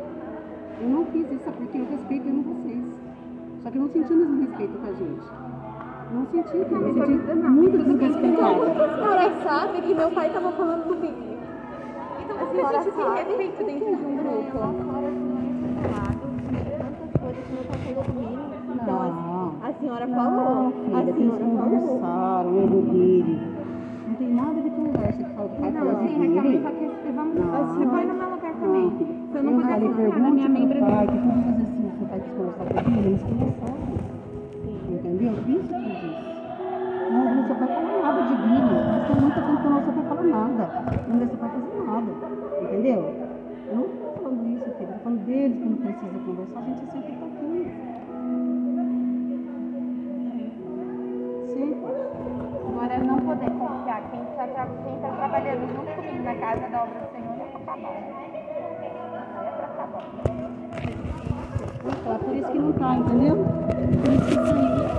Eu 0.81 0.89
não 0.89 1.05
fiz 1.07 1.31
isso 1.33 1.45
sabe 1.45 1.57
porque 1.59 1.79
eu 1.79 1.87
respeito 1.91 2.29
eu 2.29 2.43
vocês. 2.43 2.85
Só 3.63 3.71
que 3.71 3.77
eu 3.77 3.83
não 3.83 3.89
senti 3.89 4.13
o 4.13 4.17
mesmo 4.17 4.41
respeito 4.41 4.79
com 4.79 4.87
a 4.87 4.93
gente. 4.93 5.62
Não 6.13 6.27
senti, 6.27 6.57
eu 6.57 6.81
me 6.81 6.93
senti 6.93 7.35
muito 7.49 7.79
desrespeitada. 7.79 8.67
A 8.67 8.97
senhora 8.97 9.33
sabe 9.43 9.81
que 9.83 9.95
meu 9.95 10.11
pai 10.11 10.31
tava 10.31 10.53
falando 10.53 10.85
comigo. 10.85 11.33
Então, 12.25 12.37
por 12.37 12.49
que 12.49 12.61
a 12.61 12.83
senhora 12.83 12.83
gente 12.83 12.95
tem 12.95 13.37
respeito 13.37 13.65
dentro 13.65 13.97
de 13.97 14.05
um 14.05 14.17
grupo? 14.17 14.59
A 14.59 14.73
senhora 14.73 15.09
tinha 15.11 15.73
falado 15.83 16.21
tantas 16.79 17.21
coisas 17.21 17.45
que 17.47 17.53
meu 17.53 17.65
pai 17.65 17.79
falou 17.87 18.05
comigo. 18.05 18.43
Então, 18.75 18.99
Não. 18.99 19.55
a, 19.63 19.69
a 19.69 19.73
senhora 19.73 20.07
Não, 20.07 20.15
falou. 20.17 20.73
filha, 20.73 20.97
A 20.97 21.03
eles 21.03 21.15
senhora 21.17 21.45
falou. 21.45 21.71
conversaram, 21.71 22.51
eu 22.57 22.67
e 22.67 22.83
dele. 22.93 23.41
Não 24.09 24.15
tem 24.17 24.35
nada 24.35 24.61
de 24.61 24.71
conversa 24.71 25.23
que 25.25 25.35
vai 25.35 25.49
falar 25.49 25.71
Não, 25.73 26.09
sim, 26.09 26.37
Raquel, 26.37 26.63
só 26.63 26.71
que 26.71 27.13
vamos. 27.13 27.35
Não. 27.35 27.67
Você 27.67 27.87
põe 27.87 28.05
no 28.07 28.15
meu 28.15 28.31
lugar 28.31 28.53
também. 28.55 28.85
Não. 28.85 28.99
Se 28.99 29.37
eu 29.39 29.43
não 29.43 29.53
puder 29.61 29.81
confiar 29.81 30.19
na 30.21 30.31
minha 30.31 30.49
membra 30.49 30.81
pai, 30.81 31.07
que 31.07 31.13
quando 31.19 31.45
fazer 31.45 31.63
assim, 31.63 31.93
seu 31.99 32.07
pai 32.09 32.21
quis 32.21 32.33
conversar 32.35 32.85
com 32.85 32.91
ele, 32.91 33.09
eles 33.09 33.23
conversaram. 33.23 34.12
Eu 35.23 35.35
disse. 35.45 35.73
Não 37.13 37.21
ouvi 37.29 37.47
seu 37.47 37.55
pai 37.55 37.69
falar 37.69 38.03
nada 38.03 38.23
de 38.23 38.35
Billy. 38.43 38.75
Mas 38.91 39.07
tem 39.07 39.17
muita 39.21 39.41
tempo 39.41 39.71
não 39.71 39.83
seu 39.85 39.93
pai 39.93 40.05
falar 40.09 40.23
nada. 40.25 40.65
Não 41.07 41.19
pai 41.39 41.51
fazer 41.51 41.85
nada. 41.87 42.11
Entendeu? 42.63 43.01
Eu 43.69 43.75
não 43.77 43.85
estou 43.85 44.13
falando 44.15 44.49
isso, 44.49 44.65
filho. 44.65 44.93
Tô 44.93 44.99
falando 44.99 45.25
deles 45.25 45.59
quando 45.63 45.77
precisa 45.79 46.19
conversar, 46.19 46.59
a 46.59 46.63
gente 46.63 46.91
sempre 46.91 47.13
está 47.13 47.27
aqui. 47.27 47.71
Sempre. 51.55 51.93
Agora, 52.67 52.99
não 52.99 53.19
poder 53.21 53.51
confiar. 53.51 54.03
Quem 54.11 54.23
está 54.23 54.47
tá 54.47 55.09
trabalhando 55.17 55.69
junto 55.73 55.95
comigo 55.95 56.25
na 56.25 56.35
casa 56.35 56.69
da 56.69 56.83
obra 56.83 56.99
do 56.99 57.07
Senhor 57.13 57.35
é 57.39 57.47
pra 57.47 57.61
acabar. 57.61 57.95
É 59.39 59.51
pra 59.57 59.67
acabar. 59.67 60.03
Então, 61.85 62.13
é 62.13 62.19
por 62.19 62.35
isso 62.35 62.51
que 62.51 62.59
não 62.59 62.73
tá, 62.73 62.97
entendeu? 62.97 63.37
Por 63.37 64.13
isso 64.13 64.27
que 64.27 64.35
saiu. 64.35 64.92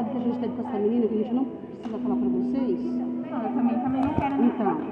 Cuidado 0.00 0.10
que 0.10 0.16
a 0.16 0.20
gente 0.20 0.38
teve 0.40 0.54
com 0.54 0.68
essa 0.68 0.78
menina, 0.78 1.06
que 1.08 1.14
a 1.14 1.18
gente 1.18 1.34
não 1.34 1.44
precisa 1.44 1.98
falar 1.98 2.16
pra 2.16 2.28
vocês. 2.28 2.80
Não, 3.30 3.42
eu 3.42 3.50
também, 3.54 3.80
também 3.80 4.00
não 4.02 4.14
quero 4.14 4.34
nem 4.36 4.46
Então, 4.46 4.66
saber. 4.66 4.84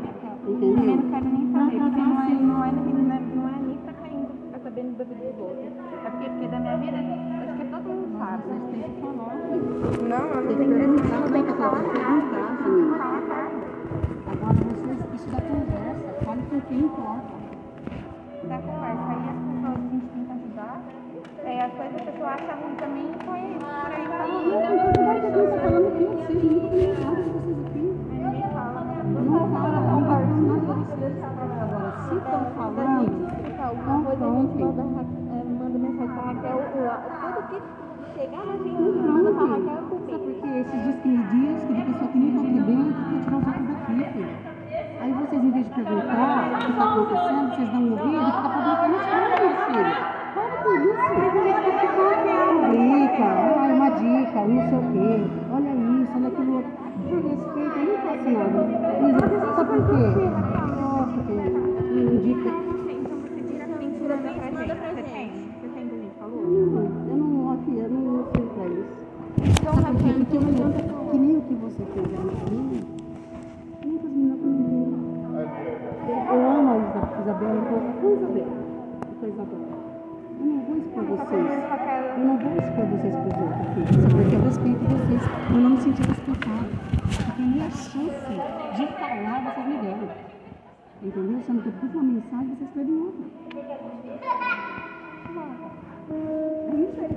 entendeu? 0.49 0.75
Também 0.77 0.97
não 0.97 1.11
quero 1.11 1.25
nem 1.29 1.53
saber, 1.53 1.79
Não, 1.79 1.89
porque 1.89 2.01
não, 2.01 2.09
não 2.09 2.23
é, 2.23 2.29
não 2.29 2.65
é, 2.65 2.73
não 2.73 3.15
é, 3.15 3.21
não 3.35 3.49
é 3.49 3.57
nem 3.67 3.77
pra 3.79 3.93
caindo, 3.95 4.29
pra 4.51 4.59
sabendo 4.61 4.99
da 4.99 5.05
vida 5.05 5.25
dos 5.33 5.39
outros. 5.41 5.73
É 6.05 6.11
porque, 6.11 6.29
porque 6.31 6.49
da 6.49 6.59
minha 6.61 6.77
vida, 6.77 6.97
acho 6.99 7.57
que 7.57 7.65
todo 7.69 7.85
mundo 7.89 8.19
sabe. 8.19 8.43
Vocês 8.49 8.85
têm 8.85 8.93
que 8.93 9.01
falar. 9.01 9.35
Não, 10.09 10.25
eu 10.29 10.49
Tem 10.49 10.57
que 10.59 10.65
perguntar, 10.75 11.21
não 11.21 11.29
tem 11.33 11.45
que 11.45 11.53
falar, 11.53 11.83
perguntar, 11.89 12.47
filha. 12.63 13.49
Agora 14.29 14.59
vocês, 14.69 14.99
isso 15.15 15.29
da 15.31 15.41
conversa, 15.41 16.25
fale 16.25 16.43
com 16.51 16.61
quem 16.69 16.79
importa. 16.81 17.33
da 18.49 18.59
conversa. 18.59 19.09
Aí 19.09 19.25
as 19.29 19.41
pessoas 19.49 19.79
a 19.79 19.89
gente 19.89 20.07
tenta 20.15 20.33
ajudar. 20.35 20.83
É, 21.49 21.63
as 21.63 21.73
coisas 21.73 21.97
a 21.97 22.05
pessoa 22.05 22.29
acha 22.29 22.53
ruim 22.61 22.75
também 22.77 23.07
foi 23.25 23.41
por 23.57 23.91
aí 23.91 24.07
vai. 24.07 24.29
Eu 24.45 25.29
estou 25.29 25.59
falando 25.59 25.89
aqui, 25.89 26.05
vocês 26.05 26.45
nunca 26.45 26.69
me 26.69 26.93
vocês 27.33 27.59
aqui. 27.65 27.85
Não 28.29 29.49
fala, 29.49 29.81
não 29.81 30.01
fala 30.05 30.29
Agora, 31.63 31.91
se 32.03 32.15
estão 32.17 32.43
falando, 32.55 33.09
Alguma 33.65 33.99
coisa 34.05 34.25
a 34.25 34.29
gente 34.29 34.61
manda, 35.59 35.79
mensagem 35.79 36.13
pra 36.13 36.23
Raquel. 36.23 36.59
Tudo 37.19 37.41
que 37.49 37.57
chegar 38.21 38.45
na 38.45 38.53
gente, 38.53 38.69
a 38.69 38.85
gente 38.85 39.09
manda 39.09 39.31
pra 39.33 39.45
Raquel 39.47 39.79
Sabe 39.79 39.89
por 39.89 40.01
quê? 40.07 40.15
Esses 40.59 40.83
dias 40.83 40.97
que 41.01 41.09
me 41.09 41.23
diz 41.29 41.65
que 41.65 41.73
de 41.73 41.83
pessoa 41.83 42.09
que 42.09 42.19
nem 42.19 42.31
tá 42.35 42.41
dentro, 42.61 42.93
quer 43.09 43.21
tirar 43.25 43.39
os 43.39 43.47
outros 43.47 43.97
daqui. 43.97 44.25
Aí 45.01 45.13
vocês, 45.13 45.45
em 45.45 45.51
vez 45.51 45.65
de 45.67 45.75
perguntar 45.75 46.53
o 46.53 46.59
que 46.59 46.71
está 46.71 46.85
acontecendo, 46.85 47.49
vocês 47.55 47.69
dão 47.71 47.81
um 47.81 47.97
sei 54.69 54.79
o 54.79 54.81
quê, 54.93 55.09
olha 55.53 55.73
isso, 55.73 56.13
olha 56.17 56.29
aquilo 56.29 56.53
outro. 56.57 56.73
Por 57.09 57.21
respeito, 57.25 57.77
não 57.79 57.97
faço 58.05 58.29
nada. 58.31 58.59
Mas 59.01 59.15
sabe 59.57 59.69
por 59.69 59.83
quê? 59.89 60.03
Nossa, 60.81 61.19
que 61.27 61.33
indica. 61.99 62.51
Eu 67.09 67.17
não, 67.17 67.53
aqui, 67.53 67.73
eu 67.79 67.89
não 67.91 68.25
sei 68.35 68.45
pra 68.47 68.65
isso. 68.67 68.95
Então, 69.39 69.75
Rafael, 69.75 70.21
que, 70.25 70.37
eu, 70.37 70.43
que 71.11 71.19
nem 71.19 71.37
o 71.37 71.39
que 71.43 71.55
você 71.55 71.83
fez 71.85 72.07
pra 72.09 72.23
mim. 72.25 72.85
Nem 73.85 73.99
faz 73.99 74.13
melhor 74.15 74.37
pra 74.39 74.49
mim. 74.49 74.87
Eu 76.31 76.41
amo 76.51 76.69
a 76.71 76.77
Isabela, 77.21 77.55
eu 77.55 77.59
amo 77.59 77.89
a 78.03 78.11
Isabela. 78.13 78.57
Eu 79.09 79.15
sou 79.21 79.29
Isabela. 79.29 79.69
Eu 80.41 80.47
não 80.47 80.59
vou 80.65 80.77
expor 80.77 81.05
vocês. 81.05 81.47
Eu 82.17 82.25
não 82.25 82.37
vou 82.39 82.53
expor 82.57 82.85
vocês 82.87 83.15
pros 83.17 83.37
outros 83.43 84.08
vocês. 85.09 85.23
Eu 85.51 85.57
não 85.57 85.71
me 85.71 85.81
senti 85.81 86.03
respeitada. 86.03 86.69
Porque 87.27 87.43
nem 87.43 87.63
a 87.63 87.71
chance 87.71 88.01
de 88.77 88.87
falar 88.99 89.41
vocês 89.45 89.67
me 89.67 89.79
deram. 89.79 90.09
Entendeu? 91.03 91.41
Sendo 91.47 91.63
que 91.63 91.69
eu 91.69 91.73
pus 91.73 91.95
uma 91.95 92.03
mensagem, 92.03 92.55
vocês 92.57 92.71
perdem 92.75 92.99
outra. 92.99 93.25
É 96.11 96.77
isso 96.77 97.01
aí. 97.01 97.09